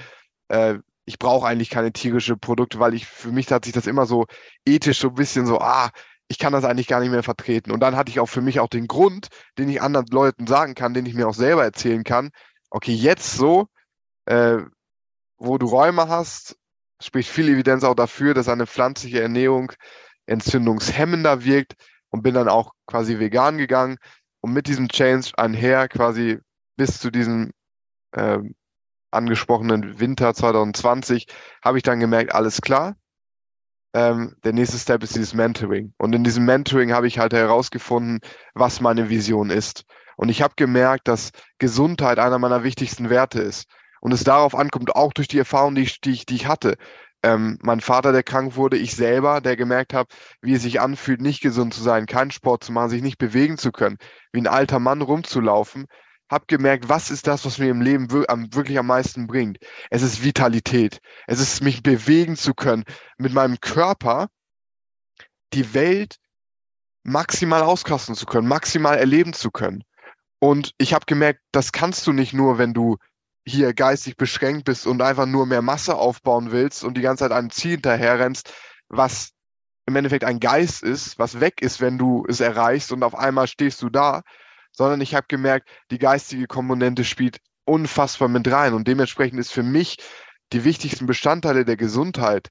äh, 0.49 0.79
ich 1.05 1.19
brauche 1.19 1.47
eigentlich 1.47 1.71
keine 1.71 1.93
tierischen 1.93 2.39
Produkte, 2.39 2.79
weil 2.79 2.95
ich, 2.95 3.07
für 3.07 3.33
mich 3.33 3.51
hat 3.51 3.65
sich 3.65 3.75
das 3.75 3.87
immer 3.87 4.07
so 4.07 4.27
ethisch 4.67 5.01
so 5.01 5.09
ein 5.09 5.15
bisschen 5.15 5.47
so, 5.47 5.59
ah, 5.61 5.91
ich 6.29 6.39
kann 6.39 6.53
das 6.53 6.65
eigentlich 6.65 6.87
gar 6.87 7.01
nicht 7.01 7.11
mehr 7.11 7.23
vertreten. 7.23 7.73
Und 7.73 7.81
dann 7.81 7.97
hatte 7.97 8.11
ich 8.11 8.21
auch 8.21 8.27
für 8.27 8.41
mich 8.41 8.61
auch 8.61 8.69
den 8.69 8.87
Grund, 8.87 9.29
den 9.59 9.69
ich 9.69 9.83
anderen 9.83 10.07
Leuten 10.07 10.47
sagen 10.47 10.75
kann, 10.75 10.95
den 10.95 11.07
ich 11.07 11.15
mir 11.15 11.29
auch 11.29 11.35
selber 11.35 11.65
erzählen 11.65 12.05
kann. 12.05 12.31
Okay, 12.71 12.95
jetzt 12.95 13.37
so, 13.37 13.67
äh, 14.27 14.59
wo 15.37 15.59
du 15.59 15.67
Räume 15.67 16.09
hast, 16.09 16.57
spricht 17.03 17.29
viel 17.29 17.49
Evidenz 17.49 17.85
auch 17.85 17.95
dafür, 17.95 18.33
dass 18.35 18.49
eine 18.49 18.67
pflanzliche 18.67 19.21
Ernährung 19.21 19.73
entzündungshemmender 20.27 21.45
wirkt 21.45 21.75
und 22.11 22.23
bin 22.23 22.35
dann 22.35 22.49
auch 22.49 22.73
quasi 22.87 23.19
vegan 23.19 23.59
gegangen 23.59 23.99
und 24.43 24.53
mit 24.53 24.67
diesem 24.67 24.89
Change 24.89 25.31
einher 25.39 25.89
quasi 25.89 26.39
bis 26.77 26.99
zu 26.99 27.11
diesem 27.11 27.53
äh, 28.13 28.39
angesprochenen 29.11 30.01
Winter 30.01 30.35
2020 30.35 31.27
habe 31.65 31.79
ich 31.79 31.83
dann 31.83 32.01
gemerkt, 32.01 32.35
alles 32.35 32.61
klar. 32.61 32.97
Ähm, 33.95 34.37
der 34.43 34.53
nächste 34.53 34.79
Step 34.79 35.03
ist 35.03 35.15
dieses 35.15 35.35
Mentoring. 35.35 35.93
Und 35.99 36.15
in 36.15 36.25
diesem 36.25 36.45
Mentoring 36.45 36.93
habe 36.93 37.07
ich 37.07 37.19
halt 37.19 37.35
herausgefunden, 37.35 38.21
was 38.55 38.81
meine 38.81 39.11
Vision 39.11 39.51
ist. 39.51 39.85
Und 40.17 40.29
ich 40.29 40.43
habe 40.43 40.55
gemerkt, 40.57 41.09
dass 41.09 41.31
Gesundheit 41.59 42.19
einer 42.19 42.39
meiner 42.39 42.65
wichtigsten 42.65 43.11
Werte 43.11 43.41
ist. 43.41 43.69
Und 44.01 44.13
es 44.13 44.25
darauf 44.25 44.55
ankommt, 44.55 44.97
auch 44.97 45.13
durch 45.13 45.29
die 45.29 45.39
Erfahrung, 45.39 45.75
die 45.75 45.89
die 46.05 46.11
ich, 46.11 46.27
die 46.27 46.35
ich 46.35 46.47
hatte. 46.47 46.77
Ähm, 47.23 47.59
mein 47.63 47.81
Vater, 47.81 48.13
der 48.13 48.23
krank 48.23 48.57
wurde, 48.57 48.77
ich 48.77 48.97
selber, 48.97 49.41
der 49.41 49.57
gemerkt 49.57 49.95
habe, 49.95 50.09
wie 50.41 50.55
es 50.55 50.63
sich 50.63 50.81
anfühlt, 50.81 51.21
nicht 51.21 51.41
gesund 51.41 51.73
zu 51.75 51.83
sein, 51.83 52.07
keinen 52.07 52.31
Sport 52.31 52.65
zu 52.65 52.73
machen, 52.73 52.91
sich 52.91 53.03
nicht 53.03 53.19
bewegen 53.19 53.59
zu 53.59 53.71
können, 53.73 53.99
wie 54.33 54.41
ein 54.41 54.49
alter 54.49 54.79
Mann 54.81 55.03
rumzulaufen 55.03 55.87
habe 56.33 56.47
gemerkt, 56.47 56.89
was 56.89 57.11
ist 57.11 57.27
das, 57.27 57.45
was 57.45 57.59
mir 57.59 57.69
im 57.69 57.83
Leben 57.83 58.11
wirklich 58.11 58.79
am 58.79 58.87
meisten 58.87 59.27
bringt. 59.27 59.59
Es 59.91 60.01
ist 60.01 60.25
Vitalität. 60.25 60.99
Es 61.27 61.41
ist 61.41 61.63
mich 61.63 61.83
bewegen 61.83 62.37
zu 62.37 62.55
können, 62.55 62.85
mit 63.19 63.35
meinem 63.35 63.61
Körper 63.61 64.29
die 65.53 65.75
Welt 65.75 66.17
maximal 67.03 67.63
auskasten 67.63 68.15
zu 68.15 68.25
können, 68.25 68.49
maximal 68.49 68.97
erleben 68.97 69.35
zu 69.35 69.51
können. 69.51 69.85
Und 70.39 70.73
ich 70.79 70.95
habe 70.95 71.05
gemerkt, 71.05 71.41
das 71.53 71.71
kannst 71.71 72.07
du 72.07 72.13
nicht 72.13 72.33
nur, 72.33 72.57
wenn 72.57 72.73
du 72.73 72.97
hier 73.47 73.75
geistig 73.75 74.17
beschränkt 74.17 74.65
bist 74.65 74.87
und 74.87 75.03
einfach 75.03 75.27
nur 75.27 75.47
mehr 75.47 75.63
Masse 75.63 75.97
aufbauen 75.97 76.53
willst 76.53 76.85
und 76.85 76.97
die 76.97 77.01
ganze 77.01 77.25
Zeit 77.25 77.33
einem 77.33 77.51
Ziel 77.51 77.73
hinterherrennst, 77.73 78.53
was 78.89 79.33
im 79.87 79.97
Endeffekt 79.97 80.25
ein 80.25 80.41
Geist 80.41 80.83
ist, 80.83 81.19
was 81.19 81.41
weg 81.41 81.61
ist, 81.61 81.81
wenn 81.81 81.99
du 81.99 82.25
es 82.29 82.41
erreichst 82.41 82.93
und 82.93 83.03
auf 83.03 83.17
einmal 83.17 83.49
stehst 83.49 83.83
du 83.83 83.89
da, 83.89 84.23
sondern 84.71 85.01
ich 85.01 85.15
habe 85.15 85.27
gemerkt, 85.29 85.69
die 85.91 85.99
geistige 85.99 86.47
Komponente 86.47 87.05
spielt 87.05 87.39
unfassbar 87.65 88.29
mit 88.29 88.51
rein. 88.51 88.75
Und 88.75 88.87
dementsprechend 88.87 89.41
ist 89.41 89.53
für 89.53 89.63
mich 89.63 89.97
die 90.53 90.65
wichtigsten 90.65 91.07
Bestandteile 91.07 91.65
der 91.65 91.77
Gesundheit, 91.77 92.49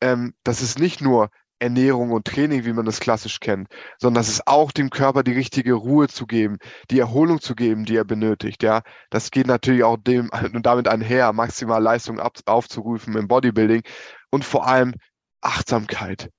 ähm, 0.00 0.34
das 0.44 0.62
ist 0.62 0.78
nicht 0.78 1.00
nur 1.00 1.30
Ernährung 1.60 2.12
und 2.12 2.26
Training, 2.26 2.64
wie 2.64 2.72
man 2.72 2.86
das 2.86 3.00
klassisch 3.00 3.40
kennt, 3.40 3.68
sondern 3.98 4.22
das 4.22 4.28
ist 4.28 4.46
auch 4.46 4.72
dem 4.72 4.90
Körper 4.90 5.22
die 5.22 5.32
richtige 5.32 5.74
Ruhe 5.74 6.08
zu 6.08 6.26
geben, 6.26 6.58
die 6.90 6.98
Erholung 6.98 7.40
zu 7.40 7.54
geben, 7.54 7.84
die 7.84 7.96
er 7.96 8.04
benötigt. 8.04 8.62
Ja, 8.62 8.82
das 9.10 9.30
geht 9.30 9.46
natürlich 9.46 9.84
auch 9.84 9.96
dem 9.96 10.30
und 10.54 10.66
damit 10.66 10.88
einher, 10.88 11.32
maximal 11.32 11.82
Leistung 11.82 12.20
ab, 12.20 12.38
aufzurufen 12.46 13.16
im 13.16 13.28
Bodybuilding 13.28 13.82
und 14.30 14.44
vor 14.44 14.66
allem 14.66 14.94
Achtsamkeit. 15.40 16.30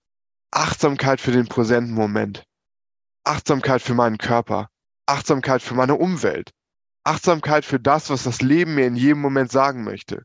Achtsamkeit 0.51 1.21
für 1.21 1.31
den 1.31 1.47
präsenten 1.47 1.93
Moment. 1.93 2.43
Achtsamkeit 3.23 3.81
für 3.81 3.93
meinen 3.93 4.17
Körper. 4.17 4.69
Achtsamkeit 5.09 5.63
für 5.63 5.73
meine 5.73 5.95
Umwelt, 5.95 6.51
Achtsamkeit 7.03 7.65
für 7.65 7.79
das, 7.79 8.11
was 8.11 8.23
das 8.23 8.41
Leben 8.41 8.75
mir 8.75 8.85
in 8.85 8.95
jedem 8.95 9.21
Moment 9.21 9.51
sagen 9.51 9.83
möchte. 9.83 10.23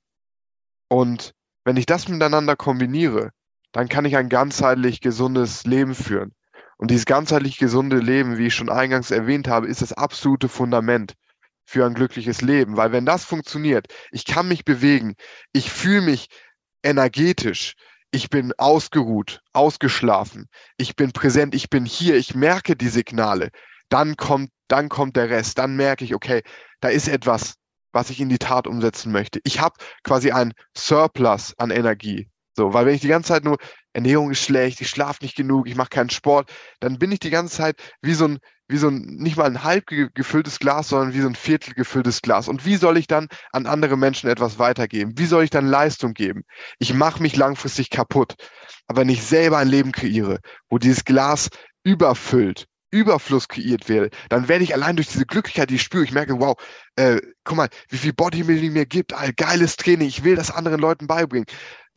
Und 0.88 1.32
wenn 1.64 1.78
ich 1.78 1.86
das 1.86 2.06
miteinander 2.06 2.54
kombiniere, 2.54 3.30
dann 3.74 3.88
kann 3.88 4.04
ich 4.04 4.16
ein 4.16 4.28
ganzheitlich 4.28 5.00
gesundes 5.00 5.64
Leben 5.64 5.96
führen. 5.96 6.32
Und 6.76 6.90
dieses 6.90 7.06
ganzheitlich 7.06 7.58
gesunde 7.58 7.98
Leben, 7.98 8.38
wie 8.38 8.46
ich 8.46 8.54
schon 8.54 8.70
eingangs 8.70 9.10
erwähnt 9.10 9.48
habe, 9.48 9.66
ist 9.66 9.82
das 9.82 9.92
absolute 9.92 10.48
Fundament 10.48 11.14
für 11.64 11.84
ein 11.84 11.94
glückliches 11.94 12.40
Leben. 12.40 12.76
Weil 12.76 12.92
wenn 12.92 13.04
das 13.04 13.24
funktioniert, 13.24 13.88
ich 14.12 14.24
kann 14.24 14.46
mich 14.46 14.64
bewegen, 14.64 15.16
ich 15.52 15.72
fühle 15.72 16.02
mich 16.02 16.28
energetisch, 16.84 17.74
ich 18.12 18.30
bin 18.30 18.52
ausgeruht, 18.58 19.40
ausgeschlafen, 19.52 20.46
ich 20.76 20.94
bin 20.94 21.10
präsent, 21.10 21.52
ich 21.54 21.68
bin 21.68 21.84
hier, 21.84 22.14
ich 22.16 22.36
merke 22.36 22.76
die 22.76 22.88
Signale, 22.88 23.50
dann 23.88 24.16
kommt 24.16 24.50
dann 24.68 24.88
kommt 24.88 25.16
der 25.16 25.30
Rest, 25.30 25.58
dann 25.58 25.74
merke 25.74 26.04
ich, 26.04 26.14
okay, 26.14 26.42
da 26.80 26.88
ist 26.88 27.08
etwas, 27.08 27.54
was 27.92 28.10
ich 28.10 28.20
in 28.20 28.28
die 28.28 28.38
Tat 28.38 28.68
umsetzen 28.68 29.10
möchte. 29.10 29.40
Ich 29.44 29.60
habe 29.60 29.74
quasi 30.04 30.30
ein 30.30 30.54
Surplus 30.76 31.54
an 31.58 31.70
Energie. 31.70 32.30
So, 32.56 32.72
weil 32.72 32.86
wenn 32.86 32.94
ich 32.94 33.00
die 33.00 33.08
ganze 33.08 33.28
Zeit 33.28 33.44
nur 33.44 33.58
Ernährung 33.92 34.30
ist 34.30 34.42
schlecht, 34.44 34.80
ich 34.80 34.88
schlafe 34.88 35.22
nicht 35.22 35.36
genug, 35.36 35.68
ich 35.68 35.74
mache 35.74 35.88
keinen 35.90 36.10
Sport, 36.10 36.52
dann 36.80 36.98
bin 36.98 37.10
ich 37.12 37.18
die 37.20 37.30
ganze 37.30 37.56
Zeit 37.56 37.76
wie 38.00 38.14
so 38.14 38.26
ein, 38.26 38.38
wie 38.68 38.76
so 38.76 38.88
ein, 38.88 39.02
nicht 39.18 39.36
mal 39.36 39.46
ein 39.46 39.64
halb 39.64 39.86
gefülltes 39.86 40.58
Glas, 40.58 40.88
sondern 40.88 41.14
wie 41.14 41.20
so 41.20 41.28
ein 41.28 41.34
Viertel 41.34 41.74
gefülltes 41.74 42.22
Glas. 42.22 42.48
Und 42.48 42.64
wie 42.64 42.76
soll 42.76 42.96
ich 42.96 43.06
dann 43.06 43.28
an 43.52 43.66
andere 43.66 43.96
Menschen 43.96 44.30
etwas 44.30 44.58
weitergeben? 44.58 45.12
Wie 45.16 45.26
soll 45.26 45.44
ich 45.44 45.50
dann 45.50 45.66
Leistung 45.66 46.14
geben? 46.14 46.44
Ich 46.78 46.94
mache 46.94 47.20
mich 47.20 47.36
langfristig 47.36 47.90
kaputt. 47.90 48.34
Aber 48.86 49.00
wenn 49.02 49.08
ich 49.08 49.22
selber 49.22 49.58
ein 49.58 49.68
Leben 49.68 49.92
kreiere, 49.92 50.38
wo 50.68 50.78
dieses 50.78 51.04
Glas 51.04 51.50
überfüllt, 51.82 52.66
Überfluss 52.94 53.48
kreiert 53.48 53.88
werde, 53.88 54.10
dann 54.28 54.48
werde 54.48 54.64
ich 54.64 54.72
allein 54.72 54.96
durch 54.96 55.08
diese 55.08 55.26
Glücklichkeit, 55.26 55.68
die 55.70 55.74
ich 55.74 55.82
spüre, 55.82 56.04
ich 56.04 56.12
merke, 56.12 56.38
wow, 56.38 56.56
äh, 56.96 57.20
guck 57.42 57.56
mal, 57.56 57.68
wie 57.88 57.98
viel 57.98 58.12
Bodybuilding 58.12 58.72
mir 58.72 58.86
gibt, 58.86 59.12
all, 59.12 59.32
geiles 59.32 59.76
Training, 59.76 60.06
ich 60.06 60.22
will 60.22 60.36
das 60.36 60.50
anderen 60.52 60.80
Leuten 60.80 61.06
beibringen. 61.08 61.46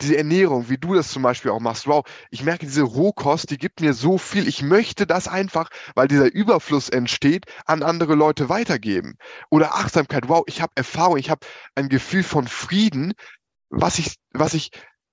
Diese 0.00 0.16
Ernährung, 0.16 0.68
wie 0.68 0.78
du 0.78 0.94
das 0.94 1.10
zum 1.10 1.22
Beispiel 1.22 1.52
auch 1.52 1.60
machst, 1.60 1.86
wow, 1.86 2.04
ich 2.30 2.42
merke, 2.44 2.66
diese 2.66 2.82
Rohkost, 2.82 3.50
die 3.50 3.58
gibt 3.58 3.80
mir 3.80 3.94
so 3.94 4.18
viel. 4.18 4.46
Ich 4.46 4.62
möchte 4.62 5.06
das 5.06 5.28
einfach, 5.28 5.70
weil 5.94 6.08
dieser 6.08 6.32
Überfluss 6.32 6.88
entsteht, 6.88 7.46
an 7.66 7.82
andere 7.82 8.14
Leute 8.14 8.48
weitergeben. 8.48 9.16
Oder 9.50 9.74
Achtsamkeit, 9.74 10.28
wow, 10.28 10.42
ich 10.46 10.62
habe 10.62 10.72
Erfahrung, 10.74 11.18
ich 11.18 11.30
habe 11.30 11.46
ein 11.74 11.88
Gefühl 11.88 12.22
von 12.22 12.46
Frieden, 12.48 13.12
was 13.70 13.98
ich, 13.98 14.16
was 14.32 14.54
ich 14.54 14.70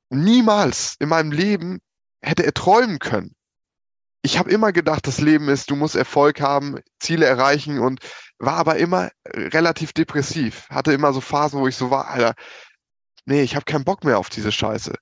niemals 0.09 0.95
in 0.99 1.09
meinem 1.09 1.31
Leben 1.31 1.79
hätte 2.21 2.45
erträumen 2.45 2.99
können 2.99 3.34
ich 4.26 4.39
habe 4.39 4.49
immer 4.49 4.71
gedacht, 4.71 5.05
das 5.05 5.21
Leben 5.21 5.49
ist, 5.49 5.69
du 5.69 5.76
musst 5.76 5.95
Erfolg 5.95 6.41
haben, 6.41 6.80
Ziele 6.99 7.28
erreichen 7.28 7.78
und 7.78 7.99
war 8.39 8.55
aber 8.55 8.78
immer 8.78 9.11
relativ 9.28 9.93
depressiv. 9.93 10.67
Hatte 10.71 10.93
immer 10.93 11.13
so 11.13 11.21
Phasen, 11.21 11.59
wo 11.59 11.67
ich 11.67 11.76
so 11.76 11.91
war, 11.91 12.07
Alter, 12.07 12.34
nee, 13.26 13.43
ich 13.43 13.55
habe 13.55 13.65
keinen 13.65 13.86
Bock 13.86 14.03
mehr 14.03 14.17
auf 14.17 14.30
diese 14.30 14.51
Scheiße. 14.51 14.95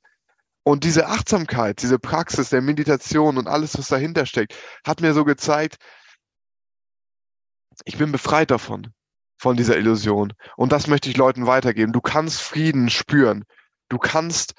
Und 0.63 0.84
diese 0.84 1.07
Achtsamkeit, 1.07 1.82
diese 1.82 1.99
Praxis 1.99 2.49
der 2.49 2.61
Meditation 2.61 3.38
und 3.38 3.47
alles, 3.47 3.78
was 3.78 3.88
dahinter 3.88 4.26
steckt, 4.26 4.55
hat 4.86 4.99
mir 4.99 5.13
so 5.13 5.24
gezeigt, 5.24 5.78
ich 7.86 7.97
bin 7.97 8.11
befreit 8.11 8.51
davon, 8.51 8.91
von 9.38 9.55
dieser 9.55 9.78
Illusion. 9.78 10.34
Und 10.57 10.74
das 10.74 10.88
möchte 10.88 11.09
ich 11.09 11.15
Leuten 11.15 11.47
weitergeben. 11.47 11.93
Du 11.93 12.01
kannst 12.01 12.41
Frieden 12.41 12.89
spüren. 12.89 13.45
Du 13.88 13.99
kannst 13.99 14.53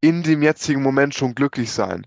in 0.00 0.24
dem 0.24 0.42
jetzigen 0.42 0.82
Moment 0.82 1.14
schon 1.14 1.36
glücklich 1.36 1.70
sein 1.70 2.04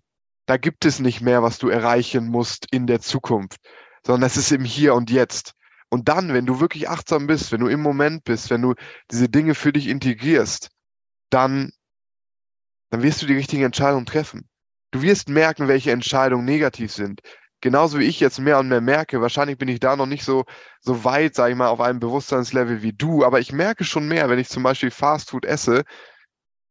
da 0.52 0.58
gibt 0.58 0.84
es 0.84 1.00
nicht 1.00 1.22
mehr, 1.22 1.44
was 1.44 1.60
du 1.60 1.70
erreichen 1.70 2.28
musst 2.28 2.68
in 2.72 2.86
der 2.86 3.00
Zukunft, 3.00 3.62
sondern 4.06 4.28
es 4.28 4.36
ist 4.36 4.52
im 4.52 4.66
Hier 4.66 4.96
und 4.96 5.10
Jetzt. 5.10 5.54
Und 5.88 6.10
dann, 6.10 6.34
wenn 6.34 6.46
du 6.46 6.60
wirklich 6.60 6.90
achtsam 6.90 7.26
bist, 7.26 7.54
wenn 7.54 7.62
du 7.62 7.68
im 7.68 7.80
Moment 7.80 8.26
bist, 8.26 8.50
wenn 8.50 8.62
du 8.62 8.74
diese 9.10 9.30
Dinge 9.30 9.56
für 9.56 9.72
dich 9.72 9.88
integrierst, 9.88 10.70
dann 11.30 11.72
dann 12.90 13.02
wirst 13.02 13.22
du 13.22 13.28
die 13.28 13.36
richtigen 13.36 13.64
Entscheidungen 13.64 14.06
treffen. 14.06 14.50
Du 14.92 15.02
wirst 15.02 15.30
merken, 15.30 15.70
welche 15.70 15.92
Entscheidungen 15.94 16.44
negativ 16.44 16.92
sind. 16.92 17.22
Genauso 17.62 18.00
wie 18.00 18.04
ich 18.04 18.20
jetzt 18.20 18.40
mehr 18.40 18.60
und 18.60 18.68
mehr 18.68 18.82
merke, 18.82 19.22
wahrscheinlich 19.22 19.58
bin 19.58 19.70
ich 19.70 19.80
da 19.80 19.96
noch 19.96 20.06
nicht 20.06 20.26
so, 20.26 20.44
so 20.82 21.06
weit, 21.06 21.34
sage 21.34 21.52
ich 21.52 21.58
mal, 21.58 21.70
auf 21.70 21.80
einem 21.80 22.02
Bewusstseinslevel 22.02 22.82
wie 22.82 22.92
du, 22.92 23.24
aber 23.24 23.40
ich 23.40 23.54
merke 23.54 23.86
schon 23.86 24.06
mehr, 24.06 24.30
wenn 24.30 24.40
ich 24.40 24.50
zum 24.50 24.64
Beispiel 24.64 24.92
Fastfood 24.92 25.46
esse, 25.46 25.84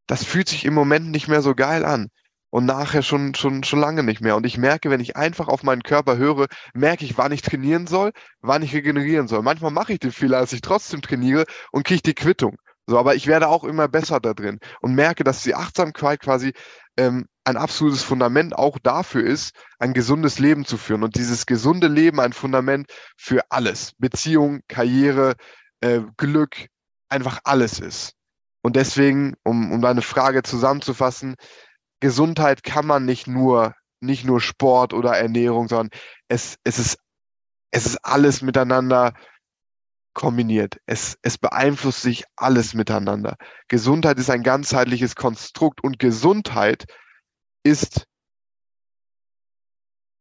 das 0.06 0.22
fühlt 0.22 0.50
sich 0.50 0.66
im 0.66 0.74
Moment 0.74 1.10
nicht 1.10 1.28
mehr 1.28 1.40
so 1.40 1.54
geil 1.54 1.86
an 1.86 2.10
und 2.50 2.66
nachher 2.66 3.02
schon, 3.02 3.34
schon, 3.34 3.64
schon 3.64 3.80
lange 3.80 4.02
nicht 4.02 4.20
mehr. 4.20 4.36
Und 4.36 4.44
ich 4.44 4.58
merke, 4.58 4.90
wenn 4.90 5.00
ich 5.00 5.16
einfach 5.16 5.48
auf 5.48 5.62
meinen 5.62 5.82
Körper 5.82 6.16
höre, 6.16 6.46
merke 6.74 7.04
ich, 7.04 7.16
wann 7.16 7.32
ich 7.32 7.42
trainieren 7.42 7.86
soll, 7.86 8.12
wann 8.40 8.62
ich 8.62 8.74
regenerieren 8.74 9.28
soll. 9.28 9.42
Manchmal 9.42 9.70
mache 9.70 9.92
ich 9.94 10.00
den 10.00 10.12
Fehler, 10.12 10.38
als 10.38 10.52
ich 10.52 10.60
trotzdem 10.60 11.00
trainiere 11.00 11.44
und 11.72 11.84
kriege 11.84 12.02
die 12.02 12.14
Quittung. 12.14 12.56
So, 12.86 12.98
aber 12.98 13.14
ich 13.14 13.28
werde 13.28 13.48
auch 13.48 13.62
immer 13.62 13.86
besser 13.86 14.18
da 14.18 14.34
drin 14.34 14.58
und 14.80 14.94
merke, 14.94 15.22
dass 15.22 15.44
die 15.44 15.54
Achtsamkeit 15.54 16.20
quasi 16.20 16.52
ähm, 16.96 17.26
ein 17.44 17.56
absolutes 17.56 18.02
Fundament 18.02 18.56
auch 18.56 18.78
dafür 18.82 19.24
ist, 19.24 19.54
ein 19.78 19.94
gesundes 19.94 20.38
Leben 20.40 20.64
zu 20.64 20.76
führen. 20.76 21.04
Und 21.04 21.14
dieses 21.14 21.46
gesunde 21.46 21.86
Leben 21.86 22.18
ein 22.18 22.32
Fundament 22.32 22.90
für 23.16 23.42
alles. 23.48 23.92
Beziehung, 23.98 24.60
Karriere, 24.66 25.34
äh, 25.80 26.00
Glück, 26.16 26.66
einfach 27.08 27.38
alles 27.44 27.78
ist. 27.78 28.14
Und 28.62 28.76
deswegen, 28.76 29.34
um, 29.44 29.72
um 29.72 29.80
deine 29.80 30.02
Frage 30.02 30.42
zusammenzufassen, 30.42 31.36
Gesundheit 32.00 32.62
kann 32.64 32.86
man 32.86 33.04
nicht 33.04 33.26
nur, 33.26 33.74
nicht 34.00 34.24
nur 34.24 34.40
Sport 34.40 34.92
oder 34.92 35.16
Ernährung, 35.16 35.68
sondern 35.68 35.90
es, 36.28 36.56
es, 36.64 36.78
ist, 36.78 36.98
es 37.70 37.86
ist 37.86 37.98
alles 38.04 38.42
miteinander 38.42 39.14
kombiniert. 40.14 40.80
Es, 40.86 41.18
es 41.22 41.38
beeinflusst 41.38 42.02
sich 42.02 42.24
alles 42.36 42.74
miteinander. 42.74 43.36
Gesundheit 43.68 44.18
ist 44.18 44.30
ein 44.30 44.42
ganzheitliches 44.42 45.14
Konstrukt 45.14 45.82
und 45.82 45.98
Gesundheit 45.98 46.86
ist, 47.62 48.06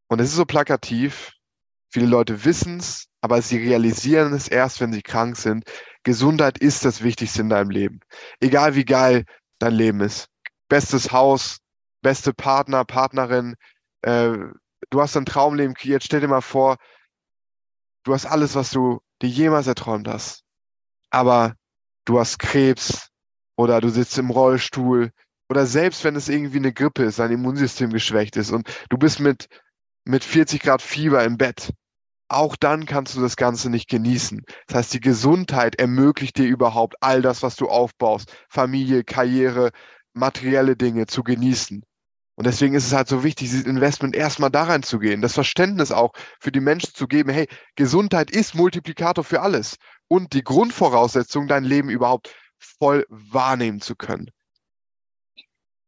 und 0.07 0.19
es 0.19 0.29
ist 0.29 0.35
so 0.35 0.45
plakativ, 0.45 1.31
viele 1.89 2.05
Leute 2.05 2.45
wissen 2.45 2.77
es, 2.77 3.07
aber 3.21 3.41
sie 3.41 3.57
realisieren 3.57 4.33
es 4.33 4.47
erst, 4.47 4.79
wenn 4.79 4.93
sie 4.93 5.01
krank 5.01 5.37
sind. 5.37 5.65
Gesundheit 6.03 6.57
ist 6.57 6.85
das 6.85 7.03
Wichtigste 7.03 7.41
in 7.41 7.49
deinem 7.49 7.69
Leben. 7.69 7.99
Egal 8.39 8.75
wie 8.75 8.85
geil 8.85 9.25
dein 9.59 9.73
Leben 9.73 10.01
ist. 10.01 10.27
Bestes 10.69 11.11
Haus, 11.11 11.59
beste 12.01 12.33
Partner, 12.33 12.85
Partnerin, 12.85 13.55
äh, 14.01 14.37
du 14.89 15.01
hast 15.01 15.17
ein 15.17 15.25
Traumleben 15.25 15.75
kreiert. 15.75 16.03
Stell 16.03 16.21
dir 16.21 16.27
mal 16.27 16.41
vor, 16.41 16.77
du 18.03 18.13
hast 18.13 18.25
alles, 18.25 18.55
was 18.55 18.71
du 18.71 19.01
dir 19.21 19.29
jemals 19.29 19.67
erträumt 19.67 20.07
hast. 20.07 20.43
Aber 21.09 21.55
du 22.05 22.19
hast 22.19 22.39
Krebs 22.39 23.09
oder 23.55 23.81
du 23.81 23.89
sitzt 23.89 24.17
im 24.17 24.29
Rollstuhl 24.29 25.11
oder 25.49 25.65
selbst 25.65 26.03
wenn 26.03 26.15
es 26.15 26.29
irgendwie 26.29 26.57
eine 26.57 26.73
Grippe 26.73 27.03
ist, 27.03 27.19
dein 27.19 27.31
Immunsystem 27.31 27.91
geschwächt 27.91 28.37
ist 28.37 28.51
und 28.51 28.69
du 28.89 28.97
bist 28.97 29.19
mit, 29.19 29.47
mit 30.05 30.23
40 30.23 30.61
Grad 30.61 30.81
Fieber 30.81 31.23
im 31.23 31.37
Bett, 31.37 31.73
auch 32.29 32.55
dann 32.55 32.85
kannst 32.85 33.15
du 33.15 33.21
das 33.21 33.35
Ganze 33.35 33.71
nicht 33.71 33.89
genießen. 33.89 34.43
Das 34.67 34.77
heißt, 34.77 34.93
die 34.93 34.99
Gesundheit 34.99 35.75
ermöglicht 35.75 36.37
dir 36.37 36.45
überhaupt 36.45 36.95
all 37.01 37.23
das, 37.23 37.41
was 37.41 37.55
du 37.55 37.67
aufbaust, 37.67 38.31
Familie, 38.47 39.03
Karriere, 39.03 39.71
materielle 40.19 40.75
Dinge 40.75 41.07
zu 41.07 41.23
genießen. 41.23 41.83
Und 42.35 42.45
deswegen 42.45 42.73
ist 42.73 42.87
es 42.87 42.93
halt 42.93 43.09
so 43.09 43.23
wichtig, 43.23 43.49
dieses 43.49 43.65
Investment 43.65 44.15
erstmal 44.15 44.49
da 44.49 44.63
reinzugehen, 44.63 45.21
das 45.21 45.33
Verständnis 45.33 45.91
auch 45.91 46.13
für 46.39 46.53
die 46.53 46.61
Menschen 46.61 46.93
zu 46.93 47.05
geben, 47.05 47.31
hey, 47.31 47.47
Gesundheit 47.75 48.31
ist 48.31 48.55
Multiplikator 48.55 49.25
für 49.25 49.41
alles 49.41 49.75
und 50.07 50.31
die 50.33 50.43
Grundvoraussetzung, 50.43 51.47
dein 51.47 51.65
Leben 51.65 51.89
überhaupt 51.89 52.33
voll 52.57 53.05
wahrnehmen 53.09 53.81
zu 53.81 53.95
können. 53.95 54.31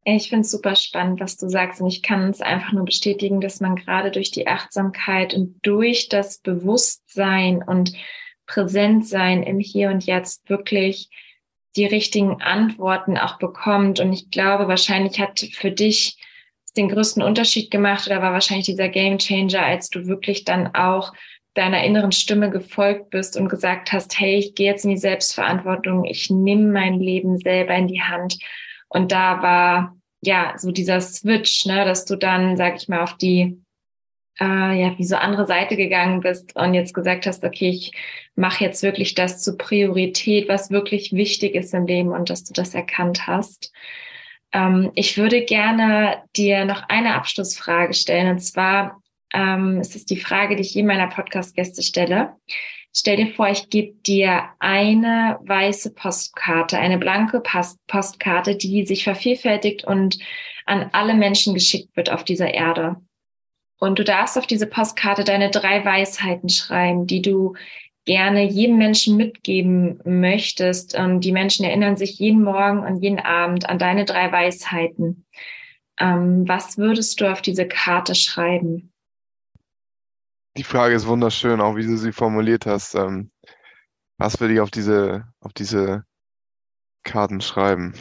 Ich 0.04 0.30
finde 0.30 0.42
es 0.42 0.52
super 0.52 0.76
spannend, 0.76 1.20
was 1.20 1.38
du 1.38 1.48
sagst. 1.48 1.80
Und 1.80 1.88
ich 1.88 2.02
kann 2.02 2.30
es 2.30 2.42
einfach 2.42 2.72
nur 2.72 2.86
bestätigen, 2.86 3.40
dass 3.40 3.60
man 3.60 3.76
gerade 3.76 4.10
durch 4.10 4.32
die 4.32 4.48
Achtsamkeit 4.48 5.34
und 5.34 5.60
durch 5.62 6.10
das 6.10 6.40
Bewusstsein 6.40 7.64
und 7.64 7.94
Präsentsein 8.48 9.44
im 9.44 9.60
Hier 9.60 9.90
und 9.90 10.04
Jetzt 10.06 10.50
wirklich 10.50 11.10
die 11.76 11.86
richtigen 11.86 12.42
Antworten 12.42 13.18
auch 13.18 13.38
bekommt. 13.38 14.00
Und 14.00 14.14
ich 14.14 14.30
glaube, 14.30 14.68
wahrscheinlich 14.68 15.20
hat 15.20 15.40
für 15.54 15.72
dich 15.72 16.18
den 16.78 16.90
größten 16.90 17.22
Unterschied 17.22 17.72
gemacht 17.72 18.08
oder 18.08 18.22
war 18.22 18.34
wahrscheinlich 18.34 18.66
dieser 18.66 18.90
Game 18.90 19.18
Changer, 19.18 19.64
als 19.64 19.90
du 19.90 20.08
wirklich 20.08 20.46
dann 20.46 20.74
auch 20.74 21.14
deiner 21.54 21.84
inneren 21.84 22.14
Stimme 22.14 22.50
gefolgt 22.50 23.10
bist 23.10 23.36
und 23.36 23.50
gesagt 23.50 23.92
hast, 23.92 24.18
hey, 24.20 24.38
ich 24.38 24.56
gehe 24.56 24.68
jetzt 24.68 24.86
in 24.86 24.92
die 24.92 24.98
Selbstverantwortung, 24.98 26.06
ich 26.06 26.30
nehme 26.30 26.72
mein 26.72 27.00
Leben 27.00 27.38
selber 27.38 27.76
in 27.76 27.88
die 27.88 28.02
Hand. 28.02 28.38
Und 28.88 29.12
da 29.12 29.42
war 29.42 29.98
ja 30.22 30.54
so 30.58 30.72
dieser 30.72 31.02
Switch, 31.02 31.66
ne, 31.66 31.84
dass 31.84 32.06
du 32.06 32.16
dann, 32.16 32.56
sag 32.56 32.78
ich 32.78 32.88
mal, 32.88 33.02
auf 33.02 33.18
die 33.18 33.62
äh, 34.40 34.82
ja 34.82 34.98
wie 34.98 35.04
so 35.04 35.16
andere 35.16 35.46
Seite 35.46 35.76
gegangen 35.76 36.22
bist 36.22 36.56
und 36.56 36.74
jetzt 36.74 36.94
gesagt 36.94 37.26
hast, 37.26 37.44
okay, 37.44 37.70
ich 37.70 37.94
mache 38.36 38.64
jetzt 38.64 38.84
wirklich 38.84 39.14
das 39.14 39.42
zur 39.42 39.58
Priorität, 39.58 40.48
was 40.48 40.72
wirklich 40.72 41.12
wichtig 41.14 41.56
ist 41.56 41.74
im 41.74 41.86
Leben 41.86 42.10
und 42.10 42.30
dass 42.30 42.44
du 42.44 42.54
das 42.54 42.74
erkannt 42.74 43.28
hast. 43.28 43.72
Ähm, 44.54 44.92
ich 44.96 45.18
würde 45.18 45.44
gerne 45.44 46.24
dir 46.36 46.66
noch 46.66 46.84
eine 46.90 47.16
Abschlussfrage 47.16 47.94
stellen. 47.94 48.30
Und 48.30 48.40
zwar 48.40 49.02
ähm, 49.34 49.80
ist 49.80 49.96
es 49.96 50.06
die 50.06 50.18
Frage, 50.18 50.56
die 50.56 50.62
ich 50.62 50.74
jedem 50.74 50.88
meiner 50.88 51.08
Podcast-Gäste 51.08 51.84
stelle. 51.84 52.34
Stell 52.94 53.16
dir 53.16 53.34
vor, 53.34 53.48
ich 53.48 53.70
gebe 53.70 53.94
dir 54.02 54.50
eine 54.60 55.40
weiße 55.44 55.94
Postkarte, 55.94 56.78
eine 56.78 56.98
blanke 56.98 57.40
Post 57.40 57.80
Postkarte, 57.88 58.58
die 58.58 58.86
sich 58.86 59.06
vervielfältigt 59.06 59.86
und 59.86 60.20
an 60.66 60.90
alle 60.92 61.14
Menschen 61.14 61.54
geschickt 61.54 61.96
wird 61.96 62.12
auf 62.12 62.26
dieser 62.26 62.54
Erde. 62.54 62.98
Und 63.82 63.98
du 63.98 64.04
darfst 64.04 64.38
auf 64.38 64.46
diese 64.46 64.68
Postkarte 64.68 65.24
deine 65.24 65.50
drei 65.50 65.84
Weisheiten 65.84 66.50
schreiben, 66.50 67.08
die 67.08 67.24
du 67.24 67.56
gerne 68.06 68.44
jedem 68.44 68.78
Menschen 68.78 69.18
mitgeben 69.18 70.00
möchtest. 70.06 70.94
Und 70.94 71.22
die 71.22 71.32
Menschen 71.32 71.66
erinnern 71.66 71.98
sich 71.98 72.20
jeden 72.20 72.44
Morgen 72.44 72.86
und 72.86 73.02
jeden 73.02 73.20
Abend 73.20 73.68
an 73.68 73.80
deine 73.80 74.06
drei 74.06 74.32
Weisheiten. 74.32 75.26
Ähm, 76.00 76.48
was 76.48 76.78
würdest 76.78 77.20
du 77.22 77.32
auf 77.32 77.42
diese 77.42 77.68
Karte 77.68 78.14
schreiben? 78.14 78.94
Die 80.58 80.64
Frage 80.64 80.94
ist 80.94 81.08
wunderschön, 81.08 81.60
auch 81.60 81.76
wie 81.76 81.88
du 81.88 81.98
sie 81.98 82.12
formuliert 82.12 82.68
hast. 82.68 82.94
Ähm, 82.94 83.32
was 84.20 84.40
würde 84.40 84.54
ich 84.54 84.60
auf 84.60 84.70
diese, 84.70 85.26
auf 85.40 85.54
diese 85.54 86.06
Karten 87.04 87.42
schreiben? 87.42 87.94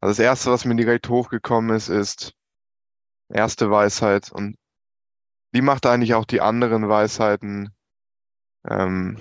Also 0.00 0.10
das 0.10 0.18
erste, 0.18 0.50
was 0.50 0.66
mir 0.66 0.76
direkt 0.76 1.08
hochgekommen 1.08 1.74
ist, 1.74 1.88
ist 1.88 2.34
erste 3.28 3.70
Weisheit 3.70 4.30
und 4.32 4.56
die 5.54 5.62
macht 5.62 5.86
eigentlich 5.86 6.14
auch 6.14 6.24
die 6.24 6.40
anderen 6.40 6.88
Weisheiten 6.88 7.70
ähm, 8.68 9.18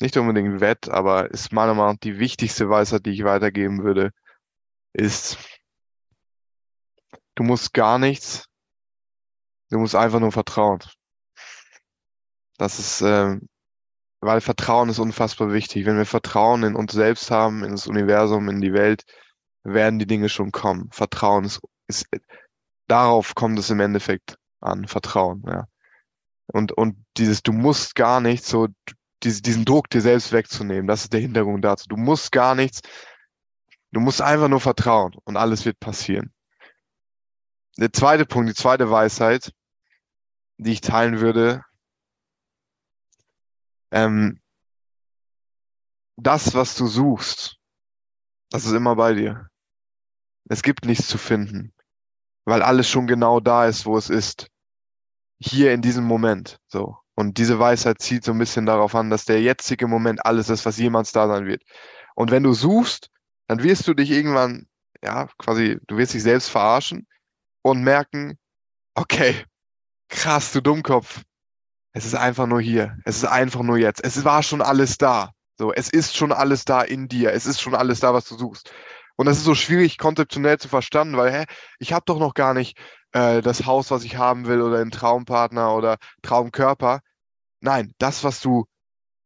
nicht 0.00 0.16
unbedingt 0.16 0.60
wett, 0.60 0.88
aber 0.88 1.30
ist 1.30 1.52
meiner 1.52 1.74
Meinung 1.74 1.94
nach 1.94 2.00
die 2.00 2.18
wichtigste 2.18 2.68
Weisheit, 2.68 3.06
die 3.06 3.10
ich 3.10 3.24
weitergeben 3.24 3.82
würde, 3.82 4.12
ist, 4.92 5.38
du 7.34 7.42
musst 7.42 7.74
gar 7.74 7.98
nichts, 7.98 8.46
du 9.70 9.78
musst 9.78 9.94
einfach 9.94 10.20
nur 10.20 10.32
vertrauen. 10.32 10.80
Das 12.58 12.78
ist, 12.78 13.02
äh, 13.02 13.38
weil 14.20 14.40
Vertrauen 14.40 14.88
ist 14.88 14.98
unfassbar 14.98 15.52
wichtig. 15.52 15.86
Wenn 15.86 15.98
wir 15.98 16.06
Vertrauen 16.06 16.62
in 16.62 16.76
uns 16.76 16.92
selbst 16.92 17.30
haben, 17.30 17.64
in 17.64 17.72
das 17.72 17.86
Universum, 17.86 18.48
in 18.48 18.60
die 18.60 18.72
Welt, 18.72 19.04
werden 19.64 19.98
die 19.98 20.06
Dinge 20.06 20.28
schon 20.28 20.52
kommen. 20.52 20.88
Vertrauen 20.92 21.44
ist, 21.44 21.60
ist 21.88 22.06
darauf 22.86 23.34
kommt 23.34 23.58
es 23.58 23.70
im 23.70 23.80
Endeffekt 23.80 24.36
an, 24.60 24.86
Vertrauen, 24.86 25.42
ja. 25.46 25.66
Und, 26.46 26.72
und 26.72 27.04
dieses, 27.16 27.42
du 27.42 27.52
musst 27.52 27.94
gar 27.94 28.20
nichts, 28.20 28.48
so 28.48 28.68
diese, 29.22 29.40
diesen 29.40 29.64
Druck 29.64 29.88
dir 29.88 30.02
selbst 30.02 30.32
wegzunehmen, 30.32 30.86
das 30.86 31.04
ist 31.04 31.12
der 31.12 31.20
Hintergrund 31.20 31.64
dazu. 31.64 31.88
Du 31.88 31.96
musst 31.96 32.32
gar 32.32 32.54
nichts, 32.54 32.82
du 33.92 34.00
musst 34.00 34.20
einfach 34.20 34.48
nur 34.48 34.60
vertrauen 34.60 35.14
und 35.24 35.36
alles 35.36 35.64
wird 35.64 35.80
passieren. 35.80 36.32
Der 37.78 37.92
zweite 37.92 38.26
Punkt, 38.26 38.50
die 38.50 38.54
zweite 38.54 38.90
Weisheit, 38.90 39.52
die 40.58 40.72
ich 40.72 40.80
teilen 40.80 41.20
würde, 41.20 41.64
ähm, 43.90 44.40
das, 46.16 46.54
was 46.54 46.76
du 46.76 46.86
suchst, 46.86 47.58
das 48.50 48.66
ist 48.66 48.72
immer 48.72 48.94
bei 48.94 49.14
dir. 49.14 49.48
Es 50.48 50.62
gibt 50.62 50.84
nichts 50.84 51.08
zu 51.08 51.18
finden, 51.18 51.73
weil 52.44 52.62
alles 52.62 52.88
schon 52.88 53.06
genau 53.06 53.40
da 53.40 53.66
ist, 53.66 53.86
wo 53.86 53.96
es 53.96 54.10
ist 54.10 54.48
hier 55.38 55.72
in 55.72 55.82
diesem 55.82 56.04
Moment. 56.04 56.58
So. 56.68 56.96
Und 57.14 57.38
diese 57.38 57.58
Weisheit 57.58 58.00
zieht 58.00 58.24
so 58.24 58.32
ein 58.32 58.38
bisschen 58.38 58.66
darauf 58.66 58.94
an, 58.94 59.10
dass 59.10 59.24
der 59.24 59.40
jetzige 59.40 59.86
Moment 59.86 60.24
alles 60.26 60.48
ist, 60.48 60.66
was 60.66 60.78
jemals 60.78 61.12
da 61.12 61.28
sein 61.28 61.46
wird. 61.46 61.62
Und 62.14 62.30
wenn 62.30 62.42
du 62.42 62.52
suchst, 62.54 63.10
dann 63.46 63.62
wirst 63.62 63.86
du 63.86 63.94
dich 63.94 64.10
irgendwann, 64.10 64.66
ja, 65.02 65.28
quasi, 65.38 65.78
du 65.86 65.96
wirst 65.96 66.14
dich 66.14 66.22
selbst 66.22 66.48
verarschen 66.48 67.06
und 67.62 67.82
merken, 67.82 68.38
okay, 68.94 69.44
krass, 70.08 70.52
du 70.52 70.60
Dummkopf. 70.60 71.22
Es 71.92 72.04
ist 72.04 72.14
einfach 72.14 72.46
nur 72.46 72.60
hier. 72.60 72.96
Es 73.04 73.18
ist 73.18 73.24
einfach 73.26 73.62
nur 73.62 73.78
jetzt. 73.78 74.02
Es 74.02 74.24
war 74.24 74.42
schon 74.42 74.62
alles 74.62 74.98
da. 74.98 75.30
So, 75.56 75.72
es 75.72 75.90
ist 75.90 76.16
schon 76.16 76.32
alles 76.32 76.64
da 76.64 76.82
in 76.82 77.06
dir. 77.06 77.32
Es 77.32 77.46
ist 77.46 77.60
schon 77.60 77.76
alles 77.76 78.00
da, 78.00 78.12
was 78.12 78.28
du 78.28 78.36
suchst. 78.36 78.72
Und 79.16 79.26
das 79.26 79.38
ist 79.38 79.44
so 79.44 79.54
schwierig 79.54 79.98
konzeptionell 79.98 80.58
zu 80.58 80.68
verstanden, 80.68 81.16
weil, 81.16 81.32
hä, 81.32 81.44
ich 81.78 81.92
habe 81.92 82.04
doch 82.06 82.18
noch 82.18 82.34
gar 82.34 82.54
nicht 82.54 82.76
äh, 83.12 83.42
das 83.42 83.66
Haus, 83.66 83.90
was 83.90 84.04
ich 84.04 84.16
haben 84.16 84.46
will, 84.46 84.60
oder 84.60 84.78
einen 84.80 84.90
Traumpartner 84.90 85.74
oder 85.74 85.98
Traumkörper. 86.22 87.00
Nein, 87.60 87.94
das, 87.98 88.24
was 88.24 88.40
du, 88.40 88.66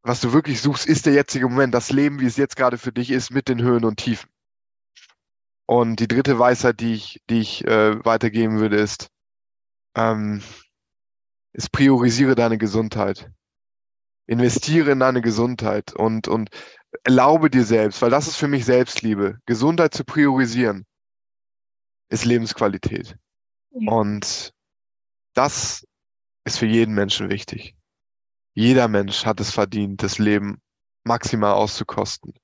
was 0.02 0.20
du 0.20 0.32
wirklich 0.32 0.60
suchst, 0.60 0.86
ist 0.86 1.06
der 1.06 1.14
jetzige 1.14 1.48
Moment, 1.48 1.74
das 1.74 1.90
Leben, 1.90 2.20
wie 2.20 2.26
es 2.26 2.36
jetzt 2.36 2.56
gerade 2.56 2.78
für 2.78 2.92
dich 2.92 3.10
ist, 3.10 3.30
mit 3.30 3.48
den 3.48 3.62
Höhen 3.62 3.84
und 3.84 3.96
Tiefen. 3.96 4.28
Und 5.66 6.00
die 6.00 6.08
dritte 6.08 6.38
Weisheit, 6.38 6.80
die 6.80 6.94
ich, 6.94 7.20
die 7.28 7.40
ich 7.40 7.66
äh, 7.66 8.02
weitergeben 8.04 8.58
würde, 8.58 8.76
ist, 8.76 9.08
ähm, 9.96 10.42
ist 11.52 11.72
priorisiere 11.72 12.34
deine 12.34 12.58
Gesundheit. 12.58 13.30
Investiere 14.26 14.92
in 14.92 15.00
deine 15.00 15.22
Gesundheit 15.22 15.94
und, 15.94 16.28
und 16.28 16.50
erlaube 17.04 17.50
dir 17.50 17.64
selbst, 17.64 18.02
weil 18.02 18.10
das 18.10 18.28
ist 18.28 18.36
für 18.36 18.48
mich 18.48 18.64
Selbstliebe. 18.64 19.38
Gesundheit 19.46 19.94
zu 19.94 20.04
priorisieren 20.04 20.86
ist 22.08 22.24
Lebensqualität. 22.24 23.16
Ja. 23.70 23.92
Und 23.92 24.52
das 25.34 25.86
ist 26.44 26.58
für 26.58 26.66
jeden 26.66 26.94
Menschen 26.94 27.30
wichtig. 27.30 27.76
Jeder 28.54 28.88
Mensch 28.88 29.24
hat 29.24 29.40
es 29.40 29.52
verdient, 29.52 30.02
das 30.02 30.18
Leben 30.18 30.60
maximal 31.04 31.52
auszukosten. 31.52 32.34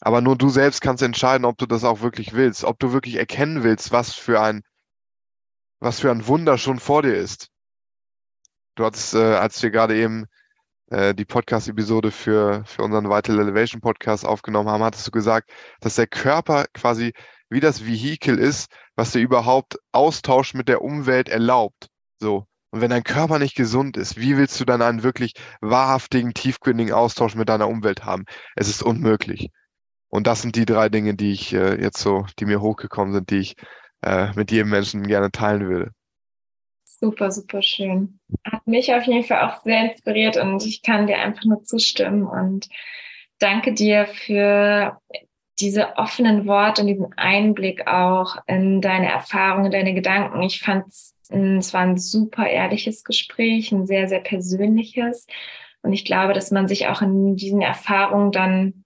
Aber 0.00 0.20
nur 0.20 0.36
du 0.36 0.48
selbst 0.48 0.80
kannst 0.80 1.02
entscheiden, 1.02 1.44
ob 1.44 1.58
du 1.58 1.66
das 1.66 1.84
auch 1.84 2.00
wirklich 2.00 2.32
willst, 2.32 2.64
ob 2.64 2.78
du 2.78 2.92
wirklich 2.92 3.16
erkennen 3.16 3.62
willst, 3.62 3.92
was 3.92 4.14
für 4.14 4.40
ein, 4.40 4.62
was 5.78 6.00
für 6.00 6.10
ein 6.10 6.26
Wunder 6.26 6.58
schon 6.58 6.78
vor 6.78 7.02
dir 7.02 7.14
ist. 7.14 7.50
Du 8.74 8.84
hattest, 8.84 9.14
äh, 9.14 9.34
als 9.34 9.62
wir 9.62 9.70
gerade 9.70 9.96
eben 9.96 10.26
äh, 10.90 11.14
die 11.14 11.24
Podcast-Episode 11.24 12.10
für, 12.10 12.62
für 12.66 12.82
unseren 12.82 13.08
Vital 13.08 13.40
Elevation 13.40 13.80
Podcast 13.80 14.26
aufgenommen 14.26 14.68
haben, 14.68 14.84
hattest 14.84 15.06
du 15.06 15.10
gesagt, 15.10 15.50
dass 15.80 15.94
der 15.96 16.06
Körper 16.06 16.66
quasi 16.74 17.12
wie 17.48 17.60
das 17.60 17.84
Vehikel 17.84 18.38
ist, 18.38 18.70
was 18.94 19.12
dir 19.12 19.20
überhaupt 19.20 19.78
Austausch 19.92 20.54
mit 20.54 20.68
der 20.68 20.82
Umwelt 20.82 21.28
erlaubt. 21.28 21.88
So. 22.18 22.46
Und 22.70 22.80
wenn 22.80 22.90
dein 22.90 23.02
Körper 23.02 23.40
nicht 23.40 23.56
gesund 23.56 23.96
ist, 23.96 24.16
wie 24.16 24.36
willst 24.36 24.60
du 24.60 24.64
dann 24.64 24.82
einen 24.82 25.02
wirklich 25.02 25.34
wahrhaftigen, 25.60 26.34
tiefgründigen 26.34 26.92
Austausch 26.92 27.34
mit 27.34 27.48
deiner 27.48 27.68
Umwelt 27.68 28.04
haben? 28.04 28.24
Es 28.54 28.68
ist 28.68 28.82
unmöglich. 28.82 29.50
Und 30.08 30.26
das 30.26 30.42
sind 30.42 30.54
die 30.56 30.66
drei 30.66 30.88
Dinge, 30.88 31.14
die 31.14 31.32
ich 31.32 31.52
äh, 31.52 31.80
jetzt 31.80 31.98
so, 31.98 32.26
die 32.38 32.44
mir 32.44 32.60
hochgekommen 32.60 33.12
sind, 33.12 33.30
die 33.30 33.38
ich 33.38 33.54
äh, 34.02 34.32
mit 34.34 34.50
jedem 34.52 34.70
Menschen 34.70 35.06
gerne 35.06 35.30
teilen 35.30 35.68
würde. 35.68 35.92
Super, 37.00 37.30
super 37.30 37.62
schön. 37.62 38.20
Hat 38.44 38.66
mich 38.66 38.92
auf 38.92 39.04
jeden 39.04 39.24
Fall 39.24 39.48
auch 39.48 39.62
sehr 39.62 39.90
inspiriert 39.90 40.36
und 40.36 40.64
ich 40.66 40.82
kann 40.82 41.06
dir 41.06 41.18
einfach 41.18 41.44
nur 41.44 41.64
zustimmen 41.64 42.26
und 42.26 42.68
danke 43.38 43.72
dir 43.72 44.06
für 44.06 45.00
diese 45.60 45.96
offenen 45.96 46.46
Worte 46.46 46.82
und 46.82 46.88
diesen 46.88 47.12
Einblick 47.16 47.86
auch 47.86 48.36
in 48.46 48.80
deine 48.80 49.10
Erfahrungen, 49.10 49.70
deine 49.70 49.94
Gedanken. 49.94 50.42
Ich 50.42 50.60
fand 50.60 50.86
es 50.88 51.14
war 51.72 51.82
ein 51.82 51.96
super 51.96 52.48
ehrliches 52.48 53.04
Gespräch, 53.04 53.70
ein 53.70 53.86
sehr, 53.86 54.08
sehr 54.08 54.20
persönliches. 54.20 55.26
Und 55.82 55.92
ich 55.92 56.04
glaube, 56.04 56.32
dass 56.32 56.50
man 56.50 56.66
sich 56.66 56.88
auch 56.88 57.02
in 57.02 57.36
diesen 57.36 57.62
Erfahrungen 57.62 58.32
dann 58.32 58.84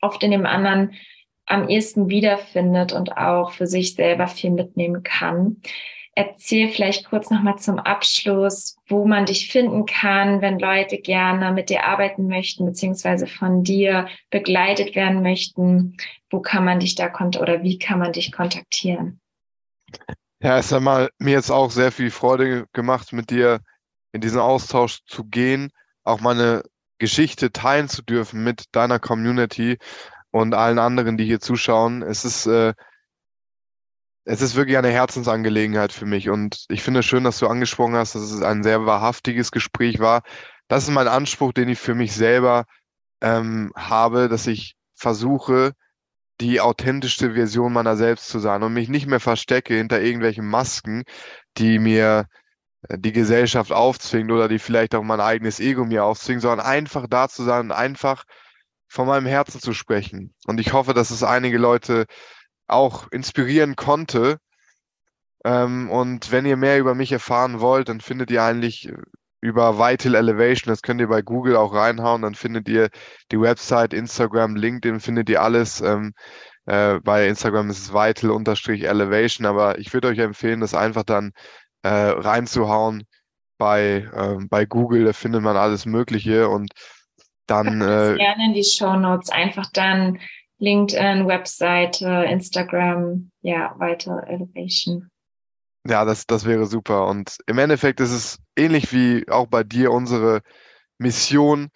oft 0.00 0.22
in 0.22 0.30
dem 0.30 0.46
anderen 0.46 0.92
am 1.46 1.68
ehesten 1.68 2.08
wiederfindet 2.08 2.92
und 2.92 3.16
auch 3.16 3.50
für 3.50 3.66
sich 3.66 3.94
selber 3.94 4.28
viel 4.28 4.50
mitnehmen 4.50 5.02
kann. 5.02 5.56
Erzähl 6.14 6.68
vielleicht 6.68 7.08
kurz 7.08 7.30
nochmal 7.30 7.58
zum 7.58 7.78
Abschluss, 7.78 8.76
wo 8.88 9.06
man 9.06 9.26
dich 9.26 9.50
finden 9.50 9.86
kann, 9.86 10.40
wenn 10.40 10.58
Leute 10.58 10.98
gerne 10.98 11.52
mit 11.52 11.70
dir 11.70 11.84
arbeiten 11.84 12.26
möchten, 12.26 12.66
beziehungsweise 12.66 13.26
von 13.26 13.62
dir 13.62 14.08
begleitet 14.28 14.96
werden 14.96 15.22
möchten. 15.22 15.96
Wo 16.28 16.40
kann 16.40 16.64
man 16.64 16.80
dich 16.80 16.96
da 16.96 17.08
kont 17.08 17.40
oder 17.40 17.62
wie 17.62 17.78
kann 17.78 18.00
man 18.00 18.12
dich 18.12 18.32
kontaktieren? 18.32 19.20
Ja, 20.42 20.58
es 20.58 20.72
hat 20.72 20.82
mal 20.82 21.10
mir 21.18 21.32
jetzt 21.32 21.50
auch 21.50 21.70
sehr 21.70 21.92
viel 21.92 22.10
Freude 22.10 22.66
gemacht, 22.72 23.12
mit 23.12 23.30
dir 23.30 23.60
in 24.12 24.20
diesen 24.20 24.40
Austausch 24.40 25.00
zu 25.06 25.24
gehen, 25.24 25.70
auch 26.02 26.20
meine 26.20 26.62
Geschichte 26.98 27.52
teilen 27.52 27.88
zu 27.88 28.02
dürfen 28.02 28.42
mit 28.42 28.64
deiner 28.72 28.98
Community 28.98 29.78
und 30.30 30.54
allen 30.54 30.78
anderen, 30.78 31.16
die 31.16 31.24
hier 31.24 31.40
zuschauen. 31.40 32.02
Es 32.02 32.24
ist 32.24 32.46
äh, 32.46 32.74
es 34.24 34.42
ist 34.42 34.54
wirklich 34.54 34.76
eine 34.76 34.90
Herzensangelegenheit 34.90 35.92
für 35.92 36.06
mich 36.06 36.28
und 36.28 36.64
ich 36.68 36.82
finde 36.82 37.00
es 37.00 37.06
schön, 37.06 37.24
dass 37.24 37.38
du 37.38 37.46
angesprochen 37.46 37.94
hast, 37.94 38.14
dass 38.14 38.22
es 38.22 38.42
ein 38.42 38.62
sehr 38.62 38.86
wahrhaftiges 38.86 39.50
Gespräch 39.50 39.98
war. 39.98 40.22
Das 40.68 40.84
ist 40.84 40.90
mein 40.90 41.08
Anspruch, 41.08 41.52
den 41.52 41.68
ich 41.68 41.78
für 41.78 41.94
mich 41.94 42.12
selber 42.12 42.64
ähm, 43.20 43.72
habe, 43.76 44.28
dass 44.28 44.46
ich 44.46 44.76
versuche, 44.94 45.72
die 46.40 46.60
authentischste 46.60 47.34
Version 47.34 47.72
meiner 47.72 47.96
selbst 47.96 48.28
zu 48.28 48.38
sein 48.38 48.62
und 48.62 48.72
mich 48.72 48.88
nicht 48.88 49.06
mehr 49.06 49.20
verstecke 49.20 49.74
hinter 49.74 50.00
irgendwelchen 50.00 50.46
Masken, 50.46 51.04
die 51.58 51.78
mir 51.78 52.26
äh, 52.88 52.98
die 52.98 53.12
Gesellschaft 53.12 53.72
aufzwingt 53.72 54.30
oder 54.30 54.48
die 54.48 54.58
vielleicht 54.58 54.94
auch 54.94 55.02
mein 55.02 55.20
eigenes 55.20 55.60
Ego 55.60 55.84
mir 55.84 56.04
aufzwingt, 56.04 56.42
sondern 56.42 56.66
einfach 56.66 57.06
da 57.08 57.28
zu 57.28 57.44
sein 57.44 57.66
und 57.66 57.72
einfach 57.72 58.24
von 58.88 59.06
meinem 59.06 59.26
Herzen 59.26 59.60
zu 59.60 59.72
sprechen. 59.72 60.34
Und 60.46 60.60
ich 60.60 60.72
hoffe, 60.72 60.94
dass 60.94 61.10
es 61.10 61.22
einige 61.22 61.58
Leute 61.58 62.06
auch 62.70 63.10
inspirieren 63.10 63.76
konnte. 63.76 64.38
Ähm, 65.44 65.90
und 65.90 66.32
wenn 66.32 66.46
ihr 66.46 66.56
mehr 66.56 66.78
über 66.78 66.94
mich 66.94 67.12
erfahren 67.12 67.60
wollt, 67.60 67.88
dann 67.88 68.00
findet 68.00 68.30
ihr 68.30 68.42
eigentlich 68.42 68.92
über 69.40 69.78
Vital 69.78 70.14
Elevation, 70.14 70.70
das 70.70 70.82
könnt 70.82 71.00
ihr 71.00 71.08
bei 71.08 71.22
Google 71.22 71.56
auch 71.56 71.72
reinhauen, 71.72 72.22
dann 72.22 72.34
findet 72.34 72.68
ihr 72.68 72.90
die 73.32 73.40
Website, 73.40 73.94
Instagram, 73.94 74.54
LinkedIn, 74.54 75.00
findet 75.00 75.30
ihr 75.30 75.40
alles. 75.40 75.80
Ähm, 75.80 76.12
äh, 76.66 77.00
bei 77.00 77.26
Instagram 77.26 77.70
ist 77.70 77.78
es 77.78 77.92
Vital-Elevation, 77.92 79.46
aber 79.46 79.78
ich 79.78 79.92
würde 79.94 80.08
euch 80.08 80.18
empfehlen, 80.18 80.60
das 80.60 80.74
einfach 80.74 81.04
dann 81.04 81.32
äh, 81.82 81.88
reinzuhauen 81.88 83.04
bei, 83.56 84.08
äh, 84.12 84.44
bei 84.48 84.66
Google, 84.66 85.04
da 85.04 85.12
findet 85.12 85.42
man 85.42 85.56
alles 85.56 85.86
Mögliche 85.86 86.48
und 86.48 86.72
dann. 87.46 87.80
Äh, 87.80 88.16
gerne 88.16 88.46
in 88.46 88.54
die 88.54 88.64
Show 88.64 88.96
Notes 88.96 89.30
einfach 89.30 89.66
dann 89.72 90.18
LinkedIn, 90.60 91.26
Webseite, 91.26 92.06
Instagram, 92.28 93.30
ja, 93.42 93.74
weiter 93.78 94.24
Elevation. 94.28 95.10
Ja, 95.86 96.04
das, 96.04 96.26
das 96.26 96.44
wäre 96.44 96.66
super. 96.66 97.06
Und 97.06 97.38
im 97.46 97.58
Endeffekt 97.58 98.00
ist 98.00 98.12
es 98.12 98.38
ähnlich 98.56 98.92
wie 98.92 99.26
auch 99.28 99.46
bei 99.46 99.64
dir 99.64 99.90
unsere 99.90 100.42
Mission, 100.98 101.70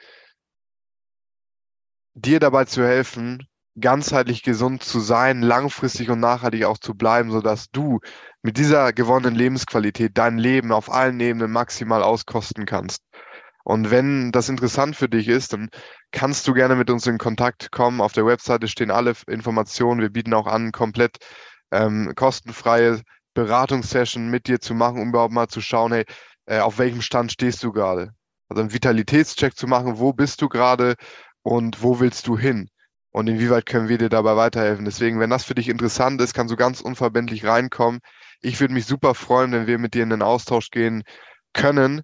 dir 2.14 2.38
dabei 2.38 2.66
zu 2.66 2.84
helfen, 2.84 3.48
ganzheitlich 3.80 4.42
gesund 4.42 4.84
zu 4.84 5.00
sein, 5.00 5.42
langfristig 5.42 6.10
und 6.10 6.20
nachhaltig 6.20 6.64
auch 6.64 6.78
zu 6.78 6.94
bleiben, 6.94 7.30
sodass 7.30 7.70
du 7.70 8.00
mit 8.42 8.58
dieser 8.58 8.92
gewonnenen 8.92 9.34
Lebensqualität 9.34 10.16
dein 10.16 10.38
Leben 10.38 10.70
auf 10.70 10.92
allen 10.92 11.18
Ebenen 11.18 11.50
maximal 11.50 12.02
auskosten 12.02 12.66
kannst. 12.66 13.02
Und 13.64 13.90
wenn 13.90 14.30
das 14.30 14.48
interessant 14.50 14.94
für 14.94 15.08
dich 15.08 15.26
ist, 15.28 15.54
dann 15.54 15.70
kannst 16.12 16.46
du 16.46 16.52
gerne 16.52 16.76
mit 16.76 16.90
uns 16.90 17.06
in 17.06 17.18
Kontakt 17.18 17.72
kommen. 17.72 18.00
Auf 18.00 18.12
der 18.12 18.26
Webseite 18.26 18.68
stehen 18.68 18.90
alle 18.90 19.14
Informationen. 19.26 20.00
Wir 20.00 20.10
bieten 20.10 20.34
auch 20.34 20.46
an, 20.46 20.70
komplett 20.70 21.16
ähm, 21.72 22.12
kostenfreie 22.14 23.00
Beratungssession 23.32 24.28
mit 24.30 24.46
dir 24.46 24.60
zu 24.60 24.74
machen, 24.74 25.00
um 25.00 25.08
überhaupt 25.08 25.32
mal 25.32 25.48
zu 25.48 25.60
schauen, 25.60 25.92
hey, 25.92 26.04
äh, 26.46 26.60
auf 26.60 26.78
welchem 26.78 27.02
Stand 27.02 27.32
stehst 27.32 27.62
du 27.64 27.72
gerade? 27.72 28.10
Also 28.48 28.60
einen 28.60 28.72
Vitalitätscheck 28.72 29.56
zu 29.56 29.66
machen, 29.66 29.98
wo 29.98 30.12
bist 30.12 30.42
du 30.42 30.48
gerade 30.48 30.94
und 31.42 31.82
wo 31.82 32.00
willst 32.00 32.26
du 32.26 32.38
hin? 32.38 32.68
Und 33.10 33.28
inwieweit 33.28 33.66
können 33.66 33.88
wir 33.88 33.96
dir 33.96 34.08
dabei 34.08 34.36
weiterhelfen? 34.36 34.84
Deswegen, 34.84 35.20
wenn 35.20 35.30
das 35.30 35.44
für 35.44 35.54
dich 35.54 35.68
interessant 35.68 36.20
ist, 36.20 36.34
kannst 36.34 36.52
du 36.52 36.56
ganz 36.56 36.80
unverbindlich 36.80 37.44
reinkommen. 37.46 38.00
Ich 38.40 38.60
würde 38.60 38.74
mich 38.74 38.86
super 38.86 39.14
freuen, 39.14 39.52
wenn 39.52 39.66
wir 39.66 39.78
mit 39.78 39.94
dir 39.94 40.02
in 40.02 40.10
den 40.10 40.22
Austausch 40.22 40.70
gehen 40.70 41.04
können. 41.52 42.02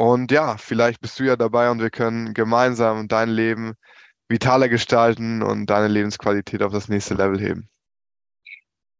Und 0.00 0.32
ja, 0.32 0.56
vielleicht 0.56 1.02
bist 1.02 1.20
du 1.20 1.24
ja 1.24 1.36
dabei 1.36 1.70
und 1.70 1.78
wir 1.78 1.90
können 1.90 2.32
gemeinsam 2.32 3.06
dein 3.06 3.28
Leben 3.28 3.74
vitaler 4.28 4.70
gestalten 4.70 5.42
und 5.42 5.66
deine 5.66 5.88
Lebensqualität 5.88 6.62
auf 6.62 6.72
das 6.72 6.88
nächste 6.88 7.12
Level 7.12 7.38
heben. 7.38 7.68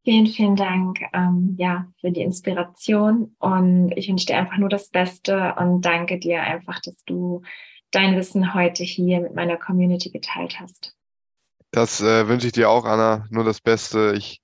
Vielen, 0.03 0.27
vielen 0.27 0.55
Dank 0.55 0.99
ähm, 1.13 1.55
ja, 1.57 1.87
für 1.99 2.11
die 2.11 2.21
Inspiration 2.21 3.35
und 3.39 3.93
ich 3.95 4.09
wünsche 4.09 4.27
dir 4.27 4.37
einfach 4.37 4.57
nur 4.57 4.69
das 4.69 4.91
Beste 4.91 5.55
und 5.57 5.81
danke 5.81 6.19
dir 6.19 6.43
einfach, 6.43 6.79
dass 6.81 7.03
du 7.05 7.41
dein 7.89 8.15
Wissen 8.15 8.53
heute 8.53 8.83
hier 8.83 9.21
mit 9.21 9.33
meiner 9.33 9.57
Community 9.57 10.11
geteilt 10.11 10.59
hast. 10.59 10.95
Das 11.71 11.99
äh, 12.01 12.27
wünsche 12.27 12.45
ich 12.45 12.53
dir 12.53 12.69
auch, 12.69 12.85
Anna, 12.85 13.25
nur 13.31 13.43
das 13.43 13.59
Beste. 13.59 14.13
Ich 14.15 14.39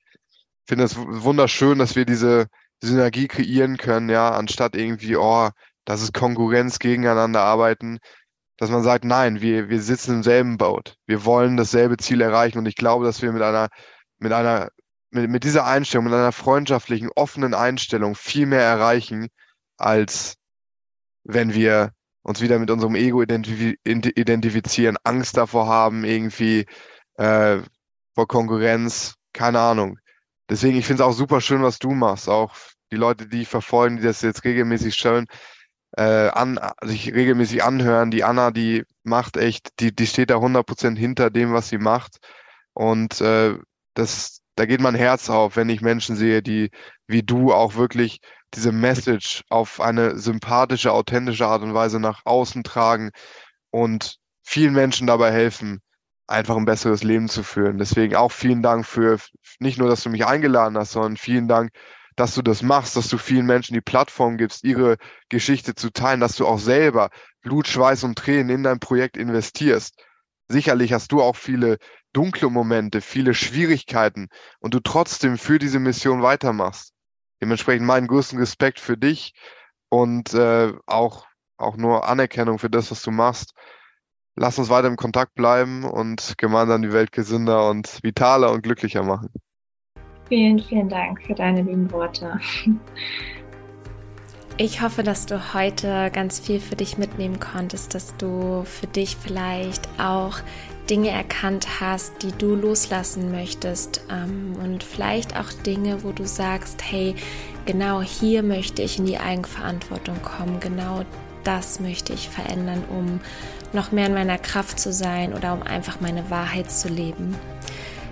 finde 0.65 0.85
es 0.85 0.97
wunderschön, 0.97 1.77
dass 1.77 1.95
wir 1.95 2.05
diese 2.05 2.47
Synergie 2.81 3.27
kreieren 3.27 3.77
können, 3.77 4.09
ja, 4.09 4.31
anstatt 4.31 4.75
irgendwie, 4.75 5.17
oh, 5.17 5.49
dass 5.87 6.01
es 6.01 6.11
Konkurrenz 6.11 6.79
gegeneinander 6.79 7.41
arbeiten, 7.41 7.99
dass 8.57 8.69
man 8.69 8.83
sagt, 8.83 9.05
nein, 9.05 9.39
wir, 9.39 9.69
wir 9.69 9.81
sitzen 9.81 10.15
im 10.15 10.23
selben 10.23 10.57
Boot. 10.57 10.97
Wir 11.05 11.23
wollen 11.23 11.55
dasselbe 11.55 11.95
Ziel 11.95 12.19
erreichen 12.19 12.57
und 12.57 12.65
ich 12.65 12.75
glaube, 12.75 13.05
dass 13.05 13.21
wir 13.21 13.31
mit 13.31 13.41
einer, 13.41 13.69
mit 14.19 14.33
einer, 14.33 14.69
mit, 15.11 15.29
mit 15.29 15.45
dieser 15.45 15.65
Einstellung, 15.65 16.05
mit 16.05 16.13
einer 16.13 16.33
freundschaftlichen, 16.33 17.09
offenen 17.15 17.53
Einstellung 17.53 18.15
viel 18.15 18.47
mehr 18.47 18.63
erreichen, 18.63 19.29
als 19.77 20.35
wenn 21.23 21.53
wir 21.53 21.93
uns 22.21 22.41
wieder 22.41 22.59
mit 22.59 22.69
unserem 22.69 22.95
Ego 22.95 23.21
identif 23.21 23.75
identifizieren, 23.85 24.97
Angst 25.05 25.37
davor 25.37 25.67
haben, 25.67 26.03
irgendwie 26.03 26.65
äh, 27.15 27.59
vor 28.13 28.27
Konkurrenz 28.27 29.15
keine 29.31 29.59
Ahnung. 29.61 29.99
Deswegen, 30.49 30.77
ich 30.77 30.85
finde 30.85 31.03
es 31.03 31.07
auch 31.07 31.13
super 31.13 31.39
schön, 31.39 31.63
was 31.63 31.79
du 31.79 31.91
machst. 31.91 32.27
Auch 32.27 32.53
die 32.91 32.97
Leute, 32.97 33.27
die 33.27 33.43
ich 33.43 33.47
verfolgen, 33.47 33.97
die 33.97 34.03
das 34.03 34.21
jetzt 34.21 34.43
regelmäßig 34.43 34.95
schauen, 34.95 35.27
äh, 35.95 36.29
an, 36.29 36.59
sich 36.83 37.13
regelmäßig 37.13 37.63
anhören. 37.63 38.11
Die 38.11 38.23
Anna, 38.23 38.51
die 38.51 38.83
macht 39.03 39.37
echt, 39.37 39.79
die, 39.79 39.95
die 39.95 40.07
steht 40.07 40.29
da 40.29 40.37
100% 40.37 40.97
hinter 40.97 41.29
dem, 41.29 41.53
was 41.53 41.69
sie 41.69 41.77
macht. 41.77 42.17
Und 42.73 43.21
äh, 43.21 43.57
das, 43.93 44.41
da 44.55 44.65
geht 44.65 44.81
mein 44.81 44.95
Herz 44.95 45.29
auf, 45.29 45.55
wenn 45.55 45.69
ich 45.69 45.81
Menschen 45.81 46.15
sehe, 46.15 46.41
die 46.41 46.69
wie 47.07 47.23
du 47.23 47.53
auch 47.53 47.75
wirklich 47.75 48.19
diese 48.53 48.71
Message 48.71 49.43
auf 49.49 49.81
eine 49.81 50.17
sympathische, 50.17 50.91
authentische 50.91 51.47
Art 51.47 51.63
und 51.63 51.73
Weise 51.73 51.99
nach 51.99 52.21
außen 52.25 52.63
tragen 52.63 53.11
und 53.71 54.17
vielen 54.43 54.73
Menschen 54.73 55.07
dabei 55.07 55.31
helfen, 55.31 55.81
einfach 56.27 56.55
ein 56.57 56.65
besseres 56.65 57.03
Leben 57.03 57.29
zu 57.29 57.43
führen. 57.43 57.77
Deswegen 57.77 58.15
auch 58.15 58.31
vielen 58.31 58.61
Dank 58.61 58.85
für 58.85 59.17
nicht 59.59 59.77
nur, 59.77 59.89
dass 59.89 60.03
du 60.03 60.09
mich 60.09 60.25
eingeladen 60.25 60.77
hast, 60.77 60.91
sondern 60.91 61.17
vielen 61.17 61.47
Dank 61.47 61.71
dass 62.17 62.33
du 62.33 62.41
das 62.41 62.63
machst, 62.63 62.97
dass 62.97 63.07
du 63.07 63.17
vielen 63.17 63.45
Menschen 63.45 63.75
die 63.75 63.81
Plattform 63.81 64.37
gibst, 64.37 64.63
ihre 64.63 64.97
Geschichte 65.29 65.75
zu 65.75 65.91
teilen, 65.91 66.19
dass 66.19 66.35
du 66.35 66.45
auch 66.45 66.59
selber 66.59 67.11
Blut, 67.41 67.67
Schweiß 67.67 68.03
und 68.03 68.17
Tränen 68.17 68.49
in 68.49 68.63
dein 68.63 68.79
Projekt 68.79 69.15
investierst. 69.15 69.95
Sicherlich 70.49 70.93
hast 70.93 71.11
du 71.11 71.21
auch 71.21 71.35
viele 71.35 71.77
dunkle 72.13 72.49
Momente, 72.49 73.01
viele 73.01 73.35
Schwierigkeiten 73.35 74.29
und 74.59 74.73
du 74.73 74.79
trotzdem 74.79 75.37
für 75.37 75.59
diese 75.59 75.79
Mission 75.79 76.23
weitermachst. 76.23 76.91
Dementsprechend 77.39 77.85
meinen 77.85 78.07
größten 78.07 78.39
Respekt 78.39 78.79
für 78.79 78.97
dich 78.97 79.35
und 79.89 80.33
äh, 80.33 80.73
auch, 80.87 81.27
auch 81.57 81.77
nur 81.77 82.07
Anerkennung 82.09 82.57
für 82.57 82.71
das, 82.71 82.89
was 82.89 83.03
du 83.03 83.11
machst. 83.11 83.53
Lass 84.35 84.57
uns 84.57 84.69
weiter 84.69 84.87
im 84.87 84.97
Kontakt 84.97 85.35
bleiben 85.35 85.83
und 85.83 86.33
gemeinsam 86.37 86.81
die 86.81 86.93
Welt 86.93 87.11
gesünder 87.11 87.69
und 87.69 87.99
vitaler 88.01 88.51
und 88.51 88.63
glücklicher 88.63 89.03
machen. 89.03 89.29
Vielen, 90.27 90.59
vielen 90.59 90.89
Dank 90.89 91.21
für 91.23 91.33
deine 91.33 91.61
lieben 91.61 91.91
Worte. 91.91 92.39
Ich 94.57 94.81
hoffe, 94.81 95.03
dass 95.03 95.27
du 95.27 95.53
heute 95.53 96.09
ganz 96.11 96.39
viel 96.39 96.59
für 96.59 96.75
dich 96.75 96.97
mitnehmen 96.97 97.39
konntest, 97.39 97.93
dass 97.93 98.17
du 98.17 98.63
für 98.65 98.87
dich 98.87 99.15
vielleicht 99.15 99.87
auch 99.99 100.39
Dinge 100.89 101.09
erkannt 101.09 101.79
hast, 101.79 102.23
die 102.23 102.31
du 102.31 102.55
loslassen 102.55 103.31
möchtest 103.31 104.01
ähm, 104.09 104.55
und 104.63 104.83
vielleicht 104.83 105.39
auch 105.39 105.51
Dinge, 105.65 106.03
wo 106.03 106.11
du 106.11 106.25
sagst, 106.25 106.81
hey, 106.83 107.13
genau 107.65 108.01
hier 108.01 108.41
möchte 108.41 108.81
ich 108.81 108.97
in 108.97 109.05
die 109.05 109.19
Eigenverantwortung 109.19 110.21
kommen, 110.23 110.59
genau 110.59 111.03
das 111.43 111.79
möchte 111.79 112.13
ich 112.13 112.29
verändern, 112.29 112.83
um 112.89 113.19
noch 113.73 113.91
mehr 113.91 114.07
in 114.07 114.13
meiner 114.13 114.37
Kraft 114.37 114.79
zu 114.79 114.91
sein 114.91 115.33
oder 115.33 115.53
um 115.53 115.61
einfach 115.61 116.01
meine 116.01 116.29
Wahrheit 116.29 116.71
zu 116.71 116.87
leben. 116.87 117.35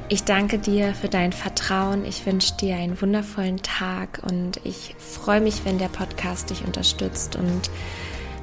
Ich 0.07 0.23
danke 0.23 0.59
dir 0.59 0.93
für 0.93 1.09
dein 1.09 1.33
Vertrauen. 1.33 2.05
Ich 2.05 2.27
wünsche 2.27 2.53
dir 2.57 2.75
einen 2.75 3.01
wundervollen 3.01 3.63
Tag 3.63 4.21
und 4.21 4.59
ich 4.63 4.95
freue 4.99 5.41
mich, 5.41 5.65
wenn 5.65 5.79
der 5.79 5.87
Podcast 5.87 6.51
dich 6.51 6.63
unterstützt 6.63 7.35
und 7.35 7.71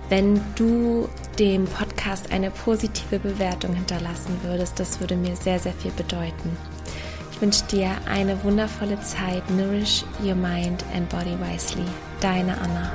wenn 0.08 0.40
du 0.56 1.08
dem 1.38 1.66
Podcast 1.66 2.32
eine 2.32 2.50
positive 2.50 3.20
Bewertung 3.20 3.74
hinterlassen 3.74 4.40
würdest. 4.42 4.80
Das 4.80 4.98
würde 4.98 5.14
mir 5.14 5.36
sehr, 5.36 5.60
sehr 5.60 5.72
viel 5.72 5.92
bedeuten. 5.92 6.56
Ich 7.30 7.40
wünsche 7.40 7.64
dir 7.66 7.92
eine 8.06 8.42
wundervolle 8.42 9.00
Zeit. 9.00 9.48
Nourish 9.50 10.04
your 10.20 10.34
mind 10.34 10.84
and 10.96 11.08
body 11.08 11.36
wisely. 11.40 11.86
Deine 12.20 12.60
Anna. 12.60 12.90